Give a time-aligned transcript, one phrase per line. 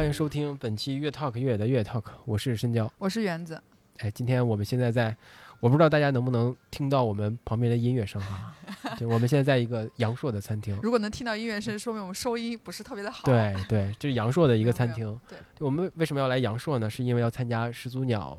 [0.00, 2.90] 好，欢迎收听本期越 Talk 越野的越 Talk，我是申娇。
[2.96, 3.62] 我是园子，
[3.98, 5.14] 哎，今天我们现在在，
[5.60, 8.56] 我不知道大家能不能听到我们旁边的音乐声啊？
[8.96, 10.74] 对，我们现在在一个阳朔的餐厅。
[10.82, 13.24] 如果能听到音乐声，说明我们收音不是特别的好。
[13.26, 15.20] 对对，这是阳朔的一个餐厅。
[15.28, 16.88] 对，我们为什么要来阳朔呢？
[16.88, 18.38] 是因为要参加始祖鸟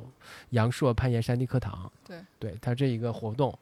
[0.50, 1.92] 阳朔攀岩山地课堂。
[2.04, 3.56] 对，对，它这一个活动，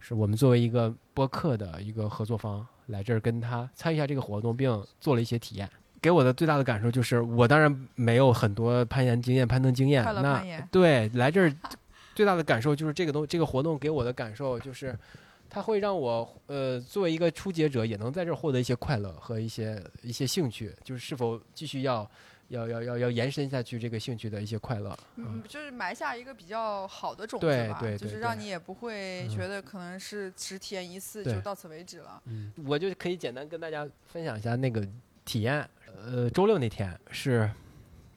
[0.00, 5.70] 是我们作为一个播客的一个合作方来这儿跟他参与一下这个活动，并做了一些体验。
[6.06, 10.04] 给我的最大的感受就是，我当然没有很多攀岩经验、攀登经验。
[10.04, 11.52] 那对来这儿
[12.14, 14.96] 最大的感受就是这个东这个活动给我的感受就是，
[15.50, 22.08] 它会让我呃作为一个初阶者也能在这儿获得一些快乐和一些一些兴趣，就是是否继续要
[22.50, 24.96] 要要要要延伸下去这个兴趣的一些快乐。
[25.16, 32.22] 嗯，就是埋下一个比较好的种子吧，对对对就是让你也不会嗯觉得可能是只体验一次就到此为止了。
[32.26, 34.86] 嗯，我就可以简单跟大家分享一下那个
[35.24, 35.68] 体验。
[35.94, 37.50] 呃，周六那天是，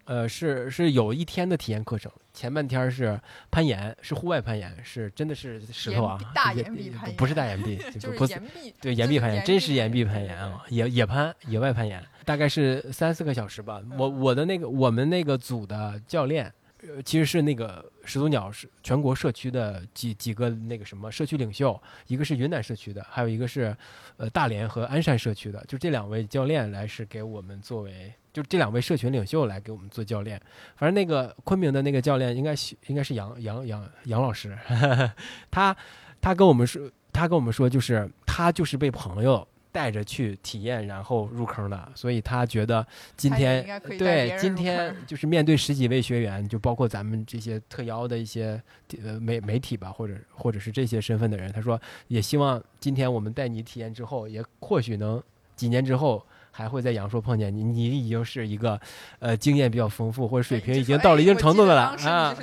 [0.06, 13.82] 呃，是是有一天的体验课程，前半天是攀岩，是户外攀岩，是真的是石头啊，大岩壁攀岩不是大岩壁，就是不是岩壁，对，就是岩壁攀岩，真是岩壁攀岩啊，野野攀、野外攀岩，大概是三四个小时吧。
[13.98, 16.52] 我我的那个我们那个组的教练，
[16.84, 23.76] 呃，其实是那个始祖鸟是全国社区的几几个那个什么社区领袖，一个是云南社区的，还有一个是
[24.18, 28.12] 呃大连和鞍山社区的，就这两位教练来是给我们作为。
[28.32, 30.40] 就这两位社群领袖来给我们做教练，
[30.76, 34.56] 反正那个昆明的那个教练应该是应该是杨杨杨杨老师，
[35.50, 35.76] 他
[36.22, 48.62] 他跟我们说，他跟我们说，就是他就是被朋友带着去体验，然后入坑的，所以他觉得今天对今天 就是面对十几位学员，就包括咱们这些特邀的一些
[49.04, 55.22] 呃媒媒体吧，或者或者是这些身份的人，他说也希望今天我们带你体验之后，也或许能
[55.56, 56.26] 几年之后。
[56.52, 58.78] 还会在阳朔碰见你，你已经是一个，
[59.20, 62.36] 呃，经验比较丰富或者水平已经到了一定程度的了啊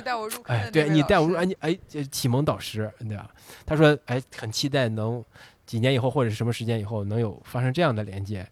[0.45, 1.77] 哎对你带我入，哎，你哎，
[2.09, 3.29] 启蒙导师，对吧？
[3.65, 5.23] 他说，哎，很期待能
[5.67, 8.43] 几年以后或者是什么时间以后能有发生这样的连接。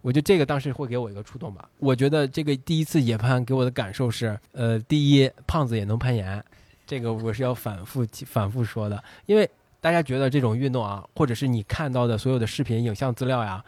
[0.00, 1.68] 我觉得这个当时会给我一个触动吧。
[1.78, 6.42] 我觉得这个第一次野攀给我的感受是，呃，第一，胖子也能攀岩，
[6.84, 9.48] 这个我是要反复反复说的，因为
[9.80, 13.64] 大家觉得这种运动啊，或者是你看到的所有的视频、影像资料呀，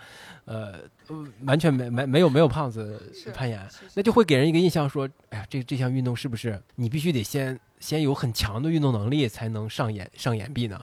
[0.46, 0.72] 呃，
[1.06, 3.00] 呃完全没没没有没有胖子
[3.32, 3.64] 攀岩，
[3.94, 10.80] 那就会给人一个印象说，哎呀，这这项运动是不是你必须得先先有很强的运动能力才能上岩上岩壁呢？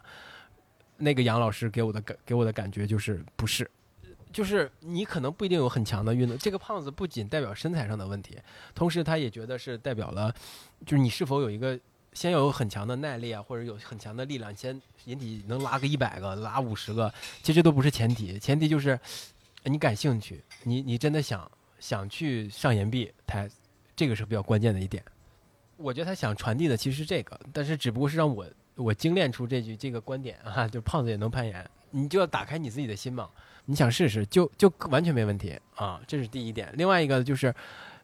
[1.02, 3.70] 那个杨老师给我的感给我的感觉就是不是，
[4.32, 6.38] 就是你可能不一定有很强的运动。
[6.38, 8.38] 这个胖子不仅代表身材上的问题，
[8.76, 10.34] 同时他也觉得是代表了，
[10.86, 11.78] 就是你是否有一个
[12.14, 19.00] 先有很强的耐力啊，或者有很强的力量，先引体能拉个一百个，拉五十个，其实都不是前提，前提就是
[19.64, 23.50] 你感兴趣，你你真的想想去上岩壁，他
[23.96, 25.04] 这个是比较关键的一点。
[25.78, 28.46] 我觉得他想传递的其实是这个，但是只不过是让我
[28.82, 33.30] 我精炼出这句这个观点啊， 就胖子也能攀岩，你就要打开你自己的心嘛，
[33.66, 36.70] 你想试试就就完全没问题啊，这是第一点。
[36.76, 37.54] 另外一个就是。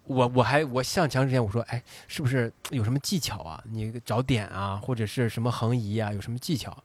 [0.10, 3.62] 我我还我上墙之前我说，哎，是不是有什么技巧啊？
[3.70, 6.82] 你找点啊，或者是什么横移啊，有什么技巧？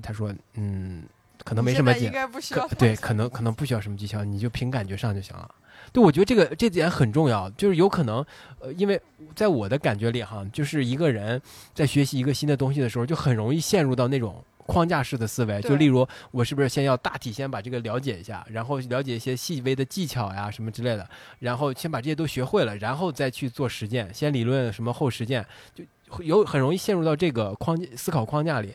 [0.00, 1.02] 他说，嗯，
[1.42, 5.52] 可能没什么技你现在应该不需要可对，可能可能不需要什么技巧，你就凭感觉上就行了。
[5.92, 8.24] 对，我觉得这个这点很重要，就是有可能，
[8.60, 9.00] 呃，因为
[9.34, 11.40] 在我的感觉里哈，就是一个人
[11.72, 15.60] 在学习一个新的东西的时候，就很容易陷入到那种框架式的思维。
[15.62, 21.08] 就例如，我是不是先要大体先把这个了解一下，然后了解一些细微的技巧呀什么之类的，
[21.38, 28.74] 然后先把这些都学会了，然后再去做实践，先理论什么后实践，就会有很容易陷入到这个框架思考框架里。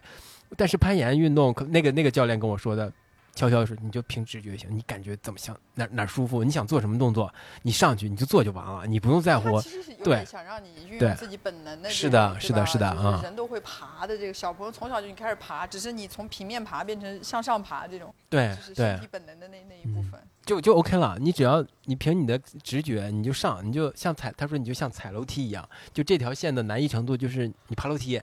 [0.58, 2.92] 但是攀岩运动，可那个那个教练跟我说的，
[3.36, 9.62] 悄悄说你就凭直觉就行，你感觉怎么想哪哪舒服，你想做什么动作，你上去你就做就完了，你不用在乎。
[9.62, 20.22] 其实是有对点想让你运用自己本能的，是的是的是的啊人都会爬的这个小朋友从小就开始爬，只是你从平面爬变成向上爬这种，对就是对身体，本能的那那一部嗯分。
[20.46, 21.16] 就就 OK 了。
[21.20, 28.20] 你只要你凭你的直觉，你就上，你就像踩，他说你就像踩楼梯一样，就这条线的难易程度就是你爬楼梯，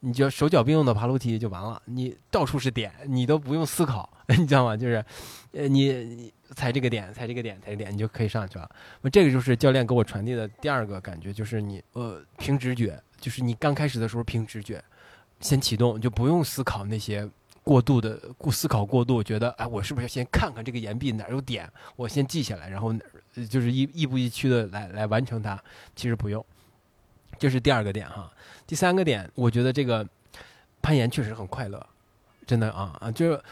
[0.00, 4.76] 你就手脚并用的爬楼梯就完了，你到处是点，你都不用思考， 你知道吗？
[4.76, 5.04] 就是，
[5.52, 8.68] 呃，你你踩这个点，踩这个点，踩这个点，你就可以上去了。
[9.02, 14.82] 那这个就是教练给我传递的第二个感觉，就是你呃凭直觉，就是你刚开始的时候凭直觉，
[15.40, 17.28] 先启动，就不用思考那些。
[17.62, 22.94] 过度的过思考过度，觉得哎，我是不是要先看看这个岩壁哪有点，我先记下来，然后
[23.50, 25.60] 就是一亦步一趋的来来完成它。
[25.96, 26.46] 其实不用，
[27.40, 28.32] 这是第二个点哈。
[28.68, 30.06] 第三个点，我觉得这个
[30.80, 31.84] 攀岩确实很快乐，
[32.46, 33.42] 真的啊啊，就是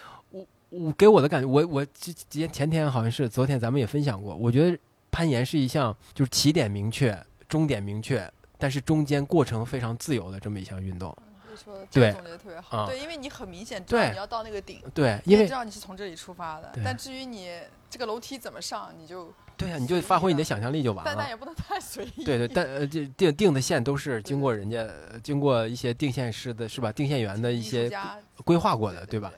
[0.74, 4.78] 我我给我的感觉，我我之前前天好像是昨天咱们也分享过，我觉得
[5.10, 7.16] 攀岩是一项就是起点明确、
[7.48, 8.28] 终点明确，
[8.58, 11.16] 但是中间过程非常自由的这么一项运动。
[11.56, 21.12] 说的对总结的特别好，啊对，因为你很明显知道对你要到那个顶，对，因为知道你是从这里出发的，但至于你这个楼梯怎么上，你就对呀、你就发挥你的想象力就完了。
[21.14, 22.24] 但但也不能太随意。
[22.24, 26.90] 对对，但呃，这定定的线都是经过人家呃经过一些定线师的是吧？
[26.90, 29.32] 定线员的一些家规划过的，对吧？？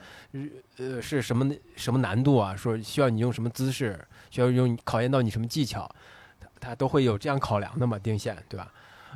[0.79, 2.55] 呃，是什么什么难度啊？
[2.55, 5.89] 说需要你用什么姿势，需要用考验到你什么技巧，
[6.39, 7.97] 它它都会有这样考量的嘛？
[7.97, 8.71] 定线对吧？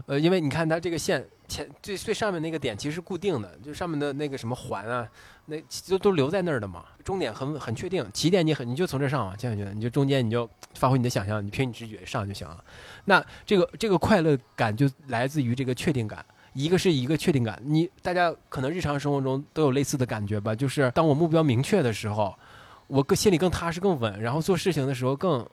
[0.08, 5.08] 呃，因为你看它这个线前最最上面那个点其实是固定的，就上面的那个什么环啊，
[5.46, 6.84] 那都都留在那儿的嘛。
[7.04, 12.64] 终点很很确定，起点你很你就从这上啊，这样觉得，你就中间你就发挥你的想象，你凭你直觉上就行了。
[13.06, 16.26] 那这个这个快乐感就来自于这个确定感。
[16.54, 22.36] 一个是一个确定感，你大家可能日常生活中都有类似的感觉吧，就是当我目标明确的时候，
[22.88, 25.48] 我更心里更踏实、更稳，然后做事情的时候更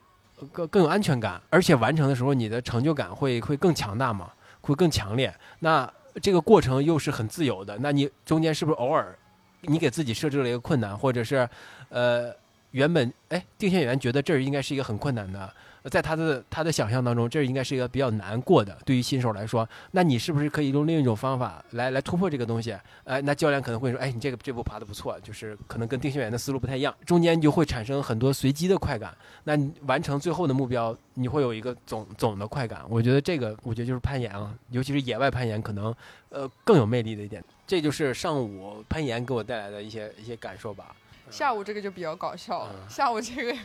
[0.51, 4.31] 更更有安全感，而且完成的时候你的成就感会会更强大嘛，
[4.61, 5.33] 会更强烈。
[5.59, 5.89] 那
[6.21, 9.17] 这个过程又是很自由的，那你中间是不是偶尔
[9.61, 11.47] 你给自己设置了一个困难，或者是
[11.87, 12.33] 呃
[12.71, 15.53] 原本哎定线员觉得这儿应该是一个很困难的。
[15.83, 22.75] 在他的他的想象当中，这应该是一个比较难过的，对于新手来说，那你是不是可以用另一种方法来来突破这个东西？
[23.05, 29.15] 哎，那教练可能会说，哎，你这个这步爬的不错，就是可能跟定线员的思路不太一样，中间就会产生很多随机的快感。
[29.43, 32.81] 那你完成最后的目标，你会有一个总总的快感。
[32.89, 35.95] 我觉得这个，我觉得就是攀岩啊，尤其是野外攀岩，可能
[36.29, 37.43] 呃更有魅力的一点。
[37.65, 40.95] 这就是上午攀岩给我带来的一些一些感受吧。
[41.29, 43.55] 下午这个就比较搞笑了，嗯下午这个，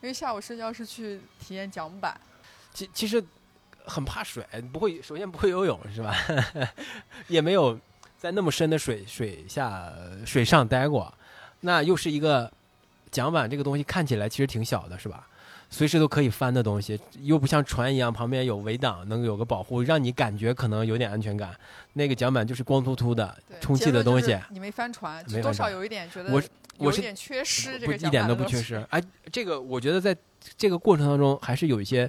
[0.00, 2.18] 因为下午睡觉是去体验桨板，
[2.72, 3.22] 其其实
[3.84, 6.14] 很怕水，不会，首先不会游泳是吧？
[7.26, 7.78] 也没有
[8.18, 9.92] 在那么深的水水下
[10.24, 11.12] 水上待过，
[11.60, 12.52] 那又是一个
[13.10, 15.26] 桨板这个东西看起来其实挺小的，是吧？
[15.70, 21.54] 随时都可以翻的东西，又不像船一样旁边有围挡，能有个保护，让你感觉可能有点安全感。
[21.92, 26.42] 那个桨板就是光秃秃的，充气的东西你没翻船，就多少有一点觉得我
[26.78, 28.76] 我是有一点缺失，这一点都不缺失。
[28.90, 30.16] 哎，这个我觉得在
[30.56, 32.08] 这个过程当中还是有一些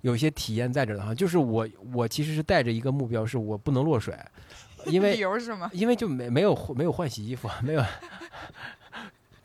[0.00, 1.14] 有一些体验在这的哈。
[1.14, 4.14] 就是我我其实是带着一个目标，是我不能落水，
[4.86, 5.70] 因 理为由是什么？
[5.72, 7.84] 因为就没没有没有换洗衣服，没有。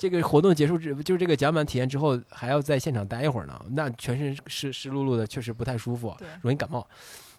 [0.03, 6.85] 这个活动结束之，就是这个桨板体验之后，还要在现场待一会儿呢，那全身湿湿漉漉的，确实不太舒服，对，容易感冒。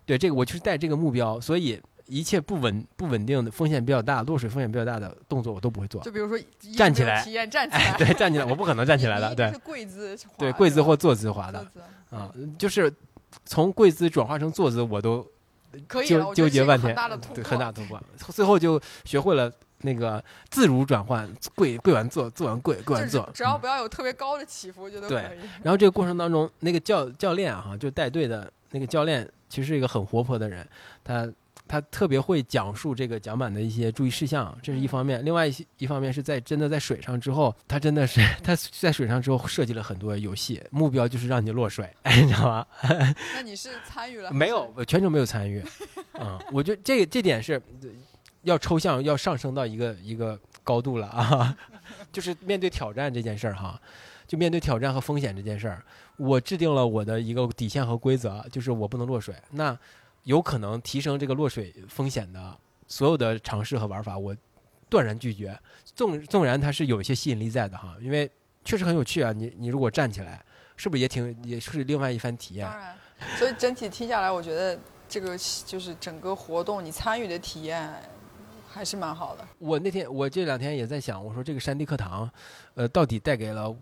[0.06, 6.00] 对，这个我就是带这个目标，所以一切不稳不稳定的、风险比较大、落水风险比较大的动作，我都不会做。
[6.00, 6.42] 就比如说
[6.74, 11.66] 站起来体验站 起哎，来，对，站起来，我不可能站起来的，对是，跪姿滑对，跪姿或坐姿滑的
[12.08, 12.90] 啊，就是
[13.44, 15.26] 从跪姿转化成坐姿，我都
[15.86, 18.00] 可以，纠纠结半天很大的突，对，破，很大突破。
[18.32, 19.52] 最后就学会了
[19.84, 23.22] 那个自如转换，跪跪完坐，坐完跪，跪完坐。
[23.22, 25.38] 嗯只要不要有特别高的起伏，我觉得对可以。
[25.62, 30.66] 然后这个过程当中，那个教教练哈、就带队的那个教练，其实是一个很活泼的人，
[31.04, 31.30] 他
[31.68, 35.24] 他特别会讲述这个桨板的一些注意事项，这是一方面。
[35.24, 42.66] 另外一些一方面是在真的在水上之后，他真的是他在水上之后设计了很多游戏，目标就是让你落水， 你知道吗？
[43.34, 44.32] 那你是参与了？
[44.32, 45.62] 没有，，我全程没有参与。
[46.20, 47.60] 嗯，我觉得这这点是
[48.44, 51.56] 要抽象，要上升到一个一个高度了啊，
[52.12, 53.80] 就是面对挑战这件事儿哈，
[54.26, 55.84] 就面对挑战和风险这件事儿，
[56.16, 59.34] 我制定了我的一个底线和规则，就是我不能落水。
[59.50, 59.76] 那
[60.22, 64.34] 有可能提升这个落水风险的所有的尝试和玩法，我
[64.88, 65.58] 断然拒绝。
[65.94, 68.30] 纵纵然它是有一些吸引力在的哈，因为
[68.64, 69.32] 确实很有趣啊。
[69.32, 70.42] 你你如果站起来，
[70.76, 72.78] 是不是也挺也是另外一番体验当？
[72.78, 72.96] 然。
[73.36, 77.92] 所以整体听下来，我觉得这个就是整个活动你参与的体验
[78.74, 79.46] 还是蛮好的。
[79.58, 82.28] 我那天我这两天也在想，我说这个山地课堂，
[82.74, 83.74] 呃，到底带给了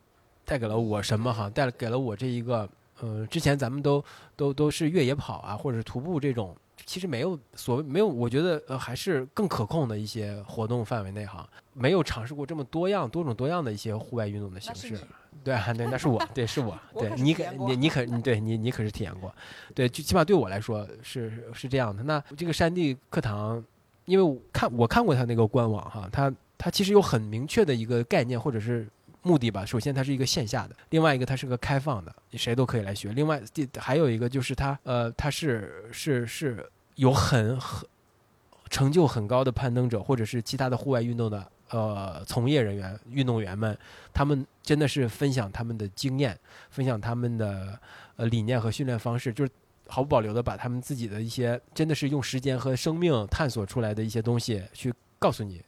[0.45, 1.49] 带给了我什么哈？
[1.49, 2.69] 带给了我这一个
[3.01, 4.05] 呃，之前咱们都
[4.37, 15.01] 都都是越野跑啊，或者是徒步这种，其实没有所谓没有，我觉得呃还是更可控的一些活动范围内哈，没有尝试过这么多样多种多样的一些户外运动的形式。
[15.43, 19.35] 对啊，对，那是我，对，是我， 对你可你你可你对你你可是体验过，
[19.75, 22.03] 对，就起码对我来说是是这样的。
[22.03, 23.65] 那这个山地课堂，
[24.05, 28.87] 因为我看我看过他那个官网哈，他他其实有很明确的一个概念或者是
[29.23, 29.65] 目的吧。
[29.65, 33.13] 首先，它是一个线下的；另外一个，它是个开放的，谁都可以来学。
[33.13, 37.89] 另外，第还有一个就是它呃，它是是是有很很
[38.69, 43.79] 成就很高的攀登者或者是其他的户外运动的呃从业人员、运动员们，
[44.13, 46.37] 他们真的是分享他们的经验，
[46.71, 47.79] 分享他们的
[48.17, 49.51] 呃理念和训练方式，就是
[49.93, 55.63] 毫不保留的把他们自己的一些真的是用时间和生命探索出来的一些东西去告诉你、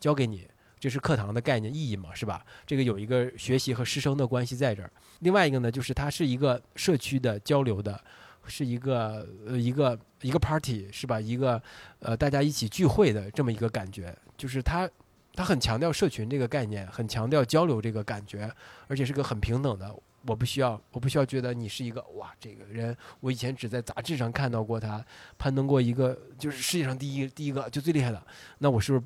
[0.00, 0.48] 教给你。
[0.80, 2.42] 这是课堂的概念意义嘛，是吧？
[2.66, 4.90] 这个有一个学习和师生的关系在这儿。
[5.18, 8.02] 另外一个呢，就是它是一个社区的交流的，
[8.46, 11.20] 是一个呃一个一个 party 是吧？
[11.20, 11.62] 一个
[11.98, 14.88] 呃大家一起聚会的这么一个感觉，就是它
[15.34, 18.50] 它很强调社群这个概念，很强调交流这个感觉，
[18.86, 19.94] 而且是个很平等的。
[20.26, 25.04] 我不需要，我不需要觉得你是一个哇，这个人我以前只在杂志上看到过他
[25.38, 28.20] 攀登过一个就是世界上第一第一个就最厉害的，
[28.58, 29.04] 那我是不是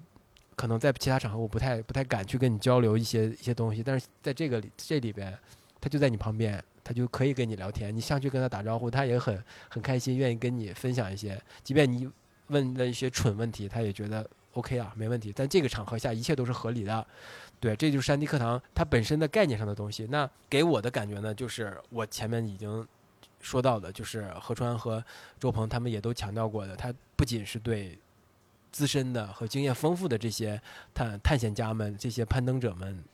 [0.57, 5.37] 可能在其他场合我不太不太敢去跟你交流一些一些东西，但是在这个这里边，
[5.81, 12.09] 他就在你旁边，他就可以跟你聊天，你上去跟他打招呼，他也很很开心，愿意跟你分享一些，即便你
[12.49, 15.33] 问了一些蠢问题，他也觉得 OK 啊，没问题。
[15.35, 17.07] 但这个场合下一切都是合理的。
[17.61, 20.07] 对，这就是山地课堂它本身的概念上的东西。
[20.11, 22.88] 那给我的感觉呢，就是我前面已经
[23.38, 25.05] 说到的，就是何川和
[25.38, 27.99] 周鹏他们也都强调过的，它不仅是对
[28.73, 30.59] 资深的和经验丰富的这些
[30.95, 33.05] 探探险家们、这些攀登者们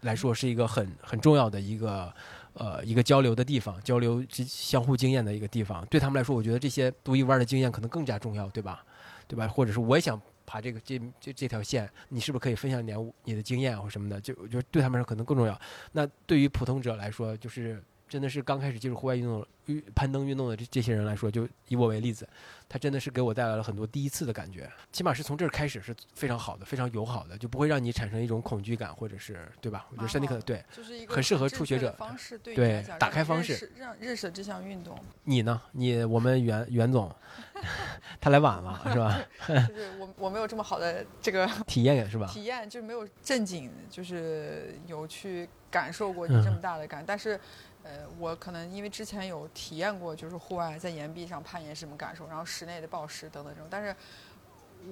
[0.00, 2.12] 来说，是一个很很重要的一个
[2.54, 5.86] 呃一个交流的地方，交流相互经验的一个地方。
[5.86, 8.84] 对他们来说，我觉得这些独一无二的经验可能更加重要，对吧？
[9.28, 9.46] 对吧？
[9.46, 10.20] 或者是我也想。
[10.46, 14.20] 爬这个这这这条线，你是不是可以分享点你的经验或什么的？
[14.20, 15.60] 就就对他们说可能更重要。
[15.92, 17.82] 那对于普通者来说，就是
[18.14, 22.28] 真的是刚开始接触户外运动、运攀登运动的这这些人来说，就以我为例子，
[22.68, 24.70] 他真的是给我带来了很多第一次的感觉。
[24.92, 29.84] 起码是从这儿开始是非常好的，非常友好的，就不会让你产生一种恐惧感，或者是对吧？
[29.90, 34.96] 我觉得山地课对，就是一个很适合初学者方式，对打开方式，让认识这项运动。
[35.24, 35.60] 你呢？
[35.72, 37.12] 你我们袁袁总。
[38.20, 39.20] 他来晚了，是吧？
[39.66, 42.28] 就是我我没有这么好的这个 体验，是吧？
[42.28, 47.02] 体验就是没有正经，就是有去感受过你这么大的感。
[47.04, 47.40] 但是，
[47.84, 53.68] 呃，我可能因为之前有体验过，就是户外在岩壁上攀岩是什么感受，然后室内的暴食等等这种。
[53.70, 53.94] 但是，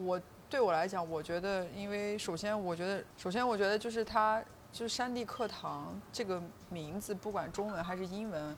[0.04, 8.56] 我对我来讲，我觉得，因为首先，我觉得，首先，我觉得就是它就是山地课堂这个名字，不管中文还是英文。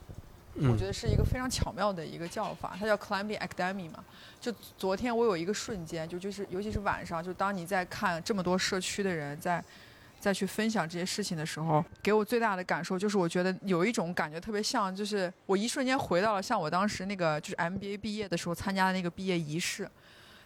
[0.57, 4.01] 我觉得是一个非常巧妙的一个叫法，它叫 Climbing Academy 嘛。
[4.39, 9.61] 就昨天我有一个瞬间，就就是尤其是晚上，就当你在看这么多社区的人在
[10.25, 19.87] 再去分享这些事情的时候，给我最大的感受就是，我觉得有一种感觉特别像，就是我一瞬间回到了像我当时那个就是 MBA 毕业的时候参加的那个毕业仪式。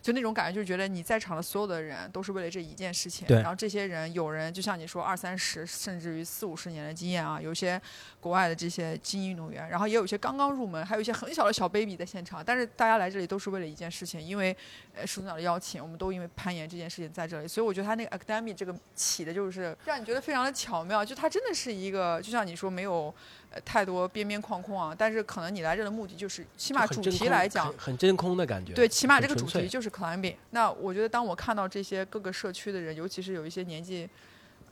[0.01, 3.27] 就那种感觉，就是觉得你在场的所有的人都是为了这一件事情。
[3.29, 7.81] 然后这些人，有人就像你说二三十，甚至于四五十年的经验啊，有些
[8.19, 12.43] 国外的这些精英运动员，然后也有一些刚刚入门，还有一些很小的小 baby 在现场。
[12.45, 14.55] 但是大家来这里都是为了一件事情，因为
[14.95, 17.47] 呃署长的邀请，我们都因为攀岩这件事情在这里。
[17.47, 23.13] 所以我觉得他那个 academy 这个起的就是让你觉得非常的巧妙，就他真的是一个，就像你说没有。
[23.51, 24.95] 呃，太多边边框框啊！
[24.95, 28.73] 但是可能你来这的目的就是，起码主题来讲，很真空的感觉。
[28.73, 30.35] 对，起码这个主题就是 climbing。
[30.51, 34.07] 那我觉得，当我看到这些各个社区的人，尤其是有一些年纪，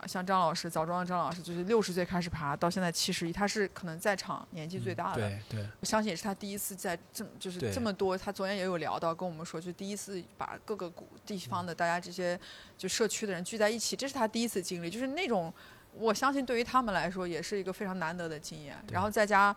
[0.05, 5.22] 像张老师，枣庄的张老师，就是六十岁开始爬，到现在七十一，他是可能在场年纪最大的。
[5.27, 5.67] 对对。
[5.79, 8.15] 我相信也是他第一次在这么，就是这么多。
[8.15, 10.93] 他昨天也有聊到，跟我们说，就第一次把各个
[11.25, 12.39] 地方的大家这些
[12.77, 15.51] 就社区的人聚在一起，这是他第一次经历，就是那种。
[15.99, 18.75] 我相信对于他们来说也是一个非常难得的经验。
[18.91, 19.55] 然后在家，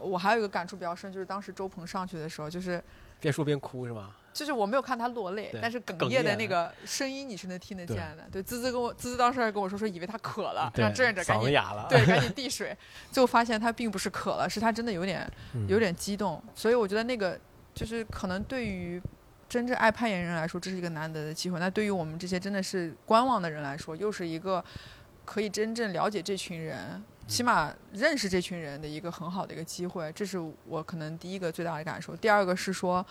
[0.00, 2.82] 我还有一个感触比较深，就是当时周鹏上去的时候，就是
[3.20, 4.10] 边说边哭是吗？
[4.32, 8.24] 就是我没有看他落泪，但是哽咽的那个声音你是能听得见的。
[8.30, 12.76] 对，滋滋跟我滋滋当时还跟我说说以为他渴了，让志愿者赶紧哑了，对，赶紧 递水。
[13.10, 15.26] 最后发现他并不是渴了，是他真的有点
[15.68, 16.42] 有点激动。
[16.54, 17.40] 所以我觉得那个
[17.74, 19.00] 就是可能对于
[19.48, 21.58] 真正爱攀岩人来说，这是一个难得的机会。
[21.58, 24.62] 那对于我们这些真的是观望的人来说，又是一个。
[25.26, 32.16] 可以真正了解这群人，起码认识这群人的一个很好的一个机会，这是我可能第一个最大的感受。
[32.16, 33.04] 第二个是说，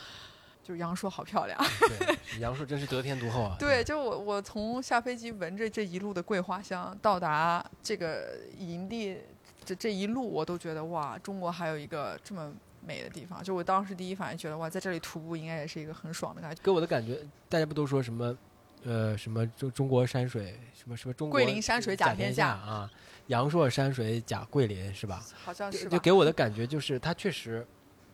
[0.63, 1.59] 就是杨硕好漂亮，
[1.99, 3.55] 对杨硕真是得天独厚啊。
[3.59, 9.17] 对，就我我从下飞机闻着这一路的桂花香，到达这个营地
[9.65, 13.43] 这这一路，我都觉得哇，中国还有一个这么美的地方。
[13.43, 16.61] 就我当时第一反应觉得哇，在这里徒步应该也是一个很爽的感觉。
[16.63, 17.19] 给我的感觉，
[17.49, 18.35] 大家不都说什么？
[18.85, 22.89] 呃，什么中中国山水，什么什么中桂林山水甲天下啊，
[23.27, 25.25] 阳朔山水甲桂林是吧？
[25.43, 25.89] 好像是。
[25.89, 27.65] 就给我的感觉就是，它确实，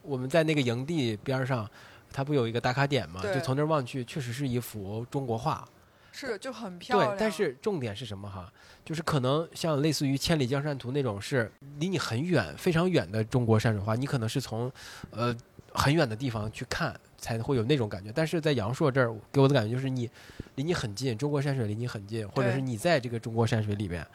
[0.01, 1.69] 我们在那个营地边上，
[2.11, 3.21] 它不有一个打卡点吗？
[3.21, 5.67] 就从那儿望去，确实是一幅中国画。
[6.13, 7.11] 是，就很漂亮。
[7.11, 8.51] 对，但是重点是什么哈？
[8.85, 14.71] 就是可能像类似于《千里江山图》那种，是离你很远、非常远的中国山水画，你可能是从
[15.09, 15.35] 呃
[15.73, 16.97] 很远的地方去看。
[17.21, 20.09] 才会有那种感觉，但是在阳朔这儿给我的感觉就是你
[20.55, 24.05] 离你很近，中国山水离你很近，或者是你在这个中国山水里边，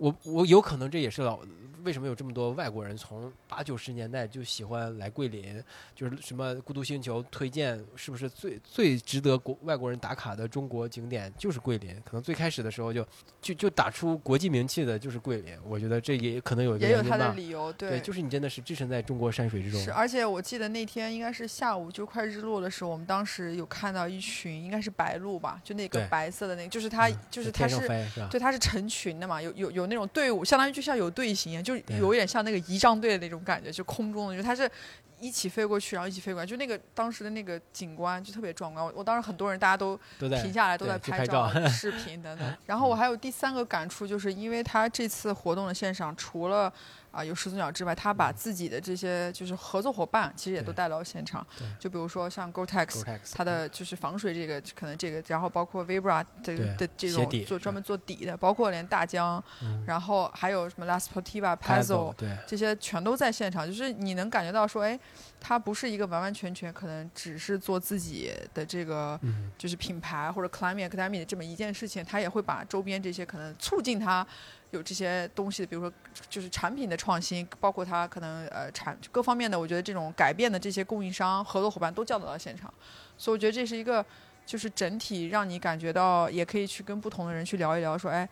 [0.00, 1.38] 我我有可能这也是老
[1.84, 5.62] 为什么有这么多外国人从八九十年代就喜欢来桂林，
[5.94, 11.94] 就是什么孤独星球推荐是不是最最值得国外国人打卡的中国景点就是桂林？
[12.04, 13.06] 可能最开始的时候就
[13.40, 17.28] 就就打出国际名气的就是桂林，我觉得这也可能有一个也有它原因吧。
[17.28, 19.80] 的理由，对，就是你真的是置身在中国山水之中。
[19.82, 27.66] 是，而且我记得那天应该是下午就快日落的时候，我们当时有看到一群应该是白鹭吧，就那个白色的那个，就是它，嗯就是它。
[27.66, 27.88] 是？
[28.30, 34.70] 对，它是成群的嘛，有有有那种队伍，相当于就像有队形一样，就有点像那个仪仗队的那种感觉，就空中的，就它是
[35.18, 38.82] 一起飞过去，然后一起飞过来，就那个当时的那个景观就特别壮观。
[38.82, 42.56] 我我当时很多人大家都停下来都在拍照、照视频等等。
[42.64, 46.72] 然后我还有第三个感触，就是因为他这次活动的现场，除了
[47.10, 51.66] 啊、有始祖鸟之外，他把自己的这些就是合作伙伴，其实也都带到现场对。
[51.78, 59.84] 就比如说像 Gore-Tex，Gore-Tex 它的就是防水这个可能这个，然后包括 Vibra 的对的这种做专门做底的，包括连大疆，嗯。
[59.86, 62.36] 然后还有什么 La Sportiva、Pezzo，Pezzo 对。
[62.46, 64.98] 这些全都在现场，就是你能感觉到说，哎，
[65.40, 69.50] 它不是一个完完全全可能只是做自己的这个嗯。
[69.58, 74.26] 就是品牌或者 Climate Academy 的这么一件事情，它也会把周边这些可能促进它
[74.70, 75.92] 有这些东西，比如说
[76.28, 82.72] 就是产品的创新，包括它可能呃产各方面的，我觉得这种改变的这些供应商合作伙伴都叫得到现场，
[83.16, 84.04] 所以我觉得这是一个。
[84.46, 88.28] 就是整体让你感觉到，也可以去跟不同的人去聊一聊，说，哎，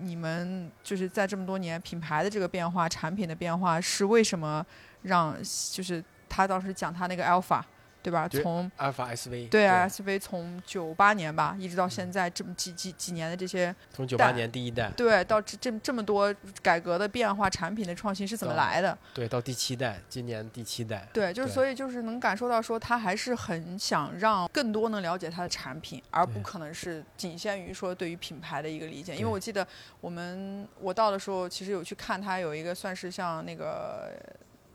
[0.00, 4.66] 你们就是在这么多年品牌的这个变化、产品的变化，是为什么
[5.02, 5.36] 让
[5.70, 7.62] 就是他当时讲他那个 Alpha，
[8.02, 8.26] 对吧？
[8.28, 18.96] 从阿尔法 SV 对啊，SV 从九八年吧，一直到现在这么几几几年的这些，从九八年第一代，对，到这这这么多改革的变化、产品的创新是怎么来的？
[19.12, 29.14] 对，到第七代，今年第七代，对，就是所以就是能感受到说，他还是很想让更多能了解他的产品，而不可能是仅限于说对于品牌的一个理解。
[29.14, 29.66] 因为我记得
[30.00, 34.10] 我们我到的时候，其实有去看他有一个算是像那个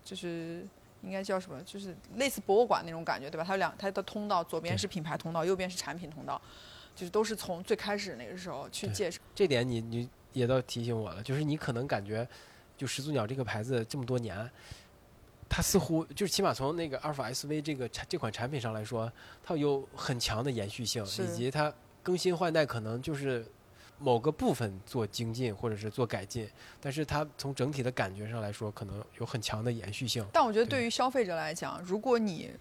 [0.04, 0.64] 就是。
[1.06, 1.62] 应该叫什么？
[1.64, 3.44] 就是类似博物馆那种感觉，对吧？
[3.46, 6.42] 它有两，它的通道，左边是品牌通道，右边是产品通道，
[6.96, 9.22] 就是都是从最开始那个时候去介绍。
[9.34, 12.28] 这点你你也倒提醒我了，就是你可能感觉，
[12.76, 14.50] 就始祖鸟这个牌子这么多年，
[15.48, 19.12] 它似乎就是起码从那个阿尔法 SV 这个产这款产品上来说，
[19.44, 23.46] 它有很强的延续性，以及它更新换代可能就是
[23.98, 26.48] 某个部分做精进或者是做改进，
[26.82, 30.26] 但是它从整体的感觉上来说，可能有很强的延续性。
[30.34, 32.52] 但我觉得对于消费者来讲，如果你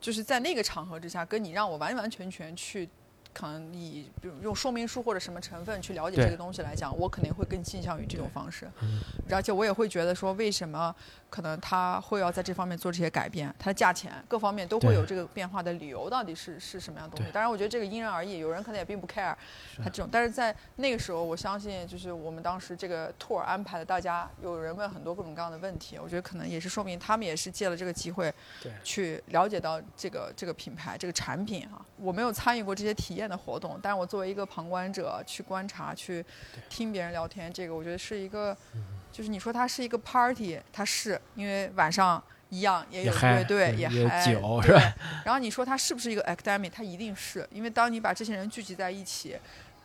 [0.00, 2.88] 就是在那个场合之下，跟你让我完完全全去，
[3.34, 8.70] 可能以比如用说明书或者什么成分去了解这个东西来讲，我肯定会更倾向于这种方式。
[8.82, 10.94] 嗯而且我也会觉得说，为什么
[11.30, 13.52] 可能他会要在这方面做这些改变？
[13.58, 17.32] 它的价钱各方面都会有这个变化的理由，到底是是什么样的东西？
[17.32, 19.34] 当然，我觉得这个因人而异，有人可能也并不 care
[19.78, 20.08] 他这种。
[20.12, 31.84] 但是在那个时候，我相信就是我们当时这个 tour 安排的，大家有人问很多各种各样的问题，我觉得可能也是说明他们也是借了这个机会对，去了解到这个这个品牌这个产品啊。
[31.96, 36.24] 我没有参与过这些体验的活动，但是我作为一个旁观者去观察、去
[36.68, 38.82] 听别人聊天，这个我觉得是一个，嗯
[39.12, 46.70] 就是你说它是一个 party，它是因为晚上一样也有乐队对也有也嗨酒是吧然后你说它是不是一个 academic？
[46.70, 49.36] 它一定是因为当你把这些人聚集在一起，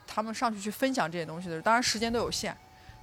[0.06, 2.56] 他们上去去分享这些东西的时候，当然时间都有限，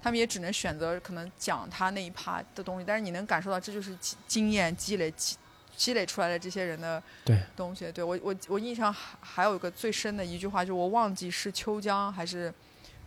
[0.03, 5.37] 他们也只能选择可能讲他那一趴的东西，但是你能感受到这就是经经验积累积
[5.77, 7.91] 积累出来的这些人的对东西。
[7.93, 12.53] 对我我我印象还还有一个最深的一句话，就我忘记是秋江还是。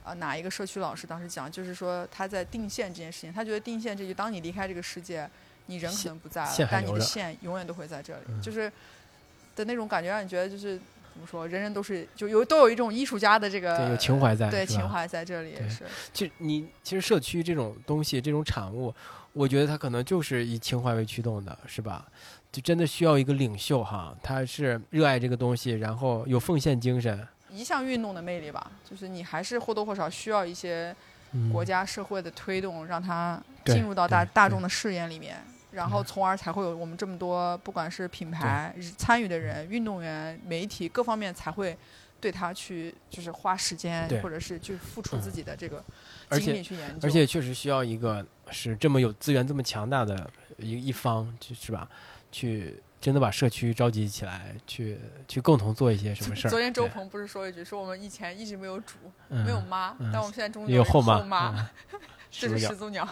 [0.04, 5.30] 啊，哪一个社区老师当时讲，就是说他在定线这件事情，他觉得定线这就当你离开这个世界，
[5.66, 8.72] 你人可能不在了但你的线永远都会在这里，嗯就是
[9.54, 10.80] 的那种感觉，让你觉得就是
[11.12, 18.96] 怎么说，人人都是就有都有一种艺术家的这个对，有情怀在，对情怀在这里也是，其实你其实社区这种东西，这种产物，
[19.34, 22.08] 我觉得它可能就是以情怀为驱动的，是吧？
[22.58, 27.28] 就真的需要一个领袖哈，他是热爱这个东西，然后有奉献精神。
[27.52, 30.96] 一项运动的魅力吧，就是你还是或多或少需要一些
[31.34, 35.38] 嗯、国家社会的推动，让它进入到大大众的视野里面，
[35.70, 41.78] 然后从而才会有我们这么多不管是品牌参与的人、运动员、媒体各方面才会
[42.20, 45.84] 对他去就是花时间或者是去付出嗯自己的这个
[46.32, 51.88] 精力去研究，而且确实需要一个是这么有资源这么强大的一一方，就是吧？
[52.38, 56.52] 去真的把社区召集起来，去去共同做一些什么事儿。
[56.52, 58.94] 昨天周鹏不是说一句，说我们以前一直没有主，
[59.30, 63.08] 嗯没有妈，嗯但我们现在终于有后后妈， 嗯这是始祖鸟。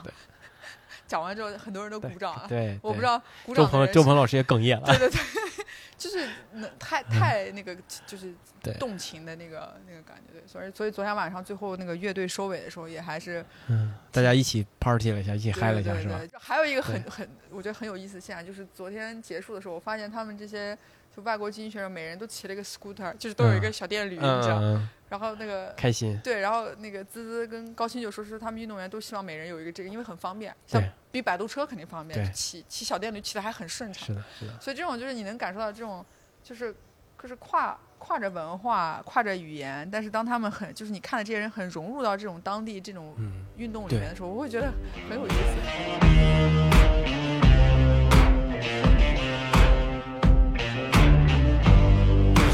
[1.07, 2.45] 讲完之后，很多人都鼓掌了。
[2.47, 4.85] 对，对我不知道鼓周鹏周鹏老师也哽咽了。
[4.87, 5.65] 对对对，
[5.97, 8.33] 就是那太太那个就是
[8.79, 16.27] 动情的那个那个感觉，对，所以所以昨天晚上最后那个乐队收尾的时候，也还是嗯，大家一起 party 了一下，一起嗨了一下，是吧对对？
[16.27, 20.77] 对还有一个很很我觉得很有意思的现象，就是昨天结束的时候，我发现他们这些
[21.15, 34.13] 就外国精英选手，每人都骑了一个 scooter，就是都有一个小电驴，嗯你知道，嗯，然后那个开心，对，然后那个滋滋跟高清就说是他们运动员都希望每人有一个这个，因为很方便，像比摆渡车肯定方便，骑骑小电驴骑的还很顺畅是。
[34.13, 36.05] 的，是的，所以这种就是你能感受到这种，
[36.43, 36.75] 就是
[37.21, 43.45] 就是跨跨着文化、跨着语言，但是当他们很就是你看的这些人很融入到这种当地这种嗯。
[43.57, 44.69] 运动里面的时候，我会觉得
[45.09, 46.64] 很有意思。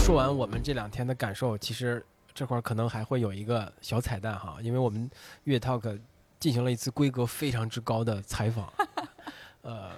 [0.04, 5.10] 说完我们这两天的感受，其实这块儿可能还会有一个小彩蛋哈，因为我们
[5.44, 5.98] 乐 talk
[6.40, 8.68] 进行了一次规格非常之高的采访，
[9.62, 9.92] 呃，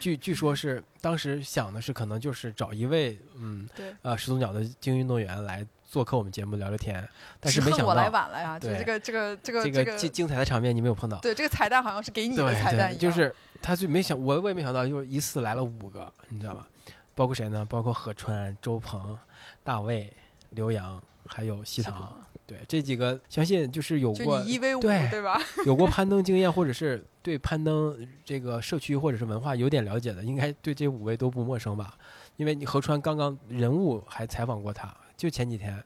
[0.00, 7.06] 据据说是当时想的是可能就是找一位嗯对，呃始祖鸟的精英运动员来做客我们节目聊聊天，
[7.38, 8.58] 但是没想到我来晚了呀！
[8.58, 11.18] 就对这个这个这个这这个精精彩的场面你没有碰到。
[11.20, 16.66] 对这个彩蛋好像是给你的对彩蛋一样，对，就是他就没想，我我也没想到，就是一次来了五个，你知道吧？
[17.14, 17.64] 包括谁呢？
[17.68, 19.18] 包括何川、周鹏、
[19.62, 20.12] 大卫、
[20.50, 22.16] 刘洋，还有西塘。
[22.46, 25.40] 对这几个，相信就是有过一 v 五对对吧？
[25.64, 31.96] 有过攀登经验，或者是对攀登这个社区或者是文化有点了解的，应该对这五位都不陌生吧？
[32.36, 35.80] 因为你何川刚刚人物还采访过他，就前几天，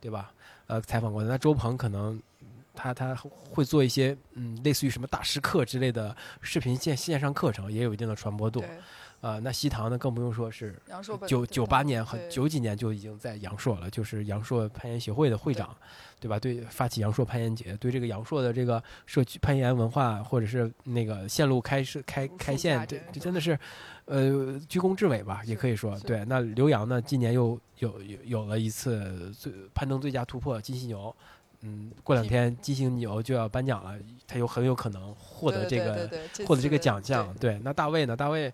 [0.00, 0.32] 对吧？
[0.68, 1.28] 呃，采访过他。
[1.28, 2.18] 那周鹏可能
[2.74, 3.14] 他他
[3.50, 8.64] 会做一些嗯，类似于什么大师课之类的视频线线上课程，也有一定的传播度。
[9.20, 10.74] 对，呃，那西塘呢，更不用说是
[11.26, 15.74] 九九八年和对九几年就已经在阳朔了，就是阳朔攀岩协会的会长，
[16.20, 16.38] 对吧？
[16.38, 23.58] 对，发起阳朔攀岩节，对这个阳朔的这个社区攀岩文化或者是那个线路开设开开线，这这真的是，
[24.04, 25.98] 呃，居功至伟吧，也可以说。
[26.00, 31.14] 对，那刘洋呢，今年又有有有了一次最攀登最佳突破金犀牛。
[31.62, 36.08] 嗯，过两天金星牛就要颁奖了，他有很有可能获得这个
[36.46, 37.34] 获得这个奖项。
[37.40, 38.14] 对，那大卫呢？
[38.14, 38.52] 大卫，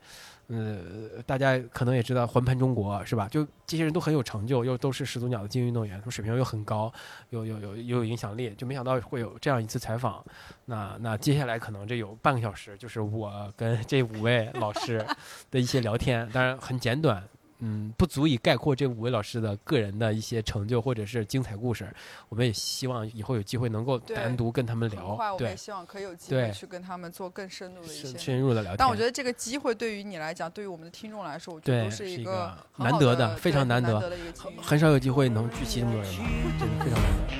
[0.49, 3.29] 呃，大家可能也知道环盘中国是吧？
[3.29, 6.93] 就这些人都很有成就，又都是始祖鸟的精英运动员，他们水平又很高，
[7.31, 10.23] 又有有又有影响力，就没想到会有这样一次采访。
[10.67, 15.05] 那那接下来可能这有半个小时，就是我跟这五位老师
[15.51, 17.23] 的一些聊天，当然很简短。
[17.65, 21.89] 嗯，不足以概括这五位老师的个人的一些成就或者是精彩故事。
[22.29, 28.19] 我们也希望以后有机会能够单独跟他们聊对，我们对也，希望可以有机对会去跟他们做更深入的一深些。
[28.19, 28.77] 深入的聊天。
[28.79, 34.61] 但我觉得这个机会对于你来讲，对于我们的听众来说，我觉得都是是一个难得的的非常难得很得的一个机遇。
[34.61, 36.19] 很少有机会能聚齐这么多人吧，
[36.59, 37.33] 真的非常难得。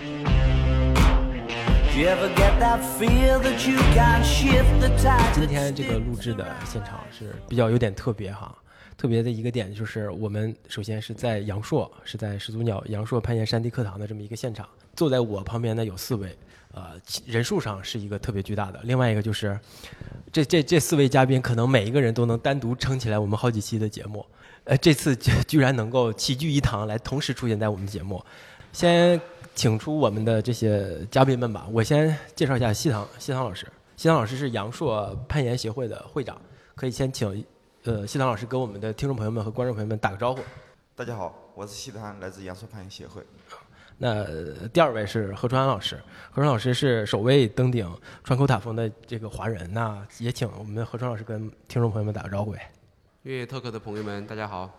[5.35, 8.57] 今天这个录制的现场是比较有点特别哈，
[9.03, 16.39] 特别的一个点就是我们首先是在阳朔，是在始祖鸟阳朔攀岩山地课堂的这么一个现场，坐在我旁边的有四位，
[16.73, 16.93] 呃，
[17.27, 19.59] 人数上是一个特别巨大的，另外一个就是
[20.31, 24.25] 这这这四位嘉宾可能每一个人都能单独撑起来我们好几期的节目，
[24.63, 28.25] 呃，这次居然能够齐聚一堂来同时出现在我们节目，
[28.73, 29.21] 先
[29.57, 31.67] 请出我们的这些嘉宾们吧。
[31.73, 36.41] 我先介绍一下西塘西塘老师，西塘老师是阳朔攀岩协会的会长，
[36.77, 37.45] 可以先请
[37.85, 40.41] 呃西塘老师跟我们的听众朋友们和观众朋友们打个招呼。
[40.95, 43.21] 大家好，我是西塘，来自阳朔攀岩协会。
[43.99, 47.93] 那呃第二位是何川老师，何川老师是首位登顶
[48.23, 49.69] 川口塔峰的这个华人。
[49.75, 52.53] 那也请我们何川老师跟听众朋友们打个招呼。
[52.53, 52.71] 呗
[53.25, 54.71] 越野特课的朋友们，大家好。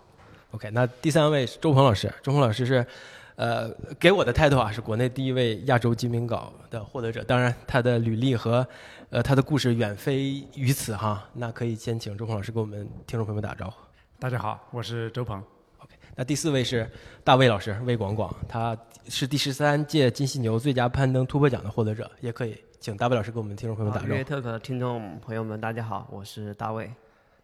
[0.51, 2.87] OK，那第三位是周鹏老师，周鹏老师是，
[3.35, 3.69] 呃，
[3.99, 7.23] 给我的 title 啊，是国内第一位亚洲金铭镐的获得者。
[7.23, 8.67] 当然，他的履历和
[9.09, 11.27] 呃他的故事远非于此哈。
[11.33, 13.77] 那可以先请周鹏老师给我们听众朋友们打个招呼。
[14.19, 15.37] 大家好，我是周鹏。
[15.79, 16.89] OK，那第四位是
[17.23, 18.77] 大卫老师，魏广广，他
[19.09, 22.09] 是第十三届金犀牛最佳攀登突破奖的获得者。
[22.21, 24.13] 也可以请大卫老师给我们听众朋友们打个招呼。
[24.13, 26.89] 越野特课的听众朋友们，大家好，我是大卫。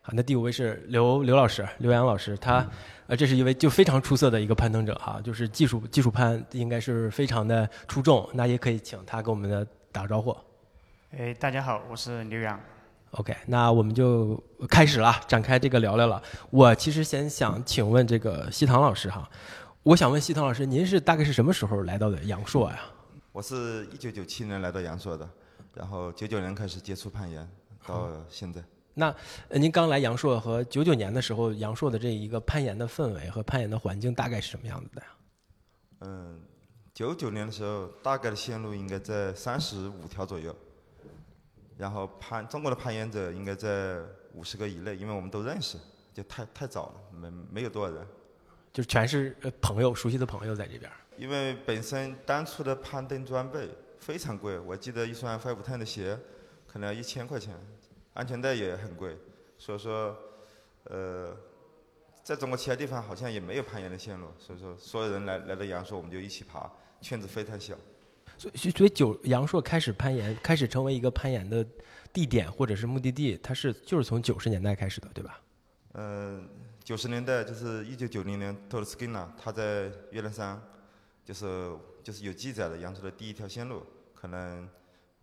[0.02, 2.66] 好，那第五位是刘刘老师，刘洋老师，他
[3.08, 8.28] 呃，这是一位就非常出色的一个攀登者哈，就是技术技术攀应该是非常的出众。
[8.34, 10.36] 那也可以请他跟我们的打个招呼。
[11.12, 12.60] 哎，大家好，我是刘洋。
[13.12, 16.22] OK，那我们就开始了，展开这个聊聊了。
[16.50, 19.30] 我其实先想请问这个西塘老师哈，
[19.84, 22.80] 我想问西塘老师，您是大概是什么时候来到的阳朔呀？
[23.34, 25.28] 我是一九九七年来到阳朔的，
[25.74, 27.48] 然后九九年开始接触攀岩，
[27.86, 28.62] 到现在。
[29.00, 29.16] 那
[29.48, 35.08] 呃您刚来阳朔和九九年的时候，阳朔的这一个攀岩的氛围和攀岩的环境大概是什么样子的呀？
[36.02, 36.42] 嗯，
[36.94, 40.54] 九九年的时候，大概的线路应该在三十五条左右，
[41.78, 44.00] 然后攀中国的攀岩者应该在
[44.34, 45.78] 五十个以内，因为我们都认识，
[46.14, 48.06] 就太太早了，没没有多少人。
[48.74, 50.92] 就全是呃朋友熟悉的朋友在这边。
[51.16, 56.20] 因为本身当初的攀登装备非常贵，我记得一双 Five Ten 的鞋
[56.68, 57.56] 可能要一千块钱，
[58.20, 59.18] 安全带也很贵，
[59.58, 60.14] 所以说，
[60.84, 61.34] 呃，
[62.22, 67.74] 在中国其他地方好像也没有攀岩的线路，所以说所有人来来到阳朔我们就一起爬，圈子非常小。
[68.38, 71.66] 所以所以九阳朔开始攀岩，开始成为一个攀岩的
[72.12, 75.42] 地点或者是目的地，它是就是从九十年代开始的，对吧？
[75.94, 76.46] 嗯，
[76.84, 80.62] 九十年代就是一九九零年，托尔斯金纳他在月亮山，
[81.24, 81.72] 就是
[82.04, 83.82] 就是有记载的阳朔的第一条线路，
[84.14, 84.68] 可能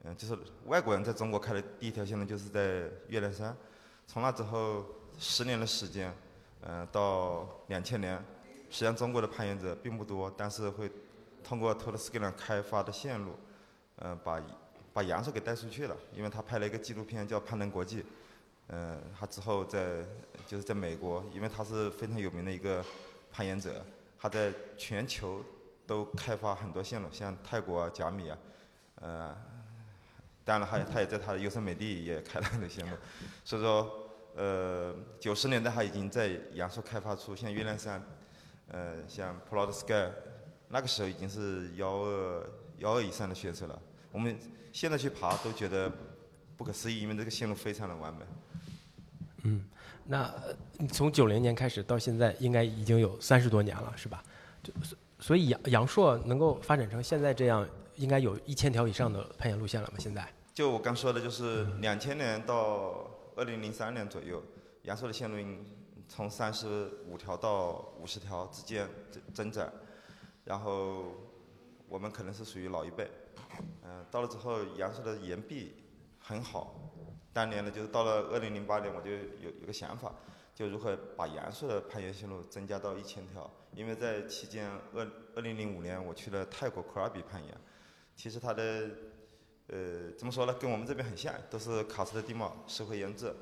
[0.07, 3.55] 嗯就是外国人在中国开的第一条线路就是在月亮山，
[4.07, 4.85] 从那之后
[5.19, 6.15] 十年的时间，
[6.63, 8.17] 嗯到两千年，
[8.71, 10.91] 实际上中国的攀岩者并不多，但是会
[11.43, 13.33] 通过托尔斯金纳开发的线路，
[13.97, 14.41] 嗯把
[14.93, 18.03] 把阳朔给带出去了，因为他拍了一个纪录片叫《攀登国际》。
[18.69, 20.05] 嗯，他之后在
[20.47, 22.85] 就是在美国，因为他是非常有名的一个
[23.31, 23.85] 攀岩者，
[24.19, 25.41] 他在全球
[25.87, 28.39] 都开发很多线路，像泰国啊、甲米啊，
[28.97, 29.37] 呃，
[30.47, 32.97] 当然了他他也在他的优胜美地也开了很多线路，
[33.45, 38.01] 所以说，呃，九十年代他已经在阳朔开发出像月亮山，
[38.69, 40.09] 呃，像 Proud Sky，
[40.69, 42.47] 那个时候已经是幺二
[42.79, 43.77] 幺二以上的选手了，
[44.13, 44.39] 我们
[44.73, 45.91] 现在去爬都觉得
[46.57, 48.21] 不可思议，因为这个线路非常的完美。
[49.43, 49.65] 嗯，
[50.05, 50.33] 那
[50.93, 54.23] 从九零年开始到现在，应该已经有三十多年了，是吧？
[54.63, 59.95] 就所所以阳阳朔能够发展成现在这样，应该有一千条以上的攀岩路线了吗？
[59.99, 60.25] 现在？
[60.57, 64.43] 就我刚说的，就是两千年到二零零三年左右，
[64.85, 65.37] 阳朔的线路
[66.09, 69.71] 从三十五条到五十条之间增增长，
[70.45, 71.13] 然后
[71.91, 73.07] 我们可能是属于老一辈，
[73.85, 75.75] 嗯、到了之后阳朔的岩壁
[76.19, 76.75] 很好，
[77.35, 80.11] 当年呢就是到了二零零八年，我就有有个想法，
[80.55, 87.55] 就如何把阳朔的攀岩线路增加到一千条，因为在期间二二零零五年我去了泰国库尔比攀岩，
[88.15, 88.89] 其实它的
[89.69, 90.55] 呃，怎么说呢？
[90.55, 93.35] 跟我们这边很像，都是喀斯特地貌，石灰岩质，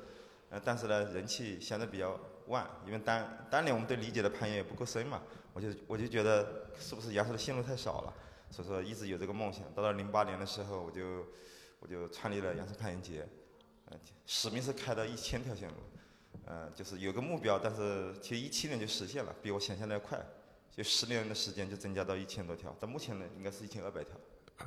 [0.49, 5.21] 呃，但是呢，人气相对比较旺，因为当当年我们对理解的攀岩也不够深嘛，
[5.53, 8.13] 我就我就觉得是不是阳朔的线路太少了，
[8.49, 9.63] 所以说一直有这个梦想。
[9.75, 11.25] 到了零八年的时候，我就
[11.79, 13.27] 我就创立了阳朔攀岩节，
[13.85, 15.75] 呃，使命是开到一千条线路，
[16.45, 20.19] 呃，就是有个目标，但是其实一七年就实现了，比我想象的要快，
[20.71, 24.15] 就十年的时间就增加到一千多条，到目前呢应该是一千二百条。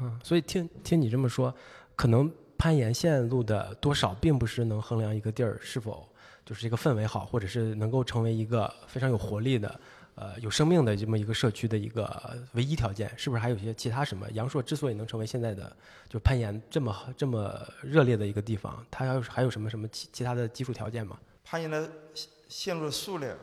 [0.01, 1.55] 嗯，所以听听你这么说，
[1.97, 6.09] 可能攀岩线路的多少并不是能衡量一个地儿是否
[6.45, 9.81] 就是这个氛围好，或者是能够成为一个非常有活力的、
[10.15, 14.29] 呃有生命的这么一个社区的一个唯一条件，是不是还有一些其他什么？
[14.33, 15.75] 阳朔之所以能成为现在的
[16.09, 21.19] 就攀岩这么这么热烈的一个地方，它还有还有什么什么其其他的基础条件吗？
[21.45, 23.37] 攀岩的线线路的数量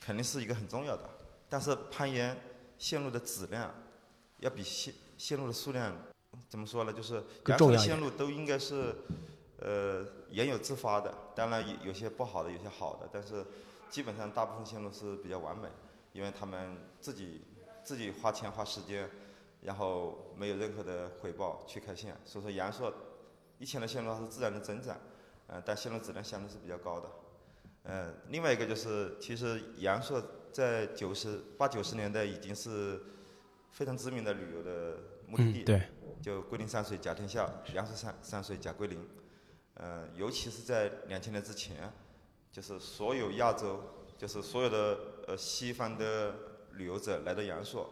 [0.00, 1.02] 肯定是一个很重要的，
[1.48, 2.36] 但是攀岩
[2.76, 3.72] 线路的质量
[4.40, 5.94] 要比线线路的数量
[6.48, 6.92] 怎么说呢？
[6.92, 8.92] 就是阳朔线路都应该是
[9.60, 13.44] 呃言有自发的，当然有有些不好的，有些好的，但是
[13.88, 15.68] 基本上大部分线路是比较完美，
[16.12, 17.42] 因为他们自己
[17.84, 19.08] 自己花钱花时间，
[19.60, 22.92] 然后没有任何的回报去开线，所以说阳朔
[23.60, 24.98] 以前的线路它是自然的增长，
[25.46, 27.08] 呃，但线路质量相对是比较高的。
[27.84, 33.00] 呃，另外一个就是，其实阳朔在九十八九十年代已经是
[33.70, 34.98] 非常知名的旅游的
[35.32, 35.82] 目的地，嗯，对，
[36.20, 39.08] 就桂林山水甲天下，阳朔山山水甲桂林。
[39.74, 41.90] 呃，尤其是在两千年之前，
[42.50, 43.80] 就是所有亚洲，
[44.18, 46.34] 就是所有的呃西方的
[46.72, 47.88] 旅游者来到阳朔，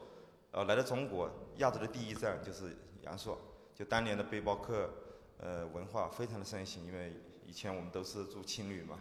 [0.50, 3.38] 呃，来到中国，亚洲的第一站就是阳朔。
[3.74, 4.90] 就当年的背包客
[5.38, 7.14] 呃文化非常的盛行，因为
[7.46, 8.98] 以前我们都是住青旅嘛，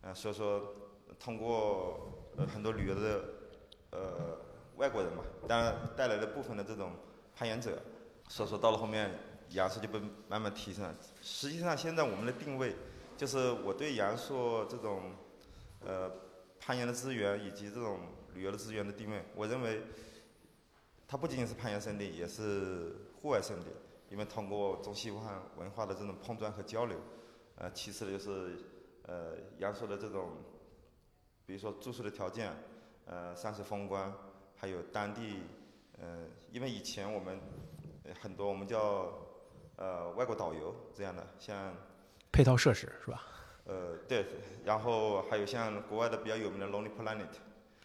[0.00, 0.74] 呃，所以说
[1.20, 3.24] 通过呃很多旅游的
[3.90, 4.38] 呃
[4.76, 6.92] 外国人嘛，当然带来了部分的这种
[7.38, 7.80] 攀岩者，
[8.28, 9.16] 所以说到了后面
[9.50, 10.92] 阳朔就被慢慢提升了。
[11.22, 12.74] 实际上现在我们的定位
[13.16, 15.12] 就是我对阳朔这种
[15.86, 16.10] 呃
[16.58, 18.00] 攀岩的资源以及这种
[18.34, 19.82] 旅游的资源的定位，我认为
[21.06, 23.66] 它不仅仅是攀岩圣地，也是户外圣地，
[24.10, 26.98] 因为通过中西方文化的这种碰撞和交流，
[27.54, 28.58] 呃，其次的就是
[29.04, 30.32] 呃阳朔的这种，
[31.46, 32.52] 比如说住宿的条件，
[33.06, 34.12] 呃山水风光，
[34.56, 35.42] 还有当地，
[36.00, 37.38] 呃，因为以前我们
[38.04, 39.12] 呃很多我们叫
[39.76, 41.74] 呃外国导游这样的，像
[42.32, 43.24] 配套设施是吧？
[43.66, 44.24] 呃对，
[44.64, 47.26] 然后还有像国外的比较有名的 Lonely Planet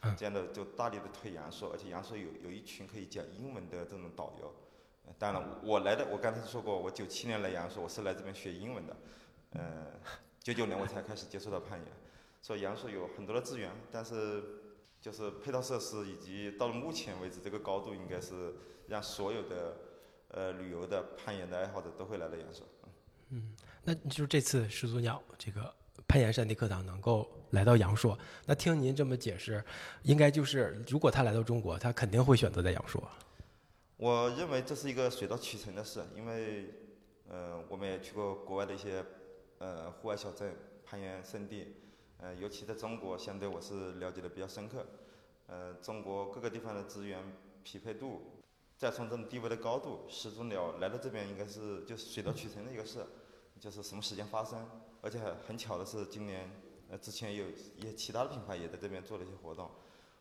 [0.01, 4.53] 嗯这样的，就大力的推阳朔，而且阳朔有有一群可以讲英文的这种导游。
[5.05, 8.95] 呃当然，我来的，我刚才说过，我九七年来阳朔，我是来这边学英文的，
[9.51, 9.87] 呃，
[10.39, 11.87] 九九年我才开始接触到攀岩，
[12.41, 14.41] 所以阳朔有很多的资源，但是
[15.03, 18.53] 就是配套设施以及到了目前为止这个高度，应该是
[18.87, 19.75] 让所有的
[20.29, 22.65] 呃旅游的攀岩的爱好者都会来到阳朔。
[23.31, 25.73] 嗯那就是这次始祖鸟这个
[26.07, 29.61] 攀岩山地课堂能够来到阳朔，那听您这么解释，
[30.03, 33.03] 应该就是如果他来到中国，他肯定会选择在阳朔。
[33.97, 36.73] 我认为这是一个水到渠成的事，因为
[37.29, 39.03] 呃我们也去过国外的一些
[39.57, 41.75] 呃户外小镇、攀岩圣地，
[42.23, 44.85] 呃尤其在中国，相对我是了解的比较深刻。
[45.47, 47.21] 呃，中国各个地方的资源
[47.65, 48.21] 匹配度，
[48.77, 53.05] 再从这种地位的高度，始祖鸟来到这边应该是就是水到渠成的一个事，
[53.59, 54.65] 就是什么时间发生，
[55.01, 56.49] 而且很巧的是今年
[56.89, 59.69] 呃之前有一些其他的品牌也在这边做了一些活动，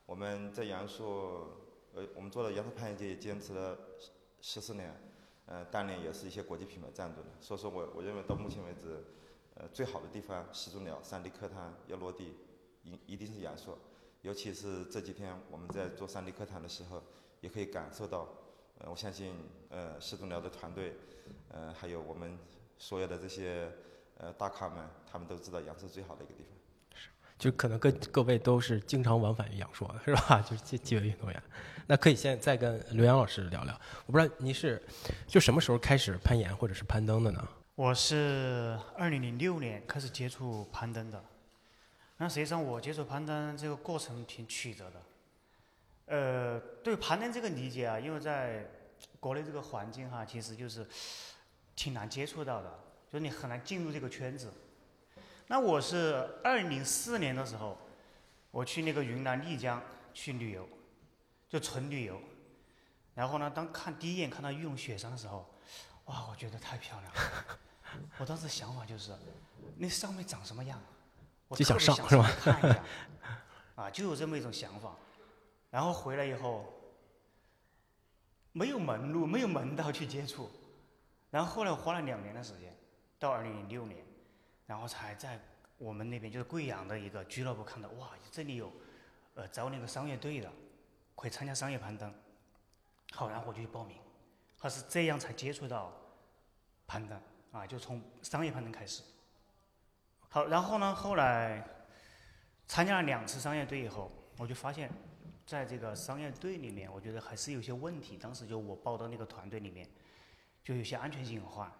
[0.05, 1.59] 我们在阳朔。
[1.95, 4.11] 呃，我们做了阳朔攀岩节也坚持了十
[4.41, 4.99] 十四年，
[5.45, 9.05] 呃，当年也是一些国际品牌赞助的，所以说我我认为到目前为止，
[9.55, 12.35] 呃，最好的地方始祖鸟三 D 课堂要落地，
[12.83, 13.79] 一一定是阳朔，
[14.23, 17.03] 尤其是这几天我们在做三 D 课堂的时候，
[17.41, 18.29] 也可以感受到，
[18.79, 19.35] 呃，我相信
[19.69, 20.95] 呃始祖鸟的团队，
[21.51, 22.39] 呃，还有我们
[22.79, 23.71] 所有的这些
[24.17, 26.53] 呃大咖们，他们都知道阳朔最好的一个地方。
[26.95, 30.41] 是就可能各各位都是经常往返于阳朔，是吧？
[30.49, 31.43] 就是几几位运动员，
[31.87, 33.79] 那可以先再跟刘洋老师聊聊。
[34.07, 34.83] 我不知道您是
[35.27, 37.47] 就什么时候开始攀岩或者是攀登的呢？
[37.83, 41.21] 我是二零零六年开始接触攀登的。
[42.17, 45.03] 那实际上我接触攀登这个过程挺曲折的。
[46.07, 48.71] 呃，对攀登这个理解啊，因为在
[49.19, 50.87] 国内这个环境哈，其实就是
[51.75, 52.71] 挺难接触到的，
[53.11, 54.53] 就是你很难进入这个圈子。
[55.49, 57.77] 那我是二零零四年的时候，
[58.53, 59.83] 我去那个云南丽江
[60.15, 60.69] 去旅游，
[61.49, 62.23] 就纯旅游。
[63.17, 65.53] 然后呢，当看第一眼看到玉龙雪山的时候，
[66.05, 67.59] 哇，我觉得太漂亮了。
[68.19, 69.13] 我当时想法就是，
[69.77, 70.81] 那上面长什么样？
[71.49, 72.85] 我就想上是吧去看一下。
[73.75, 74.95] 啊，就有这么一种想法。
[75.71, 76.73] 然后回来以后，
[78.53, 80.51] 没有门路，没有门道去接触。
[81.31, 82.77] 然后后来我花了两年的时间，
[83.19, 84.05] 到二零零六年。
[84.67, 85.39] 然后才在
[85.77, 88.73] 我们那边就是贵阳的一个俱乐部看到，哇，这里有，
[89.35, 90.51] 呃，招那个商业队的，
[91.15, 92.15] 可以参加商业攀登。
[93.13, 93.99] 好，然后我就去报名，
[94.59, 95.93] 他是这样才接触到
[96.87, 97.21] 攀登
[97.53, 99.03] 啊，就从商业攀登开始。
[100.29, 101.63] 好，然后呢，后来
[102.67, 104.91] 参加了两次商业队以后，我就发现，
[105.47, 108.17] 在这个商业队里面，我觉得还是有些问题。
[108.17, 109.87] 当时就我报的那个团队里面，
[110.65, 111.71] 就有些安全隐患。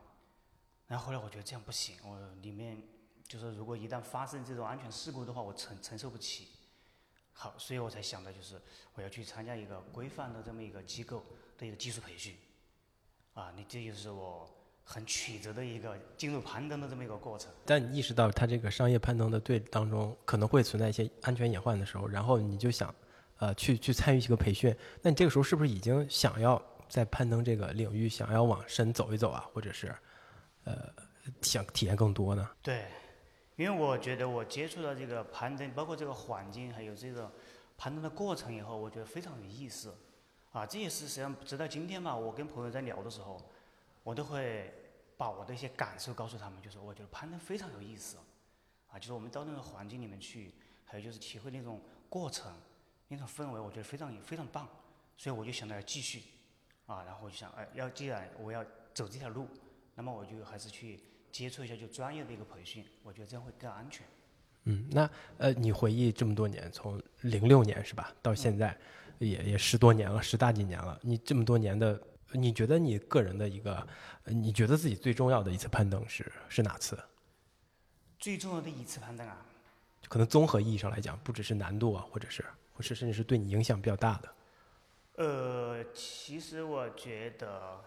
[0.87, 2.83] 然后后来我觉得这样不行，我里面
[3.27, 6.49] 就是如果一旦发生这种安全事故的话，我承承受不起。
[7.33, 8.61] 好，所以我才想到就是
[8.93, 11.25] 我要去参加一个规范的这么一个机构
[11.57, 12.37] 的一个技术培训。
[13.33, 17.51] 啊，你这就是我很曲折的一个进入攀登的这么一个过程。
[17.65, 22.95] 但你意识到他这个商业攀登的队当中可能会存在一些安全隐患的时候，然后你就想，
[23.39, 24.75] 呃，去去参与一个培训。
[25.01, 29.95] 那你这个时候是不是已经想要在攀登这个领域想要往深走一走啊，或者是？
[30.65, 30.89] 呃，
[31.41, 32.49] 想体验更多呢？
[32.63, 32.85] 对，
[33.57, 37.29] 因为我觉得我接触到这个攀登，包括这个环境，还有这个
[37.77, 39.93] 攀登的过程以后，我觉得非常有意思。
[40.53, 43.41] 啊，这也是实际上直到今天吧，我跟朋友在聊的时候，
[44.03, 44.73] 我都会
[45.17, 48.17] 把我的一些感受告诉他们，就是我觉得攀登非常有意思。
[48.89, 50.53] 啊，就是我们到那个环境里面去，
[50.85, 52.53] 还有就是体会那种过程、
[53.09, 54.69] 那种氛围，我觉得非常非常棒。
[55.17, 56.23] 所以我就想到要继续，
[56.87, 59.47] 啊，然后我就想，哎，要既然我要走这条路。
[59.95, 60.99] 那么我就还是去
[61.31, 64.07] 接触一下就专业的一个培训，我觉得这样会更安全。
[64.65, 68.75] 嗯，那呃，你回忆这么多年，从零六年是吧，到现在
[69.19, 70.99] 也也十多年了，十大几年了。
[71.03, 72.01] 你这么多年的，
[72.33, 73.87] 你觉得你个人的一个，
[74.25, 76.99] 你觉得自己最重要的一次攀登是是哪次？
[78.19, 79.37] 最重要的一次攀登啊，
[80.09, 84.35] 可能综合意义上来讲，不只是难度啊，或者是，或是甚至是对你影响比较大的。
[85.17, 87.81] 呃，其实我觉得。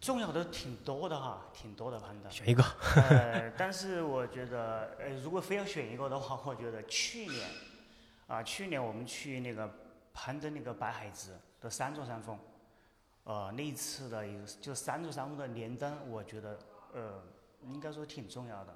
[0.00, 2.30] 重要的挺多的哈，挺多的攀登。
[2.30, 2.62] 选一个。
[2.94, 7.50] 呃，但是我觉得，呃，如果非要选一个的话，我觉得去年，
[8.28, 9.68] 啊，去年我们去那个
[10.14, 12.38] 攀登那个白海子的三座山峰，
[13.28, 16.58] 呃，那一次的一个就三座山峰的连登，我觉得，
[16.94, 17.22] 呃，
[17.64, 18.74] 应该说挺重要的。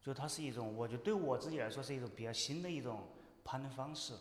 [0.00, 3.08] 就它是一种，我觉得对我自己来说是一种比较新的一种
[3.42, 4.14] 攀登方式，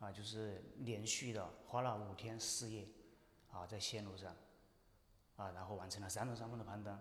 [0.00, 2.88] 啊，就是连续的花了五天四夜，
[3.50, 4.34] 啊，在线路上。
[5.36, 6.98] 啊，然后完成了三座山峰的攀登，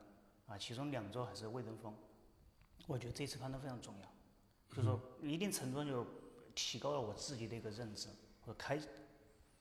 [0.47, 1.95] 啊，其中两座还是未登峰。
[2.88, 4.07] 我觉得这次攀登非常重要，
[4.69, 6.05] 就是说一定程度上就
[6.53, 8.09] 提高了我自己的一个认知，
[8.41, 8.78] 和开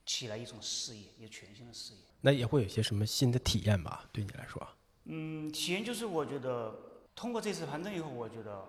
[0.04, 2.00] 起来一种事业，一个全新的事业。
[2.20, 4.08] 那也会有些什么新的体验吧？
[4.12, 4.66] 对你来说？
[5.04, 6.74] 嗯，体验就是我觉得
[7.14, 8.68] 通过这次攀登以后，我觉得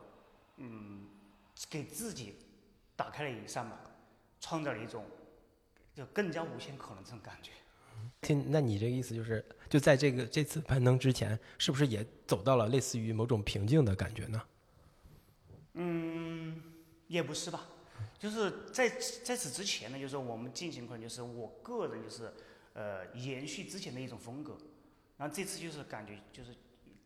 [0.58, 1.08] 嗯，
[1.70, 2.36] 给自己
[2.96, 3.78] 打开了一扇门，
[4.40, 5.06] 创造了一种
[5.94, 7.52] 就更加无限可能这种感觉。
[8.22, 14.42] 听，那你这个意思就是，就在这个这次攀登之前，是不是也走到了类似于某种瓶颈的感觉呢？
[15.74, 16.62] 嗯，
[17.08, 17.68] 也不是吧，
[18.22, 18.88] 就是在
[19.24, 22.32] 在此之前呢，就是我们进行可能就是我个人就是
[22.74, 24.56] 呃延续之前的一种风格，
[25.18, 26.52] 然后这次就是感觉就是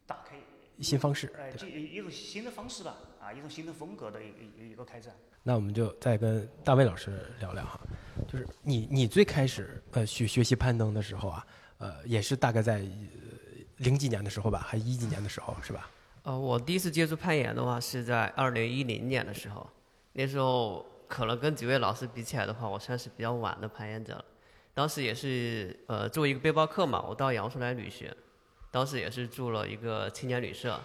[0.05, 0.35] 打开
[0.81, 4.27] 新方式，呃，对吧就一种新的方式吧，啊，一种新的风格的一
[4.59, 5.15] 一一个开展。
[5.41, 7.79] 那我们就再跟大卫老师聊聊哈，
[8.27, 11.47] 就是你你最开始呃学学习攀登的时候啊，
[11.77, 12.85] 呃也是大概在呃
[13.77, 15.89] 零几年的时候吧，还一几年的时候是吧？
[16.23, 19.69] 呃，我第一次接触攀岩的话是在二零一零年的时候，
[20.11, 24.25] 那时候可能跟几位老师比起来的话，我算是比较晚的攀岩者了。
[24.73, 28.13] 当时也是呃作为一个背包客嘛，我到阳朔来旅行，
[28.71, 30.79] 当时也是住了一个青年旅社，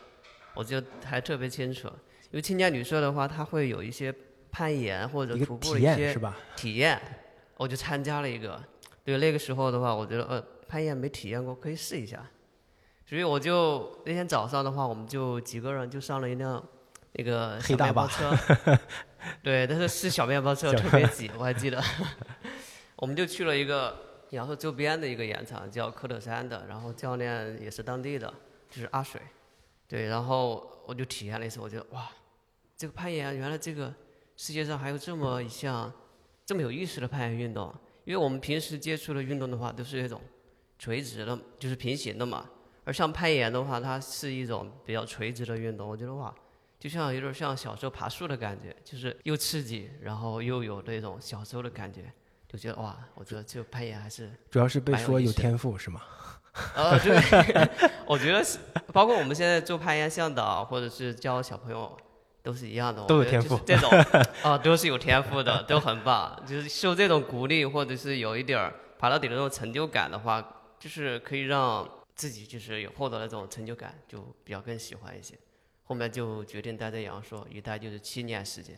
[0.55, 1.89] 我记得还特别清楚，
[2.31, 4.15] 因为青年旅社的话，它会有一些
[4.53, 6.37] 攀岩或者徒步的一些验是吧？
[6.57, 7.01] 体验，
[7.57, 8.63] 我就参加了一个。
[9.03, 12.25] 对，那个时候的话，我觉得呃，攀岩没体验过，可以试一下。
[13.05, 16.65] 所以我就那天早上的话，我们就几个人就上了一辆
[17.13, 18.37] 那个小黑大巴车，
[19.43, 21.83] 对，但是是小面包车，特别挤，我还记得。
[22.97, 23.97] 我们就去了一个
[24.31, 28.33] 阳朔周边的一个岩场，叫科特山的，然后教练也是当地的，
[28.71, 29.21] 就是阿水，
[29.89, 32.11] 对，然后我就体验了一次，我觉得哇，
[32.77, 33.93] 这个攀岩原来这个
[34.37, 35.93] 世界上还有这么一项
[36.45, 40.21] 这么有意思的攀岩运动，因为我们平时接触的运动的话都是那种
[40.79, 42.49] 垂直的，就是平行的嘛，
[42.85, 46.35] 而像攀岩的话，它是一种比较垂直的运动，我觉得哇，
[46.81, 52.11] 就像有点像小时候爬树的感觉，就是又刺激，然后又有那种小时候的感觉，
[52.49, 56.01] 就觉得哇，我觉得这个攀岩还是主要是被说有天赋是吗？
[56.75, 57.15] 呃， 对，
[58.07, 58.59] 我觉得是，
[58.95, 61.97] 包括我们现在做攀岩向导，或者是教小朋友，
[62.43, 63.05] 都是一样的。
[63.05, 63.89] 都有天赋这种
[64.43, 66.43] 啊、都是有天赋的，都很棒。
[66.47, 70.43] 就是受这种鼓励，或者是有一点儿爬到底的那种成就感的话，
[70.79, 75.39] 就是可以让自己就是有获得那种成就感，就比较更喜欢一些。
[75.91, 78.77] 后面就决定待在阳朔，一待就是七年时间。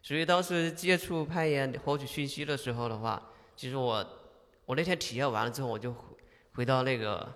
[0.00, 3.20] 所以当时接触攀岩、获取信息的时候的话，
[3.56, 4.06] 其实我
[4.64, 6.16] 我那天体验完了之后，我就回
[6.54, 7.28] 回到那个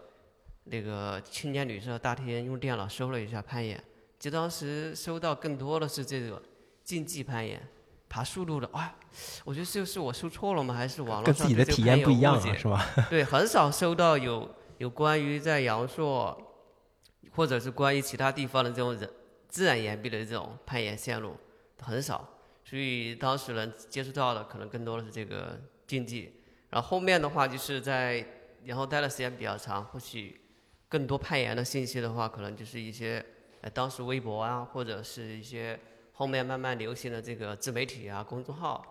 [0.62, 3.82] 那个青年旅社大厅，用电脑搜了一下攀岩，
[4.20, 6.40] 就当时搜到更多的是这个
[6.84, 7.60] 竞技攀岩，
[8.08, 8.70] 爬速度的。
[8.72, 8.94] 啊，
[9.44, 10.74] 我觉得这是我搜错了吗？
[10.74, 12.86] 还是网络跟自己的体验不一样是吧？
[13.10, 16.47] 对，很少搜到有有关于在阳朔，
[17.38, 19.08] 或者是关于其他地方的这种人
[19.48, 21.36] 自然岩壁的这种攀岩线路
[21.80, 22.28] 很少，
[22.64, 26.42] 所以当时能接触到的可能更多的是这个竞技。
[26.68, 28.26] 然后后面的话就是在
[28.64, 30.40] 然后待的时间比较长，或许
[30.88, 33.24] 更多攀岩的信息的话，可能就是一些
[33.60, 35.78] 呃当时微博啊，或者是一些
[36.14, 38.84] 后面慢慢流行的这个自媒体啊、公众号，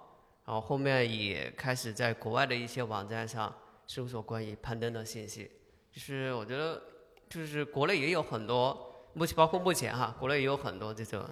[0.45, 3.53] 然后后面也开始在国外的一些网站上
[3.85, 5.51] 搜索关于攀登的信息。
[5.91, 6.81] 就是我觉得，
[7.29, 11.23] 就是国内也有很多，目前包括目前哈，国内也有很多这种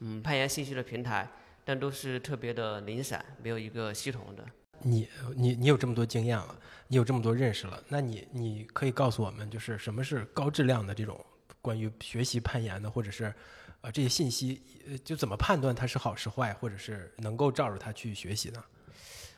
[0.00, 1.28] 嗯攀岩信息的平台，
[1.64, 4.44] 但都是特别的零散，没有一个系统的。
[4.82, 11.18] 你你你有这么多经验了，你有这么多认识了，那你你可以告诉我们，就是什么是高质量的这种
[11.60, 13.34] 关于学习攀岩的，或者是
[13.80, 18.62] 呃这些信息，呃就怎么判断它是好是坏，或者是能够照着它去学习呢？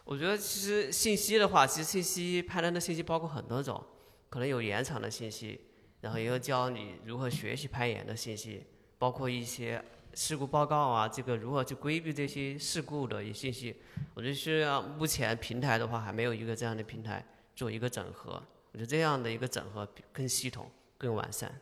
[0.05, 3.83] 我觉得其实信息的话，其实信息攀登的信息包括很多种，
[4.29, 5.59] 可能有延长的信息，
[6.01, 8.65] 然后也有教你如何学习攀岩的信息，
[8.99, 9.83] 包括一些
[10.15, 13.77] 事故报告啊，这个如何去规避这些事故的一些信息。
[14.15, 17.25] 我觉得是要目前平台的话还没有一个这样的平台
[17.55, 18.43] 做一个整合，
[18.73, 21.53] 我觉得这样的一个整合比更系统、更完善。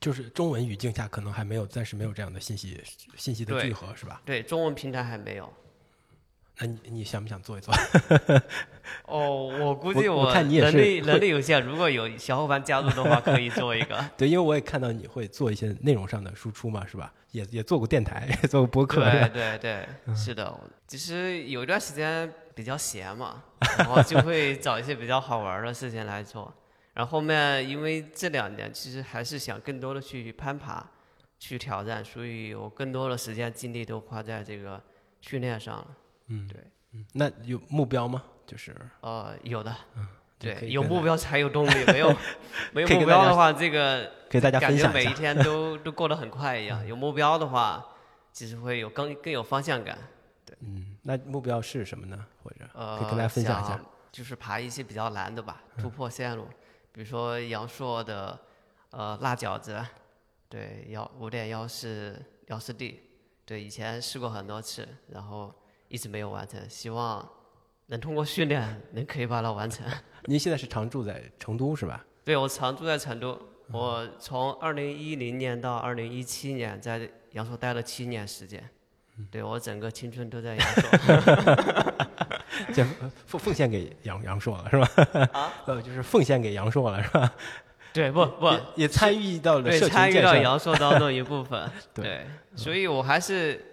[0.00, 2.82] 就是中文语境下可能还没有，暂时没有这样的信息
[3.16, 4.22] 信息的聚合，是吧？
[4.24, 5.52] 对，中文平台还没有。
[6.60, 7.74] 那你你想不想做一做？
[9.06, 14.04] 哦，我估我计我看你也是能力能力有限，如果有小伙伴加入的话，可以做一个。
[14.16, 17.12] 对，因为我也看到你会做一些内容上的输出嘛，是吧？
[17.32, 20.52] 也也做过电台，也做过播客，是 对对对，是的。
[20.86, 23.42] 其实有一段时间比较闲嘛，
[23.78, 26.52] 然后就会找一些比较好玩的事情来做。
[26.92, 30.84] 然后后面因为这两年其实还是想更多的去攀爬，
[31.38, 34.82] 去挑战，所以我更多的时间精力都花在这个
[35.20, 35.86] 训练上了。
[36.30, 36.60] 嗯，对，
[36.92, 38.22] 嗯，那有目标吗？
[38.46, 40.06] 就是呃，有的，嗯
[40.38, 42.08] 对，有目标才有动力，没有
[42.72, 44.88] 没有目标的话，这个给大家感觉。
[44.90, 46.84] 每一天都都过得很快一样。
[46.86, 47.84] 有目标的话，
[48.32, 49.98] 其实会有更更有方向感。
[50.46, 52.26] 对嗯，那目标是什么呢？
[52.42, 53.86] 或者呃，可以跟大家分享一下想。
[54.10, 56.48] 就是爬一些比较难的吧，突破线路，
[56.90, 58.36] 比如说阳朔的
[58.90, 59.80] 呃辣饺子，
[60.48, 63.00] 对幺五点幺四幺四 D，
[63.44, 65.54] 对以前试过很多次，然后
[65.90, 67.28] 一直没有完成，希望
[67.86, 69.84] 能通过训练能可以把它完成。
[70.24, 72.02] 您现在是常住在成都是吧？
[72.24, 73.38] 对我常住在成都，
[73.72, 78.62] 我从二零一零年到二零一七年在阳朔待了七年时间，
[79.30, 81.96] 对我整个青春都在阳朔。
[82.74, 82.84] 就
[83.26, 85.28] 奉奉献给阳阳朔了是吧？
[85.32, 87.32] 啊， 呃，就是奉献给阳朔了是吧？
[87.92, 90.36] 对，不不也也参与到了对参与到。
[90.36, 93.69] 阳朔当中一部分，对对，所以我还是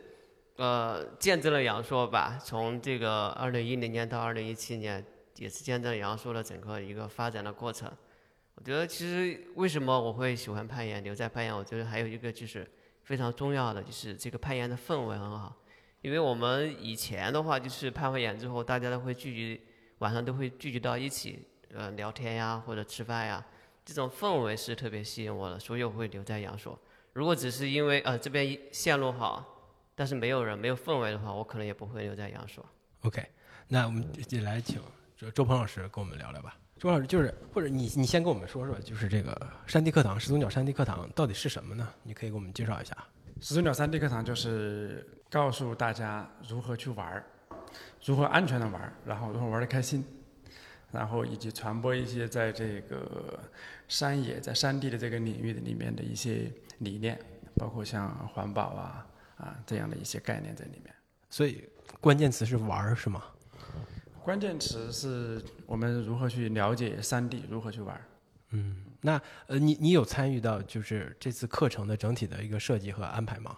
[0.57, 2.37] 呃见证了阳朔吧。
[2.43, 5.03] 从这个二零一零年到二零一七年，
[5.37, 7.91] 也是见证阳朔的整个一个发展的过程。
[8.55, 12.69] 我觉得其实为什么我会喜欢攀岩，留在攀岩，我觉得还有一个就是
[13.03, 15.55] 非常重要的，就是这个攀岩的氛围很好。
[16.01, 19.61] 因为我们以前的话，就是攀完岩之后，大家都会聚集，
[19.99, 23.45] 晚上都会聚集到一起，呃，聊天呀，或者吃饭呀，
[23.83, 26.79] 这种氛围是特别吸引我的，所以我会留在阳朔。
[27.13, 29.56] 如果只是因为呃这边线路好，
[29.97, 32.63] 但是没有人、没有氛围的话，我可能也不会留在阳朔。
[33.01, 33.25] OK，
[33.67, 34.79] 那我们就来请
[35.17, 36.55] 周周鹏老师跟我们聊聊吧。
[36.77, 39.35] 周老师就是，或者你你先跟我们说说，就是这个
[39.65, 41.91] 山地课堂始祖鸟山地课堂到底是什么呢？
[42.03, 42.95] 你可以给我们介绍一下。
[43.41, 47.25] 始祖鸟山地课堂就是告诉大家如何去玩儿，
[48.05, 50.05] 如何安全的玩儿，然后如何玩的开心，
[50.91, 53.39] 然后以及传播一些在这个
[53.87, 57.19] 山野在山地的这个领域的里面的一些理念，
[57.55, 59.06] 包括像环保啊
[59.37, 60.93] 啊这样的一些概念在里面。
[61.29, 61.67] 所以
[61.99, 63.23] 关键词是玩儿是吗？
[64.23, 68.01] 关键词是我们如何去了解三 D，，如何去玩儿。
[68.51, 73.57] 嗯，那呃，你你有参与到就是这次课程的整体的一个设计和安排吗？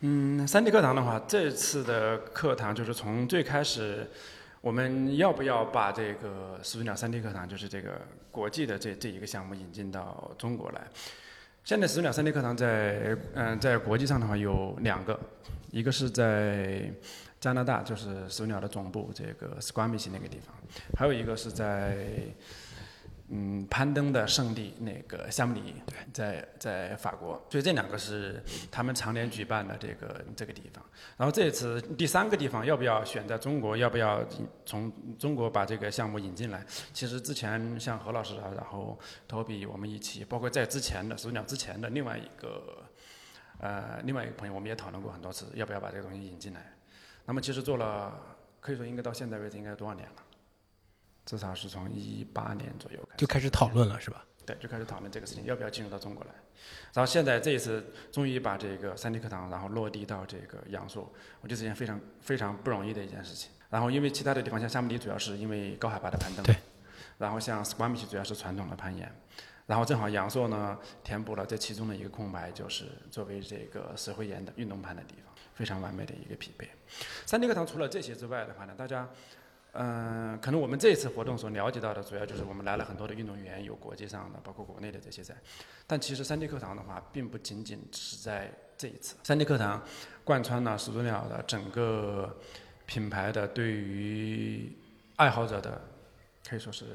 [0.00, 4.08] 嗯，三 D 课堂的话，这次的课堂就是从最开始，
[4.60, 8.00] 我们要不要把这个始祖鸟三 D 课堂，就是这个
[8.30, 10.86] 国际的这这一个项目引进到中国来？
[11.68, 15.20] 现在始祖鸟三 D 课堂在嗯、在国际上的话有两个，
[15.70, 16.90] 一个是在
[17.38, 20.56] 加拿大，就是始祖鸟的总部这个 Squamish 那个地方，
[20.96, 22.06] 还有一个是在
[23.30, 25.74] 嗯，攀登的圣地那个夏姆里，
[26.14, 30.82] 在在法国，所以这两个是他们常年举办的这个这个地方。
[31.18, 33.76] 然后这次第三个地方要不要选在中国？
[33.76, 34.24] 要不要
[34.64, 36.64] 从中国把这个项目引进来？
[36.94, 42.82] 其实之前像何老师啊，然后托比我们一起，包括在之前的始祖鸟之前的另外一个
[43.60, 46.72] 呃另外一个朋友，我们也讨论过很多次，要不要把这个东西引进来。
[47.26, 48.18] 那么其实做了，
[48.58, 50.14] 可以说应该到现在为止应该多少年了？
[51.28, 54.24] 至少是从一八年左右开始就开始讨论了是吧？
[54.46, 56.30] 对，就开始讨论这个事情要不要进入到中国来。
[56.94, 61.12] 然后现在这一次终于把这个三 D 课堂然后落地到这个阳朔，
[61.42, 63.50] 我觉得是件非常非常不容易的一件事情。
[63.68, 66.56] 然后因为其他的地方像夏目里主要是因为高海拔的攀登，对，
[67.18, 69.14] 然后像 Squamish 主要是传统的攀岩，
[69.66, 76.70] 然后正好阳朔呢填补了这其中的一个空白，就是作为这个石灰岩的运动攀的地方，非常完美的一个匹配。
[77.26, 79.06] 三 D 课堂除了这些之外的话呢，大家。
[79.80, 85.32] 嗯，可能我们这次活动所了解到的，主要就是我们来了很多的运动员，有国际上的，包括国内的这些在。
[85.86, 89.14] 但其实三 D 课堂的话，并不仅仅是在这一次。
[89.22, 89.80] 三 D 课堂
[90.24, 92.36] 贯穿了始祖鸟的整个
[92.86, 94.76] 品牌的对于
[95.14, 95.80] 爱好者的，
[96.48, 96.86] 可以说是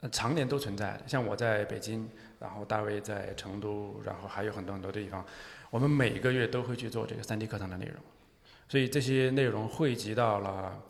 [0.00, 1.02] 呃常年都存在的。
[1.06, 2.08] 像我在北京，
[2.40, 5.22] 然后大卫在成都，然后还有很多很多的地方，
[5.68, 7.96] 我们每个月都会去做这个三 D 课堂的内容。
[8.66, 10.82] 所以这些内容汇集到了。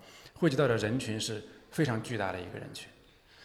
[0.44, 2.86] 汇集到的人群是非常巨大的一个人群，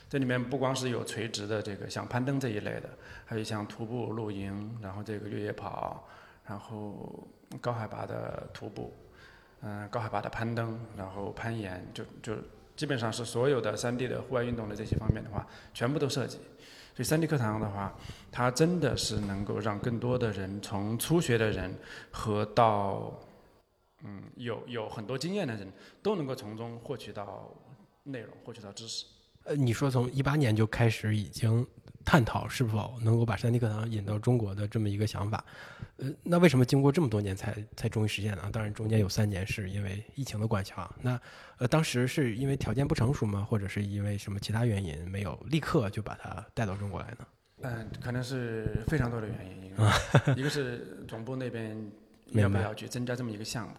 [0.09, 2.89] 这里面不光是有垂直的这个像攀登这一类的，
[3.25, 6.05] 还有像徒步、露营，然后这个越野跑，
[6.45, 7.25] 然后
[7.61, 8.93] 高海拔的徒步，
[9.61, 12.35] 嗯、高海拔的攀登，然后攀岩，就就
[12.75, 16.37] 基本上是所有的山地的户外运动的这些方面的话，全部都涉及。
[16.95, 17.95] 所以山地课堂的话，
[18.29, 21.73] 它真的是能够让更多的人，从初学的人
[22.11, 23.17] 和到
[24.03, 25.71] 嗯，有有很多经验的人
[26.01, 27.53] 都能够从中获取到
[28.03, 29.05] 内容，获取到知识。
[29.45, 31.65] 呃，你说从一八年就开始已经
[32.05, 35.43] 探讨是否能够把山地课堂引到中国的这么一个想法，
[35.97, 38.49] 呃，那为什么经过这么多年才才终于实现呢？
[38.51, 40.93] 当然中间有三年是因为疫情的关系啊。
[41.01, 41.19] 那
[41.57, 43.45] 呃，当时是因为条件不成熟吗？
[43.49, 47.27] 或者是因为什么其他原因没有立刻就把它带到中国来呢？
[47.61, 51.91] 嗯，可能是非常多的原因，一个 一个是总部那边
[52.27, 53.73] 要不要去增加这么一个项目，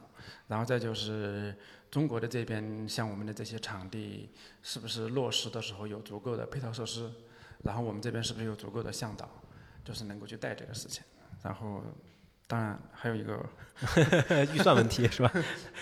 [0.49, 1.55] 然后再就是
[1.91, 4.31] 中国的这边像我们的这些场地
[4.62, 7.11] 是不是落实的时候有足够的配套设施，
[7.64, 9.28] 然后我们这边是不是有足够的向导，
[9.85, 11.03] 就是能够去带这个事情，
[11.43, 11.83] 然后
[12.47, 13.45] 当然还有一个，
[14.55, 15.31] 预算问题是吧？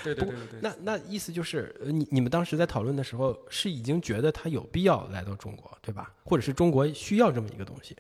[0.05, 6.13] 对对对对，那那意思就是，呃你你们当时在讨论的时候，是已经觉得它有必要来到中国，对吧？
[6.25, 7.97] 或者是中国需要这么一个东西？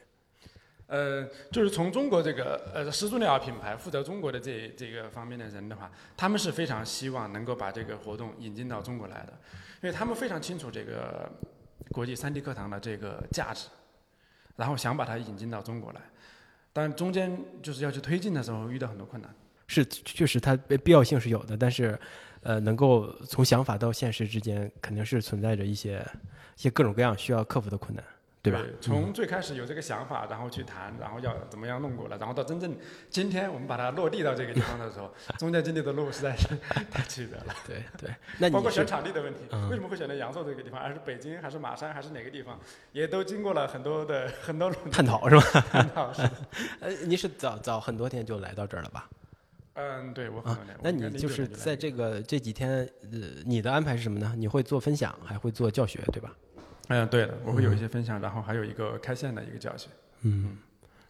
[0.89, 1.22] 呃，
[1.53, 9.32] 就是从中国这个呃始祖鸟品牌负责中国的这这个方面的人的话，他们是非常希望能够把这个活动引进到中国来的，
[9.82, 11.30] 因为他们非常清楚这个
[11.93, 13.68] 国际三 D 课堂的这个价值，
[14.57, 16.01] 然后想把它引进到中国来，
[16.72, 19.30] 但中间就是要去推进的时候遇到很多困难。
[19.66, 22.01] 是确实它必要性是有的，但是
[22.41, 26.03] 呃，能够从想法到现实之间，肯定是存在着一些
[26.57, 28.03] 一些各种各样需要克服的困难。
[28.41, 28.62] 对吧？
[28.80, 32.74] 从最开始有这个想法，然后去谈，然后要怎么样弄过来，然后到真正
[33.11, 36.49] 今天我们把它落地到这个地方的时候，中间经历的路实在是
[36.91, 37.55] 太曲折了。
[37.66, 42.59] 对对， 那包括选场地的问题，为什么会选择阳朔这个地方，而是北京，还是马山，还是哪个地方，
[42.93, 45.43] 也都经过了很多的很多探讨，是吧？
[45.72, 46.22] 探讨是。
[46.80, 49.09] 呃，你是早早很多天就来到这儿了吧？
[49.74, 50.76] 嗯，对我很多年。
[50.82, 54.32] 那你就是在这个这几天，呃，你的安排是什么呢？
[54.36, 56.32] 你会做分享，还会做教学，对吧？
[56.89, 59.89] 嗯，对的，我会有一些分享，然后还有一个开线的一个教学。
[60.22, 60.57] 嗯，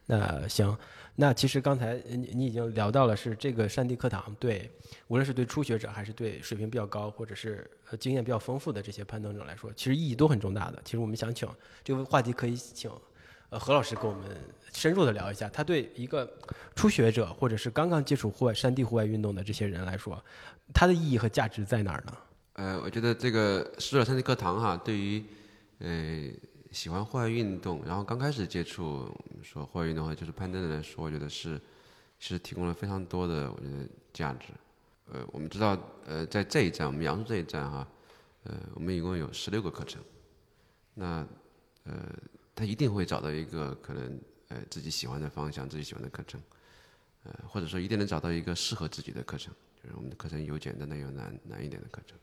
[0.07, 0.77] 那行，
[1.15, 4.71] 那其实刚才你你已经聊到了，是这个山地课堂对，
[5.07, 10.81] 无论是对初学者还是对水平比较高或者是呃经验比较丰富的这些攀登者来说，其实意义都很重大的。
[10.85, 11.49] 其实我们想请
[11.83, 12.91] 这个话题可以请
[13.51, 14.37] 呃何老师跟我们
[14.73, 16.29] 深入的聊一下，他对一个
[16.75, 20.23] 初学者或者是刚刚接触户外山地户外运动的这些人来说，
[20.75, 22.13] 它的意义和价值在哪儿呢？
[22.55, 25.25] 呃，我觉得这个山地课堂哈，对于
[25.79, 26.31] 呃，
[26.73, 31.61] 喜欢户外运动，然后刚开始接触说户外运动的话就是攀登的来说，我觉得是
[32.19, 34.49] 是提供了非常多的我觉得价值。
[35.11, 37.89] 呃，我们知道，呃，在这一站，我们阳朔这一站哈，
[38.43, 40.03] 呃，我们一共有十六个课程。
[40.93, 41.27] 那
[41.85, 42.13] 呃，
[42.55, 46.39] 他一定会找到一个可能呃自己喜欢的方向，自己喜欢的课程，
[47.23, 52.19] 呃，或者说一定能找到一个适合自己的课程，就是我们的课程有简单的，有难难一点的课程。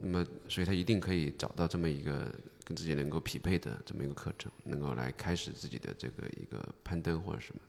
[0.00, 2.32] 那么，所以他一定可以找到这么一个
[2.64, 7.60] 跟自己能够匹配的这么一个课程，能够来开始自己的这个一个攀登或者什么。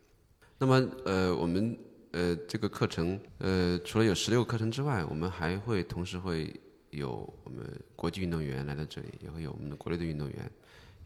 [0.58, 1.78] 那么，呃，我们
[2.12, 6.54] 呃这个课程，呃，除了有十六个课程之外，我们还会同时会
[6.92, 10.52] 有我们国际运动员来到这里，也会有我们的国内的运动员，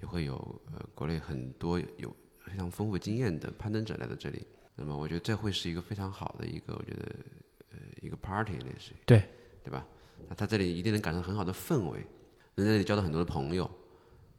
[0.01, 0.35] 也会有
[0.71, 4.45] 呃国内很多有非常丰富经验的攀登者来到这里。
[4.75, 7.15] 那么，我觉得这会是一个非常好的一个，我觉得
[7.71, 9.23] 呃一个 party 类似于对
[9.63, 9.85] 对吧？
[10.27, 12.05] 那他这里一定能感受很好的氛围，
[12.55, 13.69] 能在这里交到很多的朋友。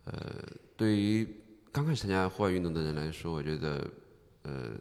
[0.05, 0.45] 呃，
[0.77, 1.27] 对于
[1.71, 3.91] 刚开始参加户外运动的人来说，我觉得，
[4.43, 4.73] 呃，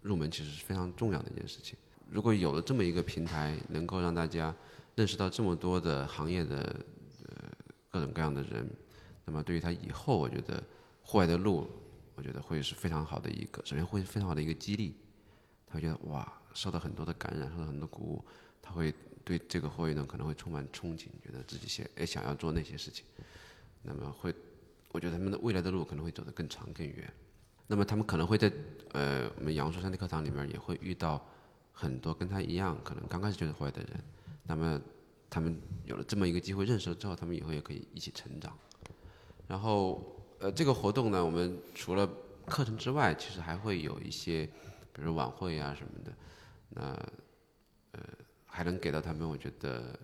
[0.00, 1.76] 入门其实是非常重要的一件事情。
[2.10, 4.54] 如果有了这么一个平台，能够让大家
[4.94, 6.56] 认识到这么多的行业的
[7.26, 7.50] 呃
[7.90, 8.66] 各种各样的人，
[9.24, 10.62] 那么对于他以后，我觉得
[11.02, 11.68] 户外的路，
[12.14, 14.94] 我觉得会是非常好的一个，首先会是非常好的一个激励。
[15.66, 18.24] 他会觉得哇，受到很多的感染，受到很多鼓舞，
[18.62, 18.94] 他会。
[19.28, 23.04] 对这个户外运动可能会充满憧憬，觉得自己想也想要做那些事情，
[23.82, 24.34] 那么会，
[24.90, 27.12] 我觉得他们的未来的路可能会走得更长更远。
[27.66, 28.50] 那么他们可能会在
[28.92, 31.22] 呃我们杨树山的课堂里面也会遇到
[31.74, 34.02] 很多跟他一样可能刚开始就是户外的人，
[34.44, 34.80] 那么
[35.28, 38.56] 他们有了这么一个机会认识了之后，他们以后也可以一起成长。
[39.46, 42.10] 然后呃这个活动呢，我们除了
[42.46, 44.46] 课程之外，其实还会有一些，
[44.94, 46.12] 比如晚会啊什么的，
[46.70, 46.98] 那。
[48.58, 49.96] 还能给到他们，我觉得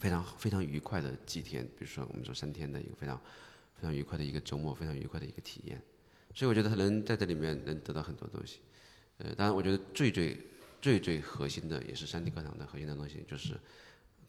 [0.00, 3.16] 非常非常愉快的几天，比如说我们说三天的一个非常
[3.76, 5.80] 非常愉快的一个周末，非常愉快的一个体验。
[6.34, 8.58] 所以我觉得他能在这里面能得到很多东西。
[9.18, 10.36] 呃，当然我觉得最最
[10.82, 13.54] 最最核心的也是山地课堂的核心的东西，就是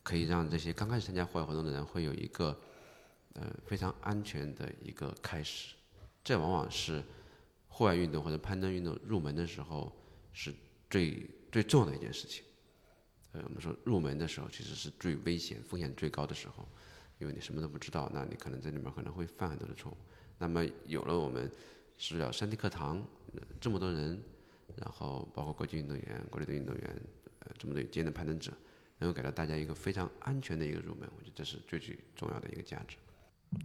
[0.04, 2.56] 可以让这些刚开始参加户外活动的人会有一个
[3.34, 5.74] 呃非常安全的一个开始。
[6.24, 7.04] 这往往是
[7.68, 9.92] 户外运动或者攀登运动入门的时候
[10.34, 10.54] 是
[10.88, 12.44] 最最重要的一件事情。
[13.44, 16.68] 我们说入门的时候其实是最危险、风险最高的时候，
[17.20, 19.98] 因为你什么都不知道，那你可能在里面可能会犯很多的错误。
[20.38, 21.52] 那么有了我们
[21.98, 23.04] 是要山地课堂，
[23.60, 24.22] 这么多人，
[24.76, 27.02] 然后包括国际运动员、国内的运动员，
[27.40, 28.52] 呃，这么多经验的攀登者，
[29.00, 32.98] 能够给到大家一个非常安全的一个入门，我觉得这是最最重要的一个价值。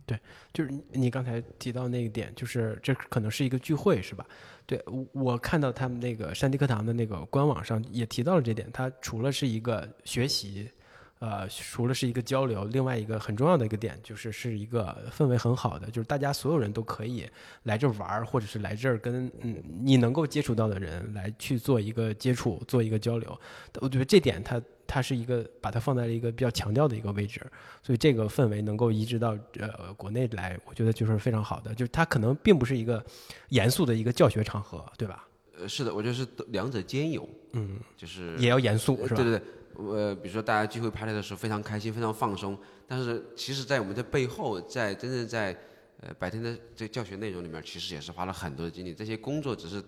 [0.06, 0.18] 对，
[0.52, 4.26] 就是你刚才提到那个点，就是这可能是一个聚会，是吧？
[4.66, 10.70] 对，我看到他们那个山地课堂的那个官网上也提到了这点，它除了是一个学习。
[11.18, 17.24] 呃，除了是一个交流，另外一个很重要的一个点就是是一个氛围很好的，就是大家所有人都可以
[17.62, 23.40] 来这玩儿，或者是来这儿跟嗯你能够接触到的人来去做一个接触，做一个交流。
[23.74, 27.40] 我觉得这点它它是一个把它放在了一个比较强调的一个位置，
[27.82, 31.74] 所以这个氛围能够移植到呃国内来，我觉得就是非常好的。
[31.74, 33.04] 就是它可能并不是一个
[33.48, 35.28] 严肃的一个教学场合，对吧？
[35.58, 39.16] 呃，是的，我觉得是两者兼有，嗯，就是也要严肃，是吧？
[39.16, 39.42] 对对对。
[39.74, 45.56] 呃，比如说大家聚会排练的时候非常开心，非常放松，但是其实，在我们的背后，在真正在
[46.00, 48.92] 呃，白天的这教学内容里面，其实也是花了很多的精力。
[48.92, 49.82] 这些工作只是，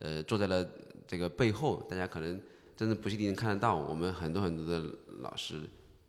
[0.00, 0.68] 呃，做在了
[1.06, 2.38] 这个背后，大家可能
[2.80, 3.76] 真的不一定能看得到。
[3.76, 4.82] 我们很多很多的
[5.18, 5.68] 老师，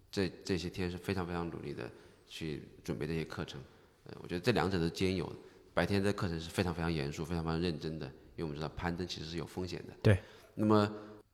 [0.09, 1.83] 这这些天是非常非常努力的
[2.29, 3.59] 去准备这些课程。
[4.05, 5.29] 呃，我觉得这两者都兼有。
[5.73, 9.93] 白天的课程是非常非常严肃、非常非常认真的，因为我们知道攀登其实是有风险的。
[10.01, 10.17] 对。
[10.55, 10.89] 那么，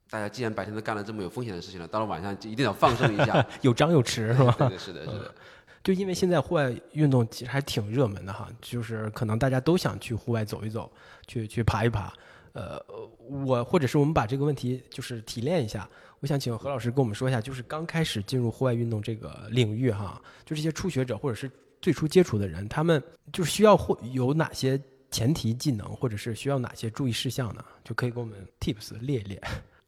[0.09, 4.55] 大家既然白天都干了这么有风险的事情了，到了晚上就一定要放松一下， 有张有弛，是吧？
[4.57, 5.35] 对对，是的，是的。
[5.83, 10.91] 就因为现在户外运动其实还挺热门的哈，就是可能大家都想去户外走一走，
[11.27, 12.11] 去去爬一爬。
[12.58, 12.84] 呃，
[13.30, 15.88] 我或者是我们把这个问题就是提炼一下，
[16.22, 23.01] 我想请何老师跟我们说一下，就是刚开始进入户外运动这个领域哈，就这些初学者或者是最初接触的人，他们
[23.32, 24.82] 就需要或有哪些
[25.12, 27.64] 前提技能，或者是需要哪些注意事项呢？
[27.84, 29.39] 就可以给我们 tips 列一列。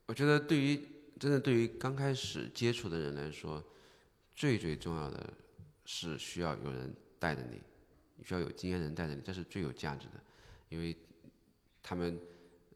[0.06, 0.80] 我觉得对于
[1.20, 3.64] 真的对于刚开始接触的人来说，
[4.36, 5.34] 最最重要的。
[5.92, 7.60] 是需要有人带着，你
[8.24, 10.22] 需要有经验人带着你，这是最有价值的，
[10.70, 10.96] 因为
[11.82, 12.16] 他们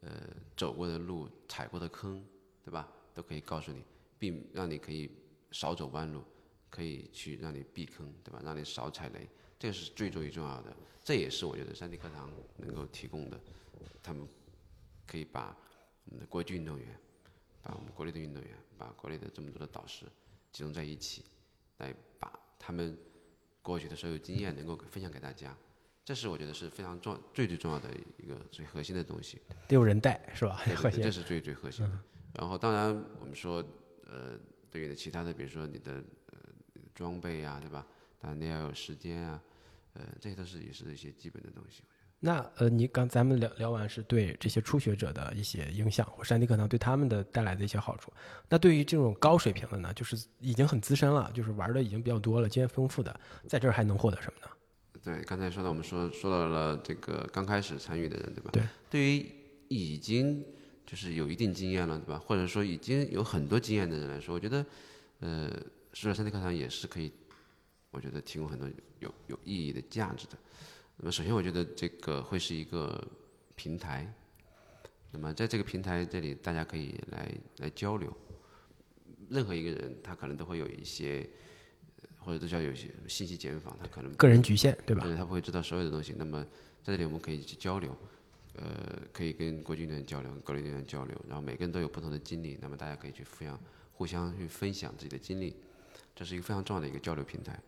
[0.04, 2.24] 呃走过的路、踩过的坑，
[2.64, 2.88] 对吧？
[3.14, 3.84] 都可以告诉你，
[4.20, 5.10] 并让你可以
[5.52, 6.24] 少走弯路，
[6.70, 8.42] 可以去让你避坑，对吧？
[8.44, 9.28] 让你少踩雷，
[9.58, 10.76] 这个是最最重要的。
[11.04, 13.40] 这也是我觉得山地课堂能够提供的，
[14.02, 14.28] 他们
[15.06, 15.56] 可以把
[16.06, 16.88] 我们的国际运动员，
[17.62, 20.06] 把我们国内的运动员，把国内的这么多的导师
[20.52, 21.24] 集中在一起，
[21.78, 22.40] 来把。
[22.66, 22.98] 他们
[23.62, 25.54] 过去的所有经验能够分享给大家，
[26.06, 29.42] 这是我觉得是非常重、最最重要的一个最核心的东西。
[29.68, 30.62] 得有人带是吧？
[30.76, 32.00] 核心，这是最最核心的。
[32.36, 32.90] 然后，当然
[33.20, 33.64] 我们说，
[34.06, 34.38] 呃，
[34.70, 35.94] 对于的其他的，比如说你的
[36.32, 36.38] 呃
[36.94, 37.86] 装备啊，对吧？
[38.20, 39.42] 当然你要有时间啊，
[39.94, 41.84] 呃，这些都是也是一些基本的东西。
[42.20, 48.12] 那呃，你刚咱们聊聊完是对这些初学者的一些影响，或山地课堂对他们的带来的一些好处。
[48.50, 54.48] 那对于这种高水平的呢，就是已经很资深了，就是玩的已经比较多了，经验丰富的，在这儿还能获得什么呢？
[55.04, 58.50] 对，刚才说到我们说说到了这个刚开始参与的人，对吧？
[58.54, 58.64] 对。
[58.90, 59.26] 对于
[59.68, 60.46] 已经
[60.86, 62.18] 就是有一定经验了，对吧？
[62.18, 64.66] 或者说已经有很多经验的人来说，我觉得，
[65.20, 65.52] 呃，
[65.92, 67.12] 十二三 D 课堂也是可以，
[67.92, 70.38] 我觉得提供很多有有意义的价值的。
[70.96, 73.06] 那么首先，我觉得这个会是一个
[73.56, 74.10] 平台。
[75.12, 78.16] 那么在这个平台这里，大家可以来来交流。
[79.30, 81.28] 任何一个人，他可能都会有一些，
[82.24, 85.04] 或者都叫有些信息茧房，他可能个人局限，对吧？
[85.04, 86.14] 对，他不会知道所有的东西。
[86.18, 86.44] 那么
[86.82, 87.96] 在这里，我们可以去交流，
[88.56, 91.26] 呃，可以跟国际的人交流，跟国内的人交流。
[91.28, 93.60] 然后每个人都有不同的经历，那么大家可以去互相
[93.92, 95.56] 互相去分享自己的经历，
[96.16, 97.60] 这是一个非常重要的一个交流平台。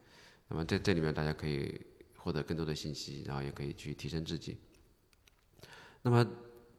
[0.47, 1.80] 那么在这里面，大家可以。
[2.18, 4.58] 获得更多的信息，然后也可以去提升自己。
[6.01, 6.28] 那么，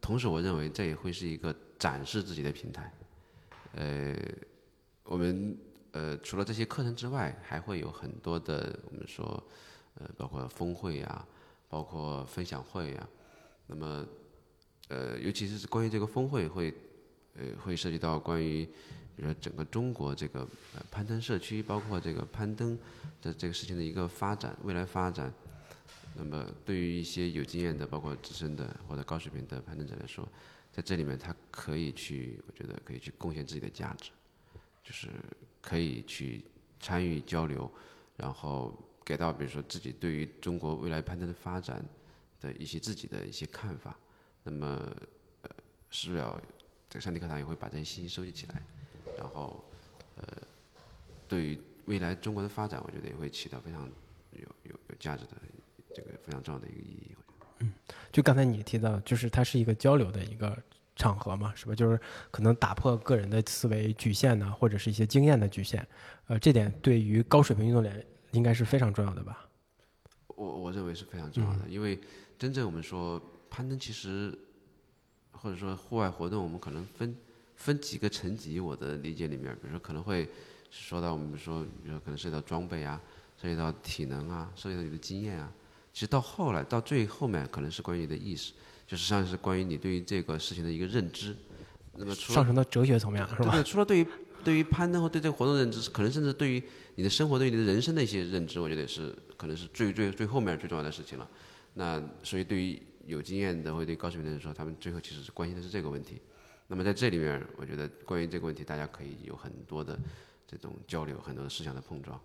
[0.00, 2.92] 同时我认为这也会是一个展示自己的平台。
[3.76, 4.16] 呃，
[5.04, 5.56] 我们
[5.96, 9.42] 呃除了这些课程之外，还会有很多的我们说
[9.94, 11.26] 呃包括峰会啊，
[11.70, 13.08] 包括分享会啊。
[13.66, 14.06] 那么
[14.88, 16.74] 呃尤其是关于这个峰会，会
[17.38, 18.68] 呃会涉及到关于。
[19.16, 20.40] 比如说，整个中国这个
[20.74, 22.78] 呃攀登社区，包括这个攀登
[23.22, 25.32] 的这个事情的一个发展，未来发展，
[26.14, 30.28] 那么对于一些有经验的，包括资深的或者高水平的攀登者来说，
[30.70, 34.10] 在这里面他可以去，我觉得可以去贡献自己的价值，
[34.84, 35.08] 就是
[35.66, 36.44] 可以去
[36.78, 37.68] 参与交流，
[38.16, 38.72] 然后
[39.04, 41.84] 给到比如说自己对于中国未来攀登的发展
[42.40, 43.98] 的一些自己的一些看法，
[44.44, 44.66] 那么
[45.42, 45.50] 呃，
[45.90, 46.40] 是要
[46.88, 48.62] 这个上帝课堂也会把这些信息收集起来。
[49.18, 49.64] 然后，
[50.16, 50.24] 呃，
[51.26, 53.90] 对于未来中国的发展，我觉得也会起到非常
[54.32, 55.32] 有有有价值的
[55.92, 57.16] 这个非常重要的一个意义。
[57.58, 57.72] 嗯，
[58.12, 60.62] 就刚才你提到，就是它是一个交流的一个
[60.96, 61.74] 场合嘛，是吧？
[61.74, 62.00] 就是
[62.32, 65.86] 可能打破个人的思维局限呢，或者是一些经验的局限。
[66.26, 69.46] 呃，这点对于高水平运动员应该是非常重要的吧？
[70.28, 72.00] 我我认为是非常重要的，因为
[72.36, 74.36] 真正我们说攀登，其实
[75.30, 77.14] 或者说户外活动，我们可能分。
[77.58, 80.28] 分几个层级，我的理解里面，比如说可能会
[80.70, 83.00] 说到我们说，比如说可能涉及到装备啊，
[83.40, 85.50] 涉及到体能啊，涉及到你的经验啊。
[85.90, 88.52] 其实到后来到最后面，可能是关于你的意识，
[88.86, 91.34] 就是实际上是关于你对于这个事情的一个认知。
[91.94, 93.50] 那么上升到哲学层面了，是吧？
[93.50, 94.06] 对，除了对于
[94.44, 96.62] 对于攀登和对这个活动认知，可能甚至对于
[96.94, 101.28] 你的生活、对于你的人生的一些认知，我觉得也是可能是最最最后面最重要的事情了。
[101.74, 106.20] 那所以对于有经验的或者对高水平的人说，他们最后其实是关心的是这个问题。
[106.68, 109.98] 那么在这里面，我觉得关于这个问题，大家可以有很多的
[110.46, 112.20] 这种交流，很多的思想的碰撞，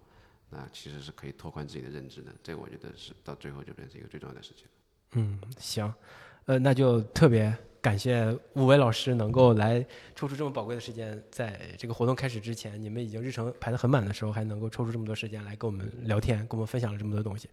[0.49, 2.33] 那其实是可以拓宽自己的认知的。
[2.43, 4.65] 这个我觉得是到最后就变成一个最重要的事情。
[5.13, 5.93] 嗯，行，
[6.45, 9.85] 呃，那就特别感谢五位老师能够来
[10.15, 17.49] 抽出这么宝贵的时间，在这个活动开始之前，你们已经日程排得很满的时候，还能够抽出这么多时间来跟我们聊天，跟我们分享了这么多东西。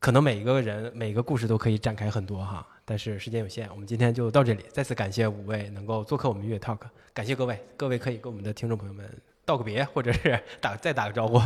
[0.00, 4.64] 可能每一个人每个故事都可以展开很多哈，但是时间有限，我们今天就到这里。
[4.70, 6.80] 再次感谢五位能够做客我们音乐 Talk，
[7.14, 9.08] 感谢各位，各位可以跟我们的听众朋友们
[9.46, 11.38] 道个别，或者是 打再打个招呼。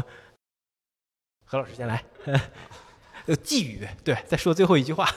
[1.44, 2.02] 何老师先来，
[3.26, 5.08] 呃，寄语，对，再说最后一句话。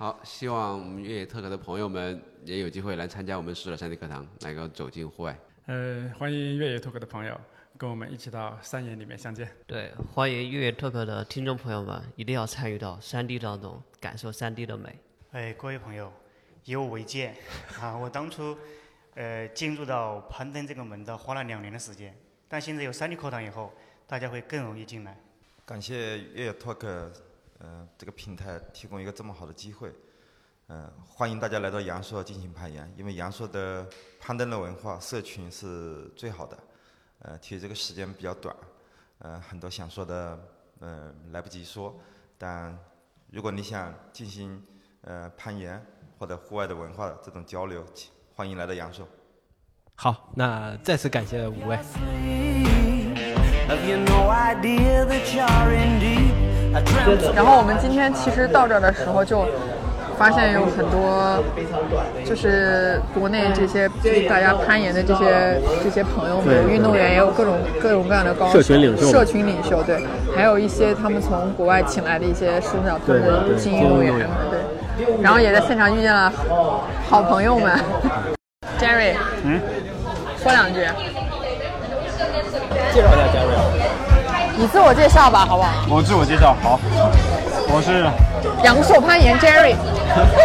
[0.00, 5.38] 好，希望我们越野特科的朋友们也有机会来参加我们十的山地课堂，能够走进户外。
[5.66, 7.38] 呃，欢迎越野特科的朋友
[7.76, 9.46] 跟我们一起到山野里面相见。
[9.66, 14.98] 对，欢迎越野特科的听众朋友们一定要参与到山地当中，感受山地的美。
[15.32, 16.10] 哎，各位朋友，
[16.64, 17.36] 以我为鉴
[17.78, 18.56] 啊，我当初
[19.16, 22.16] 呃进入到攀登这个门道花了两年的时间，
[22.48, 23.70] 但现在有山地课堂以后，
[24.06, 25.14] 大家会更容易进来。
[25.66, 27.10] 感谢越野 Talk，
[27.60, 29.92] 呃，这个平台提供一个这么好的机会，
[30.68, 33.86] 嗯、欢迎大家来到阳朔进行攀岩，因为阳朔的
[34.18, 36.58] 攀登的文化社群是最好的，
[37.18, 38.56] 呃，其实这个时间比较短，
[39.18, 40.40] 呃，很多想说的，
[40.78, 41.94] 呃，来不及说，
[42.38, 42.78] 但
[43.30, 44.64] 如果你想进行
[45.02, 45.84] 呃攀岩
[46.18, 47.84] 或者户外的文化这种交流，
[48.34, 49.06] 欢迎来到阳朔。
[49.96, 51.78] 好，那再次感谢五位。
[57.34, 59.46] 然后我们今天其实到这儿的时候就
[60.16, 61.42] 发现有很多，
[62.24, 63.88] 就是国内这些
[64.28, 69.10] 大家攀岩的这些这些朋友们，运动员也有各种各种各样的高手，社群领袖。
[69.10, 70.04] 社群领袖对，
[70.36, 74.18] 还有一些他们从国外请来的一些市长他们的精英运动员。
[74.18, 76.30] 们对，然后也在现场遇见了
[77.08, 77.72] 好朋友们
[78.78, 79.14] ，Jerry，
[79.44, 79.58] 嗯，
[80.36, 80.80] 说两句，
[82.92, 83.59] 介绍一下嘉瑞。
[84.60, 85.70] 你自我介绍吧，好不好？
[85.88, 86.78] 我自我介绍，好，
[87.72, 88.04] 我是
[88.62, 89.74] 阳朔攀岩 Jerry，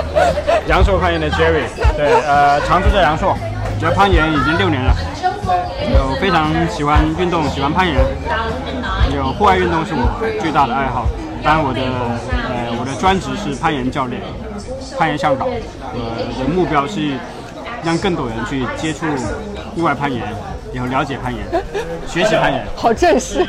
[0.67, 3.35] 阳朔攀岩的 Jerry，对，呃，常住在阳朔，
[3.77, 4.95] 学攀岩已经六年了，
[5.93, 7.97] 有非常喜欢运动，喜欢攀岩，
[9.13, 10.07] 有户外运动是我
[10.39, 11.05] 最大的爱好。
[11.43, 14.21] 当然，我的呃我的专职是攀岩教练，
[14.97, 15.45] 攀岩向导。
[15.45, 17.19] 我的目标是
[17.83, 19.05] 让更多人去接触
[19.75, 20.23] 户外攀岩，
[20.75, 21.43] 然后了解攀岩，
[22.07, 22.65] 学习攀岩。
[22.75, 23.45] 好正式，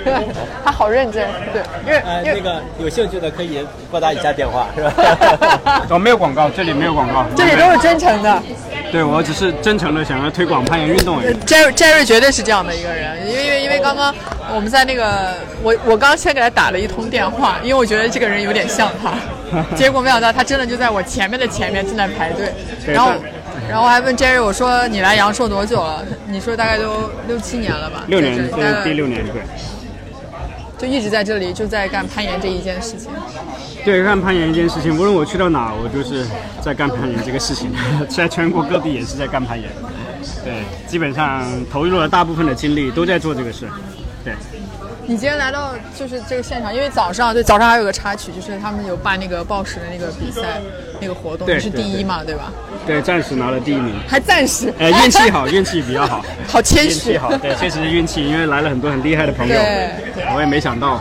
[0.65, 5.83] 他好认真，对，因为呃那个有兴趣的可以拨打以下电话，是吧？
[5.91, 7.27] 哦，没有广告，这里没有广告。
[7.37, 8.43] 这里都是真诚的。
[8.93, 11.35] 对我只是真诚的想要推广攀岩运动而已。
[11.45, 14.15] Jerry Jerry 绝对是这样的一个人，因为因为因为刚刚
[14.55, 19.15] 我们在那个我我刚先给他打了一通电话，因为我觉得这个人有点像他，
[19.75, 22.53] 结果没想到他真的就在我前面的前面正在排队，
[22.87, 23.21] 然后但
[23.69, 26.05] 然后我还问 Jerry 我说你来阳朔多久了？
[26.29, 28.05] 你说大概都六七年了吧？
[28.07, 29.43] 六年，这在这待了是第六年，对。
[30.79, 33.11] 就一直在这里就在干攀岩这一件事情。
[33.85, 36.27] 对，干攀岩一件事情，无论我去到哪，我就是
[36.61, 37.73] 在干攀岩这个事情，
[38.09, 39.71] 在全国各地也是在干攀岩。
[40.45, 43.67] 对，基本上投入了大部分的精力都在做这个事。
[45.07, 50.61] 对，你今天来到就是这个现场，因为早上对早上还有个插曲，就是他们有办那个报时的那个比赛
[51.01, 52.53] 那个活动，对你是第一嘛，对吧？
[52.87, 53.95] 对，暂时拿了第一名。
[54.09, 56.25] 还暂时，呃，运气好，运气比较好。
[56.47, 61.01] 好谦虚运气好，对，确实是运气，因为来了很多很厉害的朋友对，我也没想到。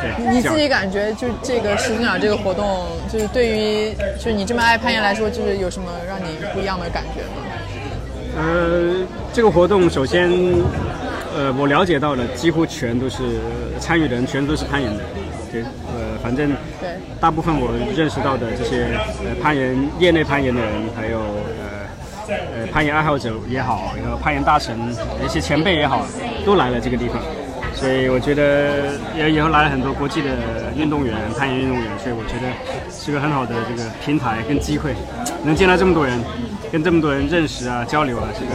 [0.00, 7.46] 对，你自己感觉就这个十斤奖这个活动，就是对于就是你这么爱攀岩来说，就是有什么让你不一样的感觉吗？
[8.36, 10.30] 呃，这个活动首先，
[11.36, 13.38] 呃，我了解到的几乎全都是
[13.78, 15.00] 参与的人，全都是攀岩的。
[15.52, 16.52] 对，呃，反正
[17.20, 18.86] 大部分我认识到的这些
[19.24, 21.18] 呃攀岩业内攀岩的人，还有
[22.28, 24.76] 呃呃攀岩爱好者也好，然后攀岩大神
[25.24, 26.06] 一些前辈也好，
[26.44, 27.20] 都来了这个地方。
[27.72, 30.28] 所以我觉得也以后来了很多国际的
[30.76, 32.52] 运动员、攀岩运动员，所以我觉得
[32.90, 34.92] 是个很好的这个平台跟机会，
[35.44, 36.18] 能见到这么多人，
[36.70, 38.52] 跟这么多人认识啊、交流啊，是个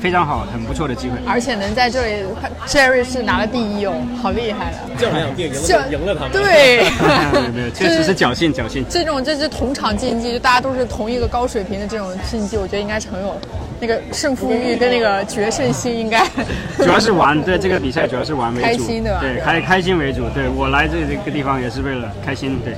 [0.00, 1.16] 非常好、很不错的机会。
[1.26, 2.24] 而且能在这里
[2.66, 4.78] ，Jerry 是拿了第一哦，好厉害的。
[4.98, 6.82] 就好像赢就赢了他们对
[7.32, 8.84] 没有没有，确实是侥幸侥幸。
[8.88, 13.36] 这种这是同场竞技，就大家都是同一个高水平的这种竞技，我觉得应该是很有
[13.80, 16.26] 那个胜负欲跟那个决胜心，应该
[16.78, 20.28] 主要是玩，对这个比赛主要是玩为主，开心对吧对，开开心为主。
[20.34, 22.58] 对我来这这个地方也是为了开心。
[22.64, 22.74] 对，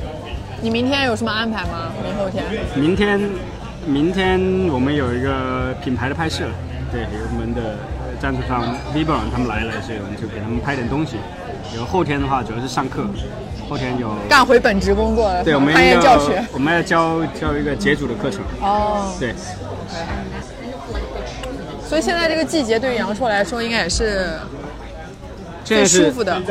[0.60, 1.92] 你明天有什么安排吗？
[2.04, 2.44] 明后天？
[2.74, 3.20] 明天
[3.86, 6.44] 明天我们有一个品牌的拍摄，
[6.90, 11.16] 对，有我们的呃赞助商 Vibron 他们来了，所以我们就给他们拍点东西。
[11.72, 13.06] 然后后天的话主要是上课，
[13.68, 16.44] 后天有干回本职工作了，对，我们攀岩要教学。
[16.52, 18.40] 我们要教教一个解组的课程。
[18.60, 19.32] 哦，对，
[21.88, 24.30] 所以现在这个季节对于阳朔来说，应该也是
[25.64, 26.42] 最现在是舒服的，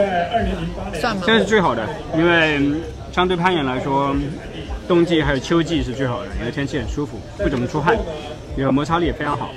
[0.93, 1.23] 算吗？
[1.25, 2.81] 现在是最好的，因为嗯
[3.11, 4.15] 相对攀岩来说，
[4.88, 7.97] 冬季还有秋季是最好的，因为天气很舒服，不怎么出汗，
[8.55, 9.49] 然后摩擦力也非常好。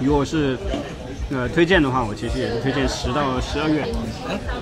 [0.00, 0.56] 如果是
[1.30, 3.84] 呃，推荐的话，我其实也是推荐十到十二月。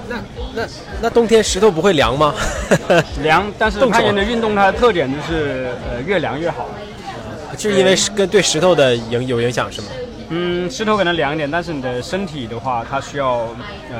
[0.08, 0.16] 那
[0.54, 0.68] 那
[1.02, 2.34] 那冬天石头不会凉吗？
[3.22, 6.68] 凉，但是攀岩的运动它的特点就是呃越凉越好。
[7.56, 9.88] 就是因为跟对石头的影有影响是吗？
[10.30, 13.40] 嗯，石头可能凉一点，但是你的身体的话，它需要
[13.90, 13.98] 呃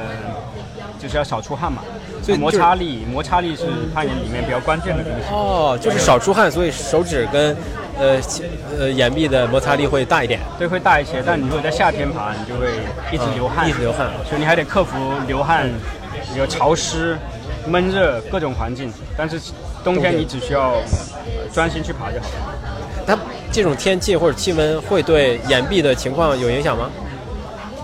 [1.05, 1.83] 就是要少出汗嘛，
[2.23, 5.29] 所以就是擦力，摩擦力是攀岩里面比较关键的东西。
[5.31, 7.55] 哦，就是少出汗，所以手指跟
[7.99, 8.19] 呃
[8.79, 10.41] 呃岩壁的摩擦力会大一点。
[10.59, 12.69] 对，会大一些，但你如果在夏天爬，你就会
[13.13, 14.97] 一直流汗，嗯一直流汗所以你还得克服
[15.27, 15.69] 流汗、
[16.35, 17.19] 有潮湿、
[17.67, 18.91] 闷热各种环境。
[19.15, 19.39] 但是
[19.85, 22.55] 冬天你只需要呃专心去爬就好了。
[23.07, 23.19] 它
[23.53, 26.91] 这种天气或者气温会对岩壁的情况有影响吗？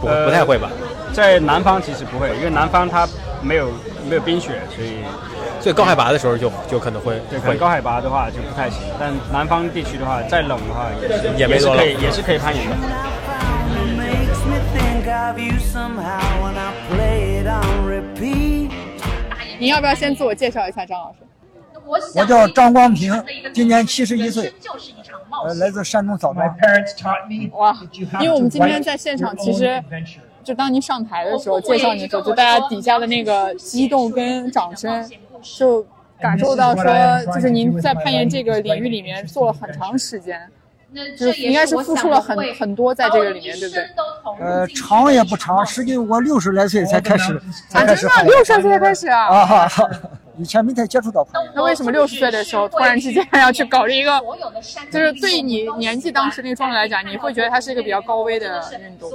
[0.01, 0.71] 不，呃不太会吧。
[1.13, 3.07] 在南方其实不会，因为南方它
[3.43, 3.71] 没有
[4.09, 4.99] 没有冰雪，所以
[5.61, 8.83] 所以高海拔的时候就就可能会对，可能会高海拔的话就不太行。
[8.99, 12.77] 但南方地区的话，再冷的话也是也没是可以也是可以攀岩的。
[19.59, 21.19] 您要不要先自我介绍一下，张老师？
[22.15, 23.13] 我叫张光平，
[23.53, 24.53] 今年七十一岁，
[25.45, 26.47] 呃，来自山东枣庄。
[27.53, 27.77] 哇，
[28.21, 29.83] 因为我们今天在现场，其实
[30.43, 35.09] 就当您上台的时候，介绍你的时候，就大家底下的那个激动跟掌声，
[35.43, 35.87] 就
[36.21, 36.85] 感受到说，
[37.35, 40.41] 就是您在攀岩这个领域里面做了很长时间，
[41.19, 43.85] 就是应该是付出了很很多在这个里面，对不对？
[44.41, 49.27] 呃，长也不长，实际我六十来岁才开始，才啊，真的开始六十来岁才开始啊！
[49.27, 49.91] 啊哈哈，
[50.41, 51.53] 以前没太接触到攀岩。
[51.55, 54.19] 那为什么六十岁的时候突然之间要去搞这一个？
[54.91, 59.11] 就是对你年纪当时那个状态来讲，你会觉得它是一个比较高危的运动？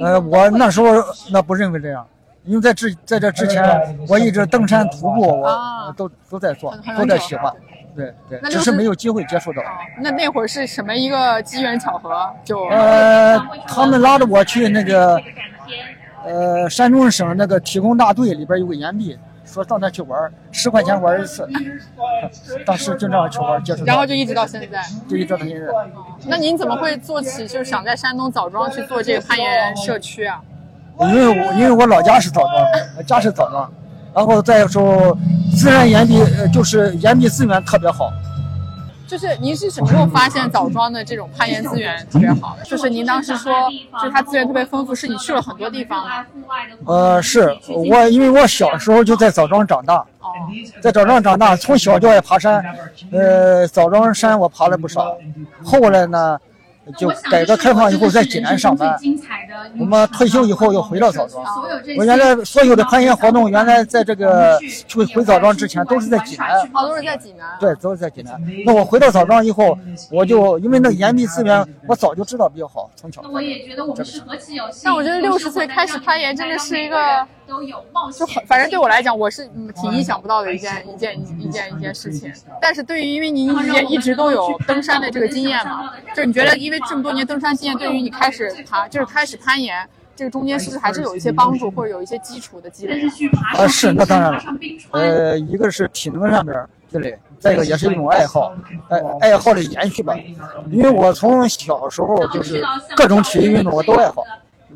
[0.00, 0.88] 呃，我那时候
[1.32, 2.06] 那不认为这样，
[2.44, 3.62] 因为在之在这之前，
[4.08, 7.52] 我一直登山徒步，我啊都都在做，都在喜欢。
[7.94, 9.62] 对对，只是是没有机会接触到。
[10.00, 12.26] 那那会儿是什么一个机缘巧合？
[12.42, 13.38] 就呃，
[13.68, 15.20] 他们拉着我去那个，
[16.24, 19.18] 呃，山东省那个体工大队里边有个岩壁，
[19.52, 21.46] 说到那去玩儿，十块钱玩一次。
[22.64, 23.84] 当时就那样去玩儿，接触。
[23.84, 24.82] 然后就一直到现在。
[25.06, 25.66] 就一直到现在。
[26.26, 30.40] 那您怎么会做起就是想在山东枣庄去做这个攀岩社区啊？
[31.00, 33.70] 因为我因为我老家是枣庄，家是枣庄，
[34.14, 35.16] 然后再说
[35.54, 38.10] 自然岩壁，呃就是岩壁资源特别好。
[39.12, 42.64] 就是您是什么时候发现枣庄的这种攀岩资源特别好的？
[42.64, 43.52] 就是您当时说，
[44.00, 46.24] 就是它资源特别丰富，是你去了很多地方吗？
[46.86, 50.32] 呃，是我因为我小时候就在枣庄长大，哦，
[50.80, 52.64] 在枣庄长大，从小就爱爬山，
[53.12, 55.14] 呃，枣庄山我爬了不少。
[55.62, 56.40] 后来呢，
[56.96, 58.98] 就改革开放以后在济南上班，
[59.78, 61.44] 我们退休以后又回到枣庄。
[61.96, 64.58] 我原来所有的攀岩活动，原来在这个
[64.88, 66.50] 去回枣庄之前都是在济南。
[66.72, 67.46] 哦，都是在济南。
[67.60, 68.40] 对，都是在济南。
[68.66, 69.78] 那我回到枣庄以后，
[70.10, 73.22] 我就因为那岩壁资源，我早就知道比较好，从小。
[73.22, 74.82] 那我也觉得我们是何其有幸。
[74.84, 77.26] 但我觉得六十岁开始攀岩真的是一个，
[78.18, 82.32] 就很，反正对我来讲，我是嗯挺意想不到的一件一件一件一件事情。
[82.60, 89.88] 但是对于因为您也一直都有登山的这个经验嘛，就是你觉得因为这么多年登山经验，对于你开始爬就是开始攀岩。
[90.14, 93.02] 这个中间是不是还是有一些帮助，或者有一些基础的积累？
[93.56, 94.42] 啊，是，那当然了。
[94.90, 96.54] 呃，一个是体能上面
[96.86, 98.54] 积累，再一个也是一种爱好，
[98.90, 100.14] 爱爱好的延续吧。
[100.70, 102.62] 因为我从小时候就是
[102.94, 104.21] 各种体育运动我都爱好，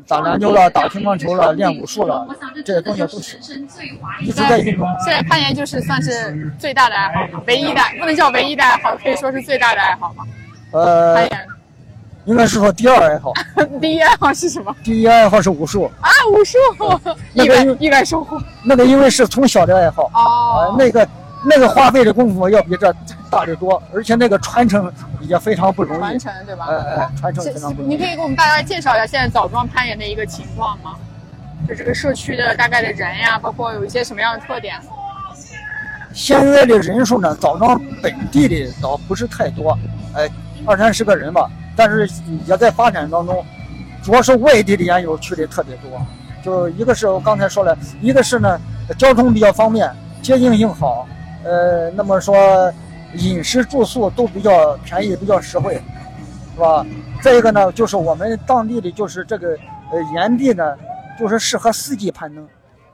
[0.07, 2.25] 打篮球了，打乒乓球了，练武术了，
[2.65, 3.37] 这些东西都喜
[4.01, 4.87] 欢，一直在运动。
[5.03, 10.23] 现在攀岩就是算是最大的爱好，唯一的不能叫唯一的爱好，可以说是最大的爱好吧。
[10.71, 11.47] 呃，攀岩。
[12.25, 13.31] 应该是说第二爱好。
[13.79, 14.75] 第一爱好是什么？
[14.83, 15.89] 第一爱好是武术。
[16.01, 16.57] 啊，武术，
[17.33, 18.37] 意外意外收获。
[18.63, 20.03] 那个因为是从小的爱好。
[20.13, 20.73] 哦。
[20.73, 21.07] 啊，那个
[21.45, 22.93] 那个花费的功夫要比这
[23.29, 25.99] 大得多，而且那个传承也非常不容易。
[25.99, 26.67] 传承对吧？
[26.69, 27.95] 哎哎，传承非常不容易。
[27.95, 30.95] 你可以给我们大家介绍一下现在枣庄攀岩的一个情况吗？
[31.67, 34.75] 就这个社区的大概的人呀，包括有一些什么样的特点？
[36.13, 39.77] 现在的人数呢，枣庄本地的倒不是太多，
[40.15, 40.27] 哎，
[40.65, 41.49] 二三十个人吧。
[41.75, 42.09] 但是
[42.47, 43.45] 也在发展当中，
[44.01, 46.01] 主要是外地的研友去的特别多。
[46.43, 48.59] 就一个是我刚才说了，一个是呢
[48.97, 49.87] 交通比较方便，
[50.21, 51.07] 接近性好，
[51.43, 52.71] 呃，那么说
[53.15, 55.81] 饮食住宿都比较便宜，比较实惠，
[56.55, 56.85] 是吧？
[57.21, 59.57] 再一个呢，就是我们当地的就是这个
[59.91, 60.75] 呃岩壁呢，
[61.19, 62.47] 就是适合四季攀登。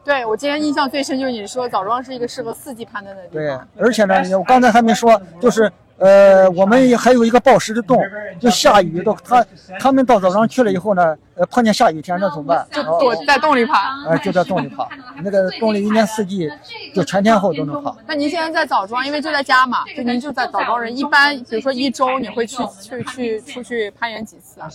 [0.03, 5.71] 对我今天印象最深就是你说枣庄是一个适合四季攀登的地方对。，而且呢，我刚才还没说，就是。
[6.03, 7.97] 呃，我们还有一个报时的洞，
[8.37, 9.45] 就下雨都他
[9.79, 12.67] 他们到早上去了以后呢，呃，碰见下雨天那怎么办？
[12.71, 14.03] 就躲在洞里爬。
[14.09, 14.85] 呃，就在洞里爬，
[15.23, 16.49] 那个洞里一年四季
[16.93, 17.95] 就全天候都能爬。
[18.05, 24.67] 那您现在在枣庄，因为就在家嘛，就您就在枣庄人，一般比如说一周你会去去去出去攀岩几次啊？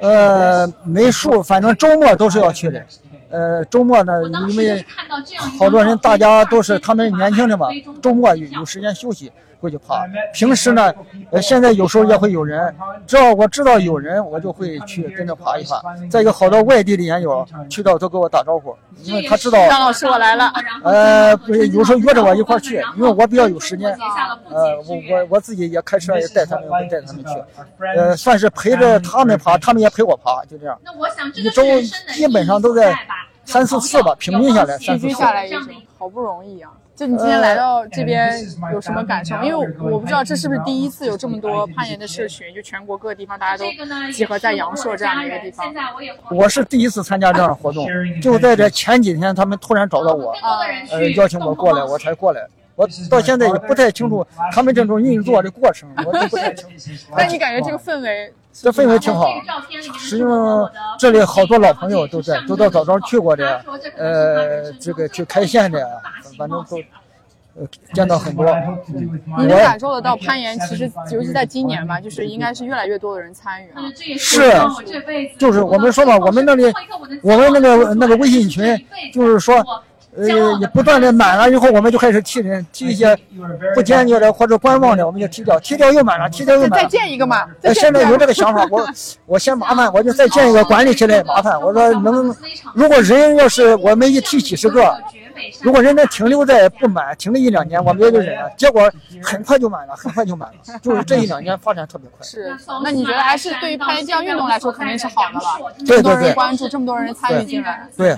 [0.00, 2.82] 呃，没数，反正周末都是要去的。
[3.28, 4.12] 呃，周末呢，
[4.48, 4.82] 因为
[5.58, 7.68] 好多人大家都是他们年轻的嘛，
[8.00, 10.06] 周末有有时间休息会去爬。
[10.32, 10.92] 平时呢，
[11.30, 12.74] 呃，现在有时候也会有人，
[13.06, 15.80] 只要我知道有人，我就会去跟着爬一爬。
[16.10, 19.58] 再一个，好多外地的研友去到都给我打招呼，因为他知道。
[19.68, 20.52] 张老师，我来了。
[20.82, 23.90] 呃，不是，有时候约着我一块去，因为我比较有时间。
[24.48, 27.30] 呃，我我我自己也开车也带他们，会带他们去。
[27.96, 30.78] 呃，算是陪着他们爬，他们也陪我爬，就这样。
[31.34, 31.62] 一周
[32.12, 32.96] 基本上都在
[33.44, 35.06] 三四次吧，平均下来三四次。
[35.06, 35.58] 平均下来一周，
[35.98, 36.70] 好不容易啊！
[37.00, 38.30] 就你今天来到这边
[38.74, 39.34] 有什么感受？
[39.36, 43.64] 因为我不知道这是不是第一次有这么多攀岩的社群，就全国各个地方大家都
[44.12, 45.72] 集合在阳朔这样的一个地方。
[46.30, 47.86] 我是第一次参加这样的活动，
[48.20, 50.34] 就在这前几天，他们突然找到我，
[50.90, 52.46] 呃，邀请我过来，我才过来。
[52.76, 57.12] 我到现在也不太清楚他们这种运作的过程， 我都不太清楚。
[57.16, 58.30] 但你感觉这个氛围？
[58.52, 59.26] 这氛围挺好，
[59.98, 63.64] 实际上这里好多老朋友都在，都到枣庄去过的，
[63.96, 65.86] 呃，这个去开县的，
[66.36, 66.76] 反正都
[67.54, 68.44] 呃见到很多。
[69.38, 73.80] 你能感受得到攀岩，其实尤其在今年吧，就是应该是越来越多的人参与了。
[74.18, 74.52] 是，
[75.38, 76.64] 就是我们说嘛，我们那里，
[77.22, 78.76] 我们那个那个微信群，
[79.12, 79.64] 就是说。
[80.16, 80.26] 呃，
[80.60, 83.16] 也不断的满了以后，我们就开始踢人，踢一些
[83.74, 86.76] 不坚决的或者观望的，我们就踢掉，踢掉又满了，踢掉又满了。
[86.76, 87.46] 再建一个嘛？
[87.74, 88.88] 现在有这个想法， 我
[89.26, 91.60] 我嫌麻烦，我就再建一个，管理起来麻烦。
[91.60, 92.34] 我说能，
[92.74, 94.92] 如果人要是我们一踢几十个，
[95.62, 98.50] 如果人家停留在不满，停了一两年，我们也就忍了。
[98.56, 98.90] 结果
[99.22, 102.26] 很快就满了，很快就满了，就是这一两年发展特别快。
[102.26, 102.52] 是，
[102.82, 105.72] 那你觉得还是对于攀岩这项运动来说肯定是好的了？
[105.86, 106.02] 对对对。
[106.02, 107.88] 这么多人关注，这么多人参与进来。
[107.96, 108.16] 对。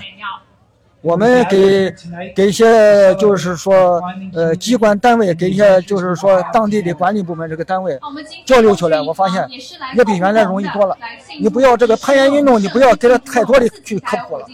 [1.03, 1.93] 我们给
[2.33, 4.01] 给一些就是说，
[4.33, 7.99] 呃，机关单位给一些就是说当地的管理部门这个单位
[8.45, 9.45] 交流起来，我发现
[9.97, 10.97] 也比原来容易多了。
[11.41, 14.45] 你不要这个攀岩运动，你不要给他太多的去科普了，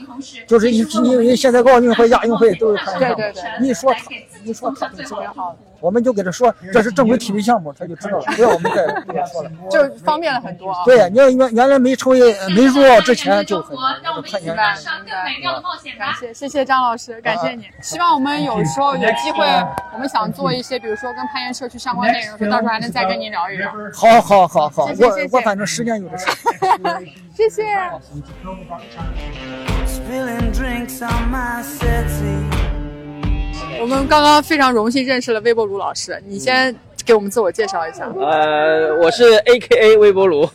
[0.47, 3.24] 就是你你你现在奥运会、亚运会都是攀岩项目，
[3.62, 4.00] 你说他，
[4.43, 5.56] 你说他就知道。
[5.82, 8.26] 我们就给他说这是正规体育项目，他就知道了。
[8.36, 10.76] 不要我们再再说了，就方便了很多。
[10.84, 12.20] 对，你要原原来没成为
[12.54, 13.78] 没入奥之前就很
[14.30, 14.54] 看见。
[14.58, 14.76] 感
[16.20, 17.67] 谢谢谢张老师，感谢你。
[17.81, 19.45] 希望我们有时候有机会，
[19.93, 23.69] 我们想做一些，比如说跟攀岩社区相关内容，说到时候还能再跟您聊一聊。
[23.93, 26.25] 好好好好，我我反正时间有的是。
[27.35, 27.65] 谢谢。
[33.81, 36.73] 我们刚刚非常荣幸认识了微波炉老师，你先
[37.05, 38.05] 给我们自我介绍一下。
[38.17, 40.49] 呃，我是 A.K.A 微波炉，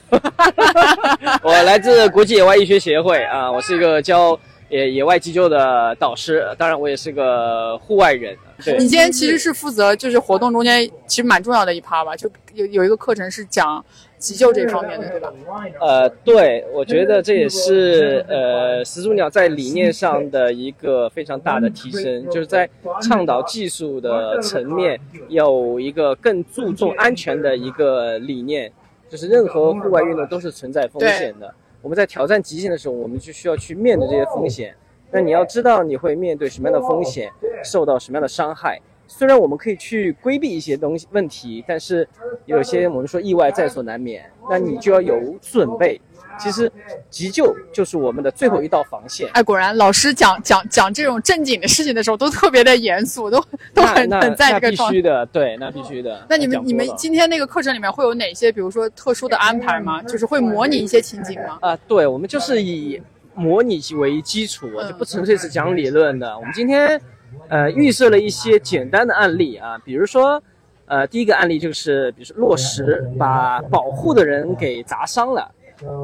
[1.45, 4.39] 我来自国际野外医学协会啊，我是一个教
[4.75, 8.37] 野野外急救的导师，当然我也是个户外人。
[8.65, 13.85] 对，你今天其实是负责就是活动中间其实蛮重要的一趴吧，就有有一个课程是讲。
[14.17, 15.31] 急救这方面的，对吧？
[15.79, 22.67] 呃，对，我觉得这也是呃始祖鸟在理念上的一个非常大的提升，就是在
[23.03, 24.99] 倡导技术的层面
[25.29, 28.73] 有一个更注重安全的一个理念，
[29.11, 31.55] 就是任何户外运动都是存在风险的。
[31.85, 34.75] 我们在挑战极限的时候，我们就需要去面对这些风险。
[35.11, 37.31] 那你要知道你会面对什么样的风险，
[37.63, 38.81] 受到什么样的伤害。
[39.07, 42.09] 虽然我们可以去规避一些东西问题，但是
[42.47, 46.01] 有些我们说意外在所难免，那你就要有准备。
[46.39, 46.71] 其实
[47.11, 49.29] 急救就是我们的最后一道防线。
[49.33, 54.93] 哎，果然老师讲讲讲这种正经的事情的时候，都特别的严肃，都都很很在这个状态。
[54.93, 56.27] 必须的，对，那必须的。
[56.29, 60.03] 那你们你们今天那个课程里面会有哪些，比如说特殊的安排吗？
[60.03, 61.59] 就是会模拟一些情景吗？
[61.61, 63.01] 啊，对，我们就是以
[63.35, 66.37] 模拟为基础，就不纯粹是讲理论的。
[66.39, 67.01] 我们今天。
[67.49, 70.41] 呃，预设了一些简单的案例啊，比如说，
[70.87, 75.51] 呃，第一个案例就是，比如说落石把保护的人给砸伤了，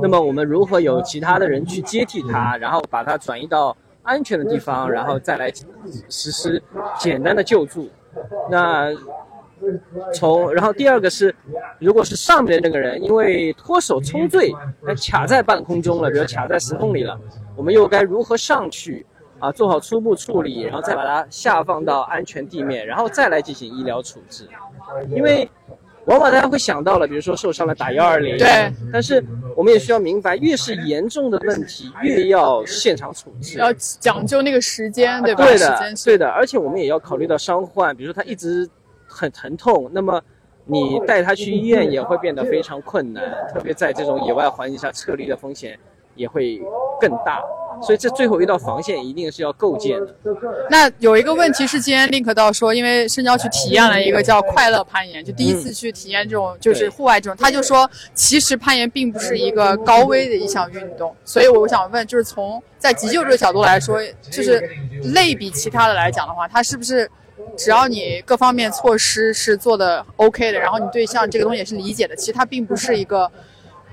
[0.02, 5.51] 那么我们如何有其他的人去接替他，然后把他转移到安全的地方，然后再来
[6.09, 6.62] 实施
[6.98, 7.89] 简单的救助。
[8.51, 8.89] 那
[10.15, 11.35] 从，然后第二个是，
[11.78, 14.52] 如果是上面的那个人因为脱手冲坠，
[14.82, 17.19] 那卡在半空中了，比如卡在石缝里了，
[17.57, 19.07] 我们又该如何上去？
[19.39, 24.47] 啊，做好初步处理，然后再把它下放到安全地面，然后再来进行医疗处置。
[25.09, 25.48] 因为
[26.11, 28.70] 往往大家会想到了，比如说受伤了打幺二零，对。
[28.93, 29.24] 但是
[29.57, 35.45] 我们也需要明白，越是严重的问题，越要现场处置，要讲究那个时间，对吧？
[35.45, 36.28] 对的，对的。
[36.28, 38.69] 而且我们也要考虑到伤患，比如说他一直
[39.07, 40.20] 很疼痛，那么。
[40.66, 45.77] 你带他去医院也会变得非常困难，特别在这种野外环境下，撤离的风险
[46.21, 46.61] 也会
[47.01, 47.41] 更大。
[47.83, 50.15] 所以这最后一道防线一定是要构建的。
[50.69, 61.17] 那有一个问题是，今天 link 到说，因为深交去体验了一个叫快乐攀岩，就第一次去体验这种就是户外这种，他就说，其实攀岩并不是一个高危的一项运动。
[61.25, 63.99] 所以我想问，就是从在急救这个角度来说，
[64.31, 64.61] 就是
[65.15, 67.11] 类比其他的来讲的话，它是不是
[67.57, 73.31] 只要你各方面措施是做的 OK 的，然后你对像这个东西也是理解的，其实它并不是一个。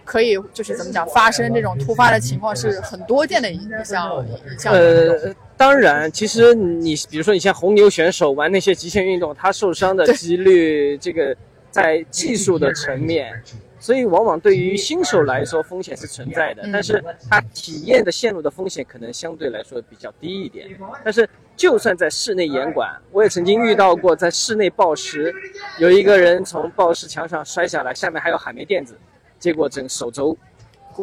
[0.08, 11.36] 可以就是怎么讲，发生这种突发的情况是很多见的一项一项呃，当然，其实你比如说你像红牛选手玩那些极限运动，他受伤的几率，这个
[11.70, 13.34] 在技术的层面，
[13.82, 20.70] 所以往往对于新手来说风险是存在的，但是他体验的线路的风险可能相对来说比较低一点。
[21.04, 21.28] 但是
[21.58, 25.36] 就算在室内严管，我也曾经遇到过在室内暴食，
[25.80, 28.96] 有一个人从暴食墙上摔下来，下面还有海绵垫子。
[29.40, 30.36] 结果整手肘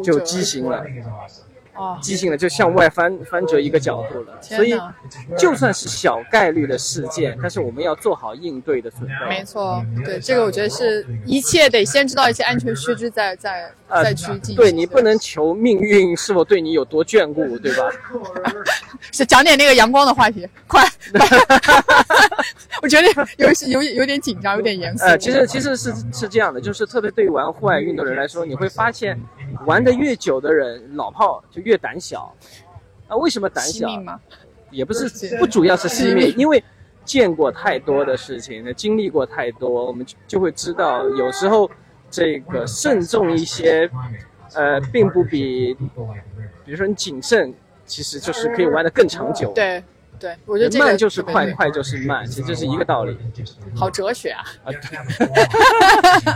[0.03, 0.85] 就畸形了，
[1.75, 4.41] 哦，畸形了就向外翻翻折一个角度了。
[4.41, 4.73] 所以
[5.37, 9.13] 就算是小概率的事件，但是我们要做好应对的准备。
[9.29, 14.55] 没错，对这个我觉得是一切得先知道一些安全须知，再再再去进行。
[14.55, 17.83] 对你不能求命运是否对你有多眷顾，对吧？
[19.11, 20.83] 是讲点那个阳光的话题，快！
[22.81, 23.07] 我觉得
[23.37, 25.05] 有有有点紧张，有点严肃。
[25.05, 29.19] 呃，其实其实是是这样的，就是特别对于玩户外运动的人来说，你会发现，
[29.65, 32.33] 玩的越久的人，老炮就越胆小。
[33.07, 33.87] 啊，为什么胆小？
[34.71, 36.63] 也不是 不主要是惜命，因为
[37.03, 41.69] 见过太多的事情，经历过太多，我们就就会知道，有时候
[42.09, 43.89] 这个慎重一些，
[44.55, 45.75] 呃，并不比，
[46.63, 47.53] 比如说你谨慎。
[47.87, 49.51] 其实就是可以玩的更长久。
[49.53, 49.83] 对，
[50.19, 53.15] 对，我觉得慢就是快，快就是慢，其实这是一个道理。
[53.75, 54.43] 好哲学啊！
[54.63, 54.73] 啊，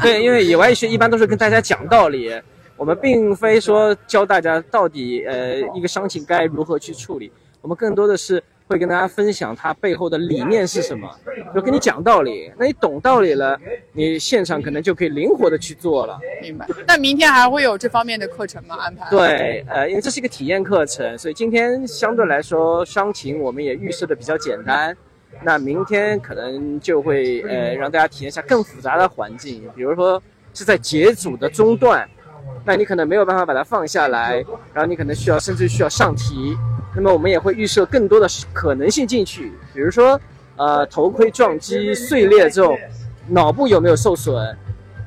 [0.04, 2.40] 对， 因为野外学一般都是跟大家讲道理，
[2.80, 7.32] 我们并非说教大家到底呃一个伤情该如何去处理，
[7.62, 8.44] 我们更多的是。
[8.70, 11.10] 会跟大家分享它背后的理念是什么，
[11.56, 12.52] 就跟你讲道理。
[12.56, 13.60] 那你懂道理了，
[13.94, 16.20] 你现场可能就可以灵活的去做了。
[16.40, 16.68] 明白。
[16.86, 18.76] 那明天还会有这方面的课程吗？
[18.80, 19.10] 安排？
[19.10, 24.96] 对，呃，因为这是一个体验课程，所以今天相对来说伤情我们也预设的比较简单。
[25.42, 30.22] 那明天可能就会呃让大家体验一下更复杂的环境，比如说
[30.54, 32.08] 是在解组的中段，
[32.66, 34.44] 那你可能没有办法把它放下来，
[34.74, 36.56] 然后你可能需要甚至需要上提。
[36.96, 40.20] 那么我们也会预设更多的可能性进去，比如说，
[40.56, 42.76] 呃，头盔撞击碎裂之后，
[43.28, 44.58] 脑部有没有受损？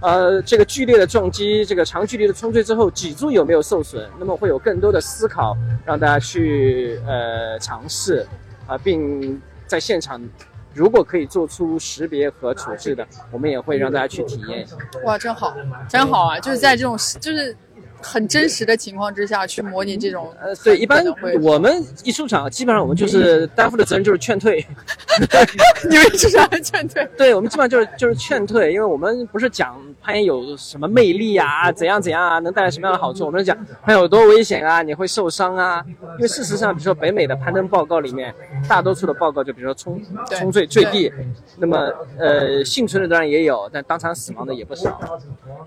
[0.01, 4.09] 呃，这个剧烈的撞击，这个长距离的冲坠之后，脊柱有没有受损？
[4.19, 8.27] 那么会有更多的思考，让大家去呃尝试，
[8.67, 10.21] 啊，并在现场，
[10.74, 14.66] 如果可以做出识别和处置的，我们也会让大家去体验。
[15.05, 15.55] 哇，真好，
[15.89, 16.39] 真好啊！
[16.40, 17.57] 就是在这种就是。
[18.03, 21.05] 很真实的情况之下去模拟这种，呃，对，一般
[21.41, 24.65] 我们一出场，基本上我们就是 担负的责任就是劝退。
[25.89, 27.09] 你们出场劝退？
[27.16, 35.85] 对，我们基本上就是就是劝退，因为我们不是讲攀岩有什么魅力啊，怎样怎样啊，能带来什么样的好处，我们是讲攀岩有多危险啊，你会受伤啊。
[36.16, 38.35] 因为事实上，比如说北美的攀登报告里面，
[38.69, 40.01] 大多数的报告就比如说冲
[40.31, 41.12] 冲坠坠地，
[41.59, 41.79] 那么
[42.19, 45.01] 呃幸存的当然也有，但当场死亡的也不少，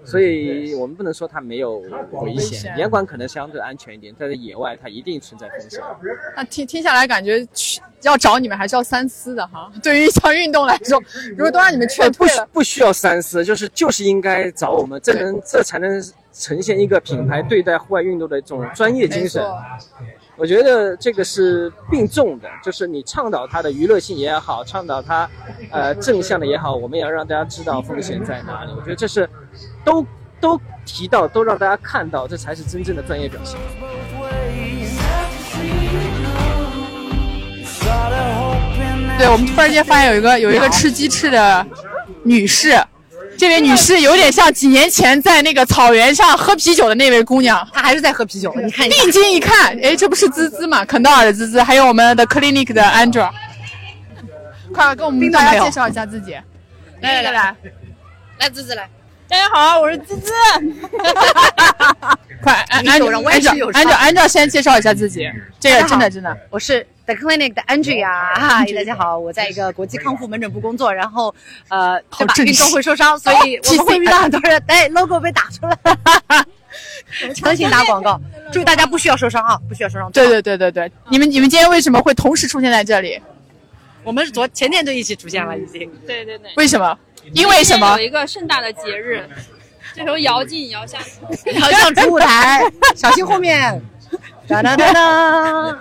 [0.03, 1.81] 所以我们不能说它没有。
[2.25, 5.79] 危险，严管可能相对安全一点，但是野外它一定存在风险。
[6.35, 9.71] 那听听下来，感觉去要找你们还是要三思的哈。
[9.81, 16.03] 对于一项运动来说，如果都让你们劝退了，不需要三思，就是就是应该找我们，这能这才能
[16.33, 19.43] 呈现一个品牌对待户外运动的一种专业精神。
[20.37, 25.29] 我觉得这个是并重的，就是你倡导它的娱乐性也好，倡导它
[25.71, 28.73] 呃正向的也好，我们也要让大家知道风险在哪里。
[28.75, 29.29] 我觉得这是
[29.83, 30.05] 都。
[30.39, 33.57] 都提到，都让大家看到，这才是真正的专业表现。
[39.17, 41.65] 对，我们突然间发现有一个有一个吃鸡翅的
[42.23, 42.77] 女士，
[43.37, 48.53] 这位女士有点像几年前在那个草原上喝啤酒的那位姑娘，她还是在喝啤酒。
[48.57, 50.83] 你看，定睛一看，哎，这不是滋滋吗？
[50.83, 53.29] 肯道尔的滋滋，还有我们的 Clinic 的 Andrew，
[54.73, 56.35] 快跟我们大家介绍一下自己。
[57.01, 57.55] 来来来，
[58.39, 58.89] 来滋滋来。
[59.27, 60.31] 大家好，我是滋滋。
[62.43, 65.27] 快，按按照按照按照按照先介绍一下自己。
[65.59, 68.07] 这个真的真的，我是 The Clinic 的 Andrea。
[68.35, 71.33] 嗨，大家好，我在一个国际康复门诊部工作，然后
[71.69, 72.33] 呃，对吧？
[72.37, 74.61] 运动会受伤，所以我们会遇到很多人。
[74.67, 75.75] 哎，logo 被打出来，
[77.33, 78.21] 强行打广告。
[78.53, 80.11] 注意大家不需要受伤啊，不需要受伤。
[80.11, 83.19] 对对对对对，你们你们今天为什么会同时出现在这里？
[84.05, 85.91] 我们昨前天就一起出现了，已经。
[86.05, 86.51] 对对对。
[86.55, 86.97] 为什么？
[87.33, 87.97] 因为什么？
[87.97, 89.27] 有一个盛大的节日，
[89.95, 90.99] 这时候摇进摇下，
[91.59, 92.63] 摇上主舞台，
[92.95, 93.81] 小心后面。
[94.47, 95.77] 哒哒哒哒！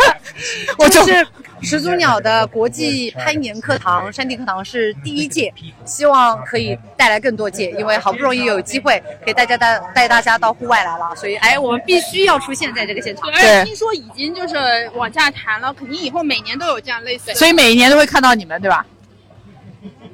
[0.78, 1.26] 我就是
[1.62, 5.52] 始祖鸟的国际攀岩课堂、山地课堂是第一届，
[5.84, 13.30] 希望可以带来更多届，因为好不容易有机会给大家带带大家到户外来了，所以哎，我们必须要出现在这个现场。
[13.30, 14.56] 而且听说已经就是
[14.94, 17.34] 往下谈了，肯定以后每年都有这样类似的。
[17.34, 18.84] 所以每一年都会看到你们，对吧？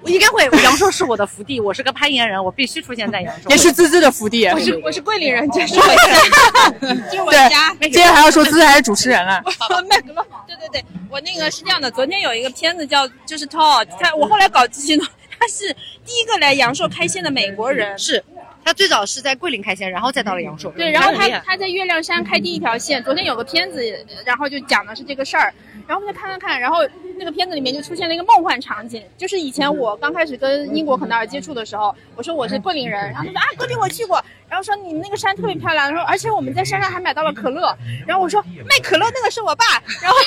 [0.09, 0.63] 我应该会。
[0.63, 3.51] 阳朔是我的福地，我是个攀岩人，我必须出现在阳朔。
[3.51, 4.47] 也是滋滋的福地。
[4.47, 6.71] 我是我是桂林人，这是我家，
[7.11, 7.77] 这是我家。
[7.83, 9.43] 今天还要说滋滋还是主持人 了。
[9.89, 10.15] 麦格
[10.47, 15.07] 对对对，我那个是这样的，昨天有一个片子叫就是 Tall，他我后来搞记性了，
[15.39, 15.75] 他是
[16.05, 17.99] 第一个来阳朔开线的美国人。
[17.99, 18.25] 是。
[18.65, 20.71] 他最早是在桂林开线，然后再到了阳朔。
[20.73, 23.03] 对，然后他他在月亮山开第一条线。
[23.03, 23.81] 昨天有个片子，
[24.27, 25.55] 然后就讲的是这个事儿。
[25.89, 26.81] 然后我就看看看，然后
[27.17, 37.75] 那个片子里面就出现了一个梦幻场景，就是以前我刚开始跟英国肯纳尔接触的时候，我说我是桂林人，然后他说啊，桂林我去过，然后说你们那个山特别漂亮，然后而且我们在山上还买到了可乐，
[38.07, 39.65] 然后我说卖可乐那个是我爸，
[40.03, 40.19] 然后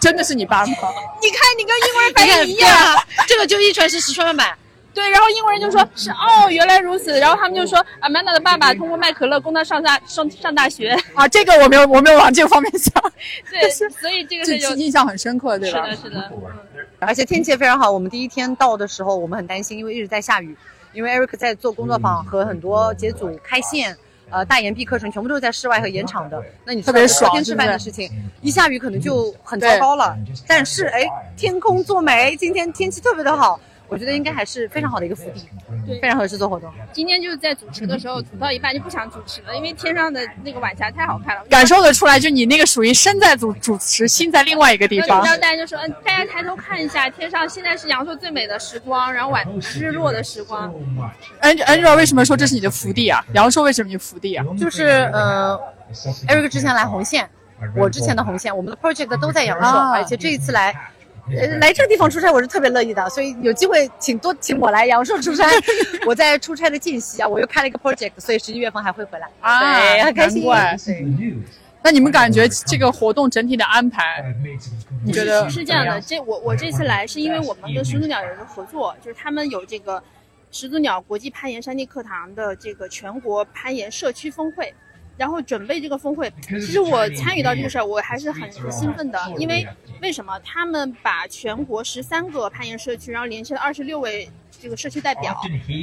[0.00, 0.72] 真的是你爸吗？
[1.20, 2.70] 你看你跟英国人反应一样，
[3.26, 4.56] 这个就一传十，十传百。
[4.94, 7.18] 对，然后英国人就说是哦，原来如此。
[7.18, 10.96] 然后他们就说，Amanda 的爸爸通过卖可乐供他上大上上大学。
[11.14, 12.92] 啊，这个我没有，我没有往这个方面想。
[13.50, 15.86] 对，所以这个是印象很深刻，对吧？
[15.90, 16.30] 是的，是的。
[16.98, 17.90] 而且天气也非常好。
[17.90, 20.56] 我们第一天到的时候，我们很担心，因为一直在下雨。
[20.92, 23.96] 因为 Eric 在做工作坊和很多节组开线，
[24.28, 26.42] 呃，大岩壁课程全部都是在室外和岩场的。
[26.66, 28.10] 那你特别爽，天吃饭的事情，
[28.42, 30.14] 一下雨可能就很糟糕了。
[30.46, 33.58] 但是哎，天空作美，今天天气特别的好。
[33.92, 35.46] 我觉得应该还是非常好的一个福地，
[35.86, 36.72] 对，非常合适做活动。
[36.92, 45.22] 今天就是在主持的时候，主到一半就不想主持了，因为天上的那个晚霞太好看了，感受得出来，就你那个属于身在主主持，心在另外一个地方。
[45.22, 50.72] 然后大家就说，嗯，大家抬头看一下天上，现在是阳朔最美的时光，然后晚日落的时光。
[51.40, 53.22] 安安卓为什么说这是你的福地啊？
[53.34, 54.44] 阳朔为什么你福地啊？
[54.58, 55.58] 就是呃
[56.28, 57.28] ，Eric 之前来红线，
[57.76, 60.74] 我之前的红线，我们的 project 都在阳朔，而且这一次来。
[61.30, 65.48] 呃，来这个地方出差我是特别乐意的，所以有机会请多请我来阳朔出差。
[66.04, 69.28] 我在出差的间隙啊，我又开了一个 project，所以十一月份还会回来。
[69.40, 70.44] 啊，很开心。
[71.84, 74.24] 那你们感觉这个活动整体的安排，
[75.04, 76.00] 你觉得是这样的？
[76.00, 80.02] 这我我这次来是因为我们跟始祖鸟有一个合作，就是他们有这个
[80.50, 84.72] 始祖鸟国际攀岩山地课堂的这个全国攀岩社区峰会。
[85.16, 89.66] 然后准备这个峰会，其实我参与到这个事儿，我还是很兴奋的，因为
[90.00, 94.28] 为什么他们把全国十三个攀岩社区，然后联系了二十六位。
[94.62, 95.36] 这个社区代表，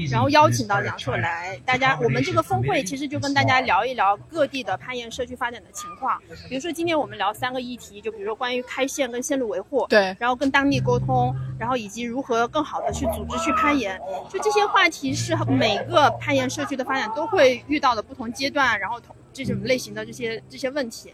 [0.10, 6.18] 然后邀请到阳朔来，大家我们这个峰会其实就跟大家聊一聊各地的攀岩社区发展的情况。
[6.48, 14.00] 比如说今天我们聊三个议题，就比如说关于开线跟线路维护，对，然后跟当地沟通，然后以及如何更好的去组织去攀岩，
[14.30, 21.14] 就这些话题是每个攀岩社区的发展都会遇到的不同阶段，然后同这种类型的这些这些问题，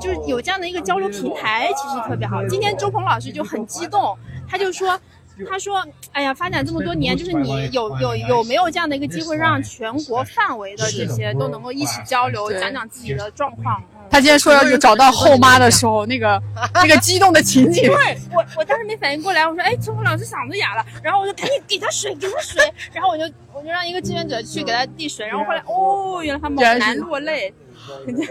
[0.00, 2.44] 就是有这样的一个交流平台，其实特别好。
[2.48, 4.18] 今天周鹏老师就很激动，
[4.48, 4.98] 他就说。
[5.44, 16.40] 他说：“哎呀，发展这么多年，就是你有有有没有这样的一个机会，让全国范围的这些都能够一起交流，讲讲自己的状况？”他今天说要去找到后妈的时候，那个
[16.74, 17.84] 那个激动的情景。
[17.86, 22.62] 对，我我当时没反应过来，我说：“哎，陈红老师嗓子哑了。”然后我就赶紧给他水，给他水。
[22.92, 25.26] 然后我就我就让一个志愿者去给他递水。
[25.26, 27.52] 然后后来，哦，原来他猛男落泪。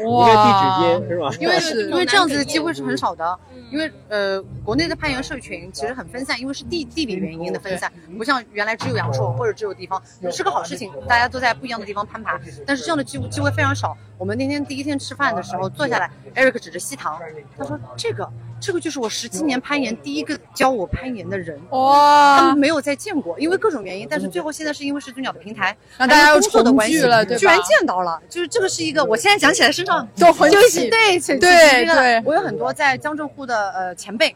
[0.06, 1.30] 哇，递纸巾是吧？
[1.40, 1.57] 因为
[1.90, 3.40] 因为这样子的机会是很少的。
[3.76, 12.39] 因为呃，国内的攀岩社群其实很分散，因为是地地理原因的分散，不像原来只有阳朔或者只有地方，是个好事情，大家都在不一样的地方攀爬。
[12.65, 13.97] 但是这样的机会机会非常少。
[14.18, 17.19] 我们那天第一天吃饭的时候坐下来，Eric 指着西塘，
[17.57, 22.40] 他说：“这个这个就是我十七年攀岩第一个教我攀岩的人。”哇！
[22.40, 24.07] 他们没有再见过，因为各种原因。
[24.10, 28.19] 但是最后现在是因为始祖鸟的平台，让大家工作的关系，对居然见到了。
[28.30, 30.90] 就是这个是一个，我现在想起来身上都很喜。
[30.90, 34.36] 对对对，我有很多在江浙沪的呃前辈。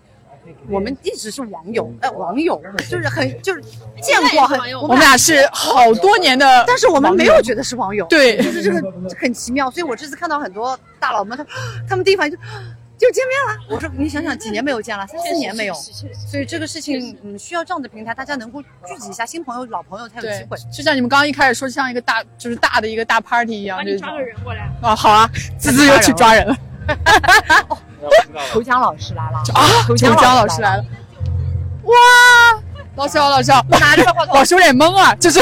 [0.67, 2.59] 我们一直是网友，哎，网友
[2.89, 3.61] 就是很就是
[4.01, 8.81] 见过很，我们俩是好多年的，但是我们没有觉得是网友，对，就是这个
[9.15, 9.69] 很奇妙。
[9.69, 11.45] 所以我这次看到很多大佬们，他
[11.87, 12.41] 他们第一反应就
[12.99, 13.63] 就见面了。
[13.69, 20.57] 我说你想想，几年没有见了，三四年没有，所以这个事情嗯需要这样的平台，大家能够聚集一下新朋友、老朋友才有机会。
[20.71, 26.55] 就像你们刚刚一开始说，像一个大就是大的一个大 party 一样，就抓个人过来啊，好啊，滋滋又去抓人了。
[28.51, 29.84] 头江老师来了啊！
[29.85, 30.85] 头江老师来了，
[31.84, 31.95] 哇！
[32.95, 35.39] 老师好，老师好，拿着话筒，老师有点懵啊，就是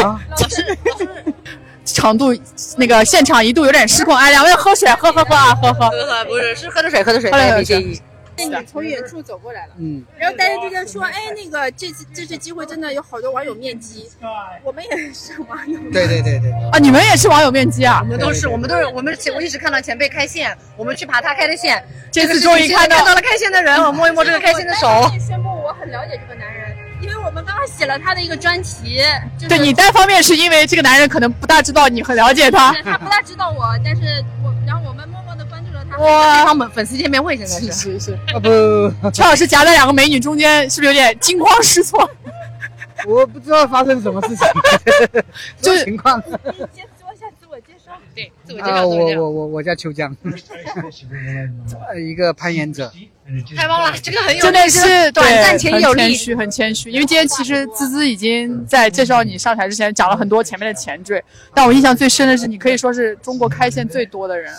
[1.94, 2.36] 长度
[2.78, 8.00] 那个现场一度有点失控，哎，两位喝水，喝喝喝啊，喝喝，喝喝不是是喝的水，喝的水，没介意。
[8.40, 14.08] 你从远处走过来了，嗯，然后大家就在说，哎，那个这次这次机会真的有好多网友面基，
[14.64, 15.80] 我们也是网友。
[15.92, 16.52] 对对对对。
[16.72, 18.00] 啊，你们也是网友面基啊？
[18.04, 21.84] 我们都是，我们都是，我们我一直看到前辈开线，我们去爬他开的线。
[22.12, 24.88] 这次终于看到看到了开线的人，我摸一摸这个开线的手。
[25.20, 29.02] 宣布我很了解这个男人，因为我们刚刚写了他的一个专题。
[29.38, 35.98] 就是对你单方面是因为这个男人可能不大知道你很了解他是，他不大知道我，但是我然后我们默默的关注了他。
[35.98, 38.14] 哇他们粉粉丝见面会现在是是是。
[38.34, 42.10] 啊不， 陈老师夹在两个美女中间，是不是有点惊慌失措？
[43.06, 44.48] 我不知道发生什么事情，
[45.62, 46.22] 就是情况。
[48.18, 49.20] 你先做一下自我介绍。
[49.20, 50.16] 啊，我我我我叫秋江，
[51.90, 52.92] 呃一个攀岩者。
[53.58, 56.04] 太棒了，这个很有真的是短暂且有力。
[56.04, 56.90] 很谦虚，很谦虚。
[56.90, 61.22] 因为今天其实滋滋已经在介绍你上台之前讲了很多前面的前缀，
[61.54, 64.54] 但我印象最深的是，你可以说是中国开线最多的人。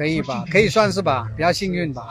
[0.00, 0.46] 可以吧？
[0.50, 2.08] 可以算是吧，比较幸运吧。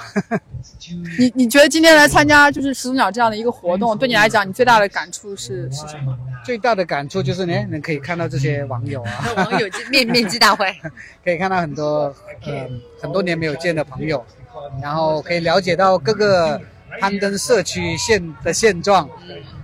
[1.18, 6.16] 你你觉得今天来参加就是始祖鸟这样的一个活动，对你来讲，你最大的感触是是什么？
[6.45, 10.72] 最大的感触就是呢，能可以看到这些网友啊，网友 面面基大会，
[11.24, 12.14] 可以看到很多
[12.45, 12.70] 呃
[13.02, 14.24] 很多年没有见的朋友，
[14.84, 16.61] 然后可以了解到各个
[16.99, 19.10] 攀登社区现的现状，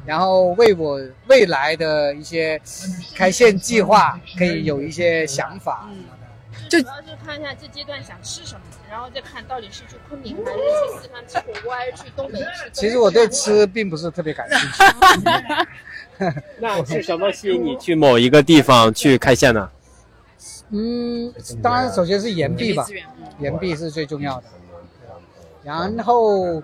[0.03, 2.59] 然后为我未来的一些
[3.15, 5.87] 开线计划可以有一些想法。
[6.69, 12.69] 就主要是看一下这阶段想吃什么，然后再看到底是去昆明还是去四川吃火锅，还是去东北吃。
[12.73, 14.83] 其实我对吃并不是特别感兴趣。
[16.59, 19.69] 那是什么吸引你去某一个地方去开线呢？
[20.69, 21.31] 嗯，
[21.61, 22.85] 当然，首先是岩壁吧，
[23.39, 24.47] 岩壁是最重要的。
[25.63, 26.61] 然后，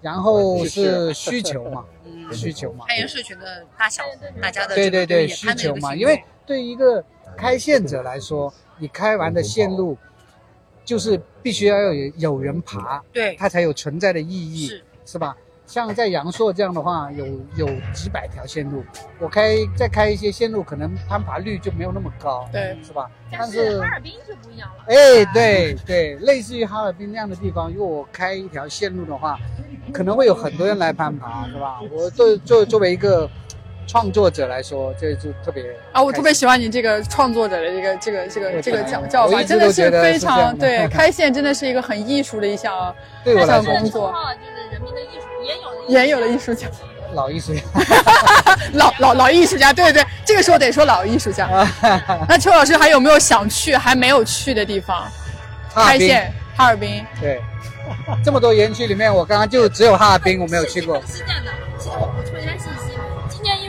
[0.00, 1.84] 然后是需求嘛，
[2.32, 2.84] 需求嘛。
[2.88, 4.02] 开源社群的大小，
[4.40, 7.02] 大家的对对对，需求嘛因为对于一个
[7.36, 9.96] 开线者来说，你开完的线路，
[10.84, 15.36] 就是必须要有有人爬，对它才有存在的意义，是是吧？
[15.66, 17.24] 像在阳朔这样的话，有
[17.56, 18.84] 有几百条线路，
[19.18, 23.10] 我开再开一些线路，可能攀爬率就没有那么高，对，是吧？
[23.32, 24.84] 但是哈尔滨就不一样了。
[24.88, 29.38] 哎，对对，类似于哈尔滨那样的地方，如果我开一条线路的话，
[29.90, 31.80] 可能会有很多人来攀爬，是吧？
[31.90, 33.26] 我作作作为一个
[33.86, 40.86] 创作者来说，这就特别啊，我特别喜欢你这个创作者的这个这个这个这个叫叫法，真的是非常对。
[40.92, 42.94] 开线真的是一个很艺术的一项
[43.24, 46.66] 对我来说一项工作，就是人民的艺术，也有的也有的艺术家，
[47.14, 47.60] 老艺术家。
[48.74, 51.48] 老老老艺术家，对对对，这个时候得说老艺术家。
[52.28, 55.06] 那邱老师还有没有想去还没有去的地方？
[55.74, 57.42] 开线哈尔滨，对，
[58.24, 61.02] 这么多园区里面，我刚刚就只有哈尔滨我没有去过。
[61.06, 62.93] 是这样的，其实我补充一下信息。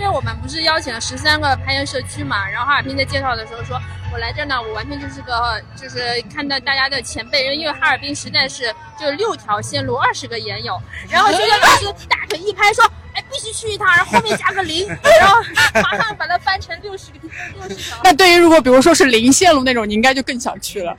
[0.06, 3.82] 因为我们不是邀请了十三个攀岩社区嘛，然后哈尔滨在介绍的时候说，
[4.14, 10.80] 我来这儿呢，我完全就是个就是看到大家的前辈，因为哈尔滨实在是就六条线路，二十个岩友，
[11.10, 15.42] 然后学校老师大腿一拍说，哎，必须去一趟，然后后面加个零，然后
[15.82, 17.18] 马上把它翻成六十个
[17.56, 17.98] 六十条。
[18.06, 20.96] 那对于如果比如说是零线路那种，你应该就更想去了。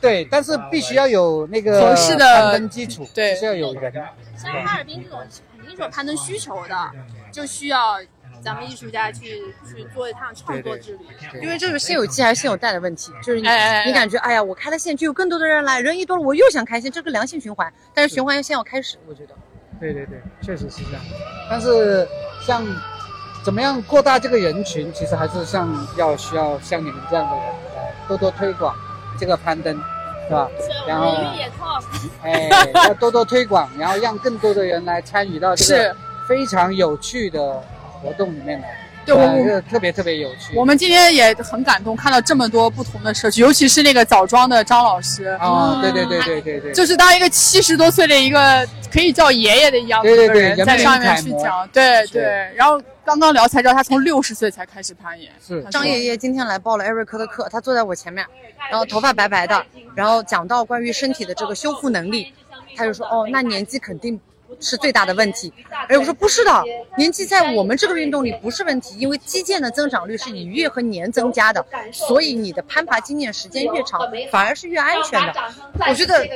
[0.00, 3.92] 对，但是必须要有那个合适的攀登基础，对，是要有人。
[4.34, 5.20] 像哈尔滨这种
[5.58, 6.90] 肯定是有攀登需求的，
[7.30, 8.00] 就需要
[8.46, 11.00] 咱们艺术家去去做一趟创作之旅。
[11.42, 17.72] 因为这个先有鸡还是先有蛋的问题，就是你哎哎哎你感觉哎呀，我开了线就有更多的人来，人一多了我又想开线，这个良性循环。
[17.92, 19.34] 但是循环要先要开始，我觉得。
[19.80, 21.02] 对对对，确实是这样。
[21.50, 22.06] 但是
[22.40, 22.64] 像
[23.44, 27.44] 怎么样扩大这个人群，其实还是像要需要像你们这样的人
[27.74, 28.72] 来多多推广
[29.18, 29.74] 这个攀登，
[30.28, 30.48] 是吧？
[30.86, 31.16] 然后
[32.22, 35.96] 哎，要多多推广，然后让更多的人来参与到这是个
[36.28, 37.62] 非常有趣的
[38.06, 38.78] 活动里面来。
[39.04, 40.56] 对我呃这特别特别有趣。
[40.56, 52.24] 我们今天也很感动，看到这么多不同的社区，尤其是那个枣庄的张老师啊，对对对对对对，就是当一个七十多岁的一个可以叫爷爷的一样的对对一个人，在上面去讲，对对。
[52.56, 55.30] 然后刚刚聊才知道，他从六十岁才开始攀岩。
[55.40, 58.26] 是张爷爷今天来报了艾瑞克的课，他坐在我前面，
[58.68, 59.64] 然后头发白白的，
[59.94, 62.32] 然后讲到关于身体的这个修复能力，
[62.76, 64.20] 他就说哦，那年纪肯定
[64.60, 65.52] 是最大的问题。
[65.88, 66.62] 哎，我说不是的，
[66.96, 74.00] 年纪在我们这个运动里不是问题，因为肌腱的增长率是以月和年增加的，所以你的攀爬经验时间越长，
[74.30, 75.34] 反而是越安全的。
[75.88, 76.26] 我觉得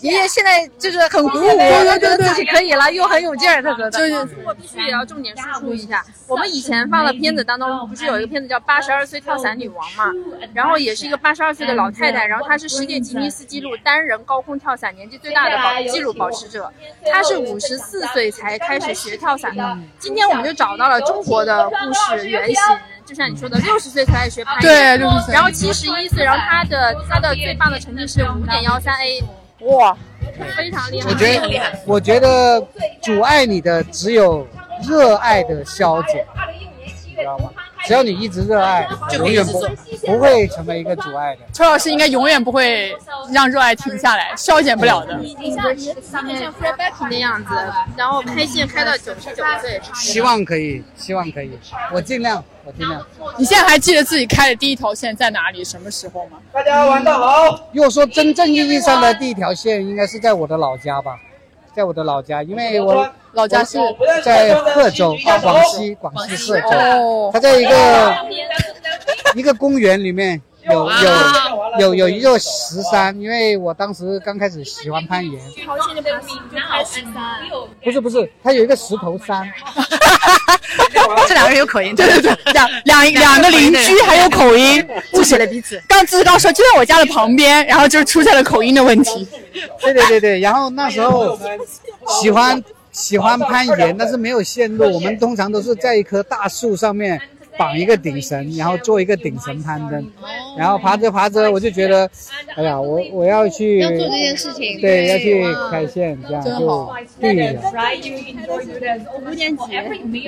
[0.00, 3.90] 爷爷现在就是很鼓舞，他觉得自己可以了，又很有劲儿，他觉得。
[3.90, 4.14] 就是
[4.44, 10.12] 我必须也要重点输出一下，我们以前放的片子当中，不是有一个片子叫《八十二岁跳伞女王》嘛？
[10.54, 16.72] 然后也是一个八十二岁的老太太，然后她是世界吉尼斯纪录单人高空跳伞年纪最大的保纪录保持者，
[17.10, 19.78] 她是五十四岁才开始学跳伞的。
[19.98, 22.56] 今天我们就找到了中国的故事原型。
[23.04, 29.24] 就像你说的，六十岁才开始学攀岩，对六十岁然后七十一岁，然后他的他的最棒的成绩是五点幺三 A，
[29.60, 29.96] 哇，
[30.54, 32.62] 非常厉害，我觉得，我觉得
[33.02, 34.46] 阻碍你的只有
[34.86, 36.26] 热爱的消减，
[37.06, 37.50] 你知道吗？
[37.88, 39.62] 只要你一直热爱，就永远不
[40.04, 41.40] 不会成为一个阻碍的。
[41.54, 42.94] 邱老师应该永远不会
[43.32, 45.16] 让热爱停下来，消减不了的。
[45.16, 47.54] 你你像你像 Fred Beck 那样子，
[47.96, 51.58] 然后开线开到九十九岁，希望可以，希望可以，
[51.90, 53.02] 我尽量，我尽量。
[53.38, 56.36] 你现在还记得自己开的第一条线在哪里、什么时候吗？
[56.52, 57.58] 大家玩得好。
[57.72, 61.18] 如果说真正意义上的第一条线，应该是在我的老家吧，
[61.78, 63.78] 在我的老家，因为我老家是
[64.24, 66.70] 在贺州，广西，广西贺州。
[66.70, 68.16] 哦它在一个
[69.36, 75.40] 一个公园里面有有有有一座石山，因为我当时刚开始喜欢攀岩，
[77.82, 79.50] 不是不是，它有一个石头山，
[81.26, 85.80] 这两个人有口音，对对对，两两两个邻居还有口音，误解了彼此。
[85.88, 89.26] 刚志刚说就在我家的旁边，然后就出现了口音的问题。
[89.80, 91.38] 对对对对，然后那时候
[92.20, 92.62] 喜欢
[92.92, 97.20] 喜欢攀岩，但是没有线路，我们通常都是在一棵大树上面
[97.58, 100.10] 绑一个顶绳，然后做一个顶绳攀登，
[100.56, 102.08] 然后爬着爬着我就觉得，
[102.54, 106.90] 哎呀，我我要去要做这件事情对，要去开线，这样就
[107.20, 107.60] 对了。
[109.20, 109.62] 五点几，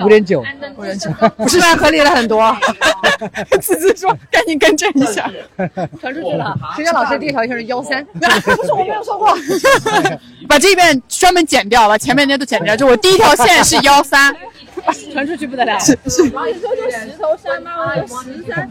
[0.03, 0.45] 五点九，
[0.77, 2.57] 五点九，不是然合理了很多。
[3.61, 5.31] 滋滋说，赶紧更正一下。
[6.01, 6.57] 传出去了。
[6.75, 8.05] 谁家老师第一条线是幺三？
[8.13, 9.37] 不是我没有说过。
[10.49, 12.75] 把这一遍专门剪掉，把前面那些都剪掉。
[12.75, 14.35] 就我第一条线是幺三，
[15.13, 15.79] 传出去不得了。
[15.79, 16.29] 是是。
[16.31, 17.95] 然后你说就石头山吗？
[17.95, 18.71] 我说十三，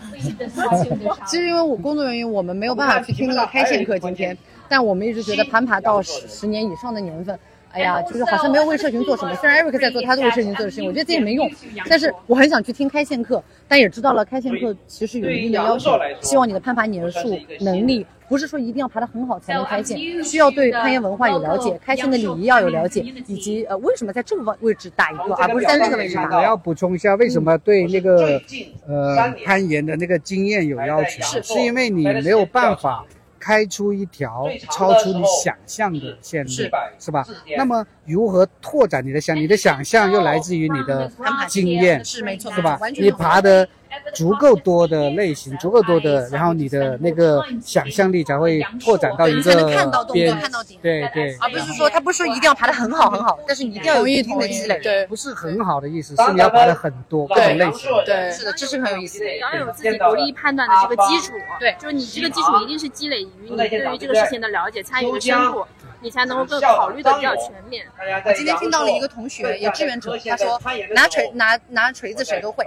[1.26, 4.38] 其实因为我工作原因，我们没有办法去听那个开线课今天，
[4.68, 7.38] 但我们一直觉得攀爬到十十年以上的年份。
[7.72, 9.36] 哎呀，就是好像没有为社群做什么。
[9.36, 11.50] 虽然 Eric 在做他的为社群做的事情，我觉得这也没用。
[11.88, 15.92] 但是我很想去听开线课，但也知道了开线课其实有一定的要求，
[16.22, 26.38] 希望你的攀爬年数、能力不是说一定要爬得很好才能开线，需要对攀岩文化有了解，开线的礼仪要有了解，以及呃为什么在这个位置打一个，而不是在那个位置打。
[26.38, 28.42] 我要补充一下，为什么对那个
[28.88, 29.16] 呃
[29.46, 31.22] 攀岩的那个经验有要求？
[31.22, 33.06] 是是因为你没有办法
[33.40, 37.26] 开出一条超出你想象的线路，是是吧？
[37.58, 39.36] 那么如何拓展你的想？
[39.36, 41.10] 你的想象又来自于你的
[41.48, 43.68] 经验，是没错是吧你爬的
[44.14, 54.80] 足够多的类型，足够多的，然后你的那个想象力才会拓展到一才能个看到动作边看到顶对对，而不是说他不是说一定要爬得很好很好，但是你一定要有一定的积累。
[54.80, 57.90] 对，不是很好的意思，是你要爬的很多各种类型。
[58.06, 59.38] 对，是的，这是很有意思的。
[59.38, 65.66] 要有自己独立判断的这个基础，对，就是你这个基础一定是积累于你对于这个事情的了解、参与的深度，
[66.02, 67.86] 你才能够更考虑的比较全面。
[68.26, 70.60] 我今天听到了一个同学，也志愿者，他说
[70.94, 72.64] 拿锤拿拿锤子谁都会，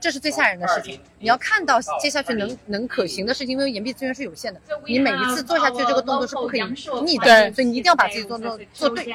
[0.00, 0.98] 这是最吓人的事情。
[1.18, 6.62] 你要看到接下去能能可行的事情，因为岩壁资源是有限的，你每一次做下去这个动作是不可以
[7.04, 9.14] 逆的，对所以你一定要把自己动作做对。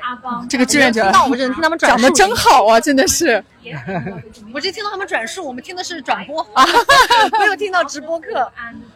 [0.00, 3.42] 对，这个志愿者那我们只能听他们转述，讲的真好啊，真的是。
[4.54, 6.64] 我只听到他们转述，我们听的是转播 啊，
[7.40, 8.48] 没有听到直播课。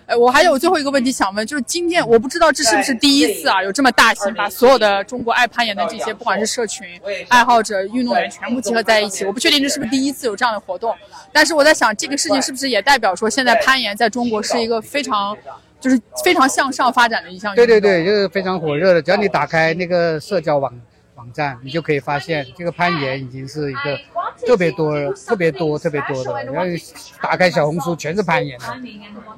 [0.06, 6.86] 哎，我还有最后一个问题想问，就是今天我不知道这是不是第一次啊，有这么大型把所有的中国爱攀岩的这些，不管是社群
[7.28, 9.24] 爱好者、运动员全部集合在一起。
[9.24, 10.94] 我不确定这是不是第一次有这样的活动，
[11.32, 15.36] 但是我在想，这个事情是不是也代表说，现在攀岩在中国是一个非常，
[15.81, 17.66] 就是非常向上发展的一项运动？
[17.66, 19.02] 对对对，就是非常火热的。
[19.02, 20.72] 只要你打开那个社交网
[21.21, 23.99] 网站，你就可以发现这个攀岩已经是一个
[24.47, 26.43] 特别多、特别多、特别多的了。
[26.45, 26.63] 然后
[27.21, 28.65] 打开小红书全是攀岩的。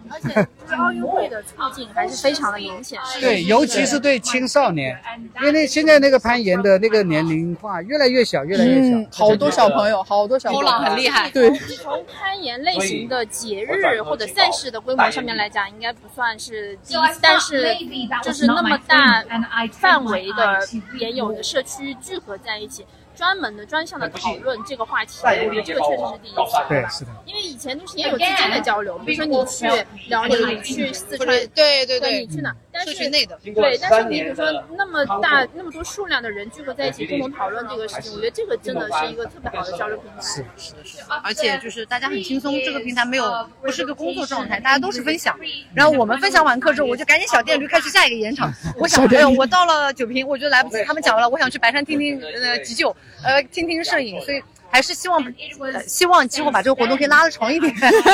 [0.09, 3.01] 而且就是奥运会的促进还是非常的明显。
[3.21, 4.97] 对，尤其是对青少年，
[5.41, 8.97] 因为那现在那个攀岩的那个年龄化越来越小，越来越小。
[8.97, 11.31] 嗯，好多小朋友，好多小朋友，很厉害。
[11.31, 17.75] 对，从攀岩类型的节日或者赛事的规模上面来讲，应该不算是第一次，但是
[18.23, 19.25] 就是那么大
[19.73, 20.59] 范围的
[20.99, 22.87] 也有的社区聚合在一起。
[23.15, 26.41] 专门的专项的讨论这个话题，我觉得这个确实是第一次。
[26.67, 27.11] 对，是的。
[27.27, 29.67] 因为以前都是也有之间的交流，比如说你去
[30.09, 32.57] 辽宁，你去四川，对对对，你去哪？
[32.73, 34.47] 但是社区内的，对，但是你比如说
[34.77, 40.23] 那么大那么多数量的人聚合在一起，共同讨论这个事情，我觉得这个真的是一个特别好的交流平台。
[40.23, 41.05] 是是的，是的。
[41.23, 45.39] 而且就是大家很轻松，这个平台没有不是个工作状态，大家都是分享。
[45.75, 48.51] 然后我们分享完课之后，我就赶紧小电驴开始下一个演场。
[48.79, 54.43] 我想，哎呦，我到了酒瓶，我觉得来不及，他们讲完了，我想去白山听听呃急救，呃听听摄影，所以。
[54.73, 55.23] 还是希望，
[55.61, 57.71] 呃、希望今后把这个活动可以拉的长一点，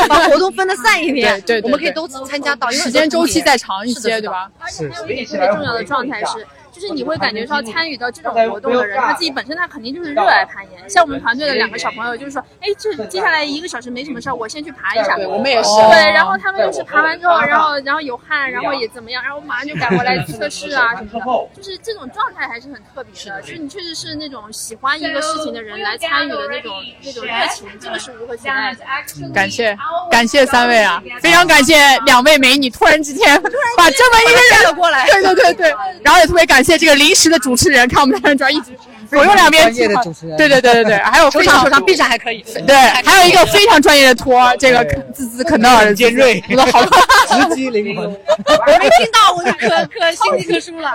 [0.08, 4.50] 把活动分的散一点，对对，我们可以都参加到，时间周期再长一些，对吧？
[4.58, 10.88] 而且还有一点特别重要的状态是，就是你会感觉到参与到这种活动的人，他自己本身他肯定就是热爱攀岩。
[10.88, 15.16] 像我们团队的两个小朋友，就是说，哎，这接下来一个小时没什么事儿，我先去爬一下。
[15.16, 21.20] 对我们也是对，然后他们就是爬完之后，然后然后有汗，然后也怎么样，然后马上就赶过来测试啊什么的，
[21.56, 23.42] 就是这种状态还是很特别的。
[23.42, 26.72] 就是你确实是那种喜欢一个事情的人来参与的那种
[27.04, 28.84] 那种热情，这个是无可取代的。
[29.32, 29.76] 感谢
[30.10, 33.42] 感谢三位啊，非常感谢两位美女，突然之间
[33.76, 35.70] 把这么一个人过来，对对对对，
[36.04, 38.66] 然后也特别感谢这个临时的主持人，看我们两人主要一直
[39.10, 40.36] 左右两边专业的主持人。
[40.36, 48.04] 对对对对对，还有非常手上臂上还可以，对，还有一个非常专业的托，这个滋滋肯德尔的尖锐，我的好，直击灵魂。
[48.06, 50.92] 我没听到，我就可可心里可舒了。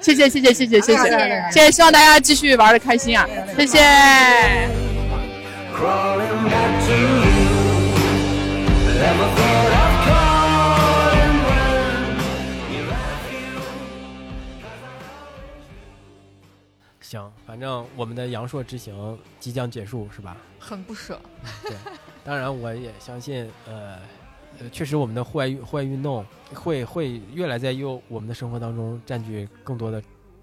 [0.00, 3.26] 谢谢谢谢谢谢谢谢，谢谢，希望大家继续玩的开心啊，
[3.58, 3.78] 谢谢。
[17.60, 20.36] 正我们的阳朔之行即将结束，是吧？
[20.58, 21.20] 很不舍。
[21.62, 21.76] 对，
[22.24, 23.98] 当然我也相信，呃，
[24.58, 26.24] 呃，确实我们的户外运户外运动
[26.54, 30.02] 会会越来在于我们的生活当中占据更多的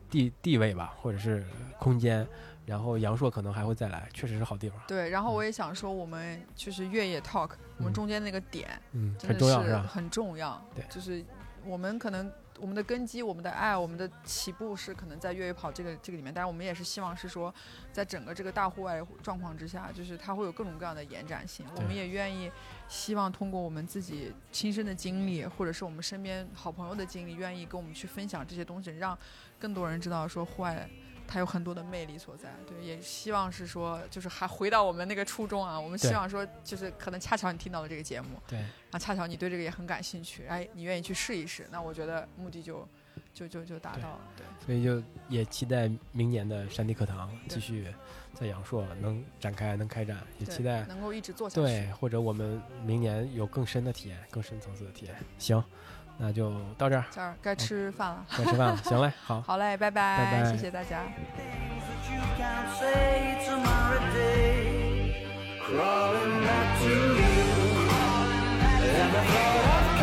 [0.10, 1.44] 地地位吧，或者是
[1.80, 2.26] 空间。
[2.66, 4.78] 然后阳朔可能还会再来，确实是好地方。
[4.86, 10.62] 对，然后我也想说，我们就是越野 talk，、我们中间那个点，嗯很重要是吧很重要。
[10.76, 11.24] 对就是
[11.66, 12.30] 我们可能
[12.60, 17.54] 我们的根基、我们的爱、我们的起步是可能在越野跑这个这个里面，但是我们也是希望是说，
[17.92, 21.66] 在整个这个大户外状况之下，就是它会有各种各样的延展性。
[21.76, 22.52] 我们也愿意
[22.88, 29.18] 希望通过我们自己亲身的经历，或者是我们身边好朋友的经历，愿意跟我们去分享这些东西，让
[29.60, 30.90] 更多人知道说户外。
[31.28, 38.60] 它有很多的魅力所在，对，也希望是说，就是还回到我们那个初衷啊，我们希望说，就是可能恰巧你听到了这个节目，对。
[38.92, 42.88] 啊，恰巧你对这个也很感兴趣，哎，你愿意去试一试，那我觉得目的就
[43.34, 44.46] 就就就达到了，对。
[44.66, 47.94] 所以就也期待明年的山地课堂继续
[48.34, 55.16] 在阳朔能展开、能开展，也期待能够一直做下去对，或者我们明年有更深的体验、更深层次的体验。
[55.38, 55.62] 行，
[56.18, 61.04] 那就到这儿，这儿该吃饭了，该吃饭了，行嘞，好， 好嘞，拜拜，拜拜谢谢大家。
[69.20, 69.97] Thought.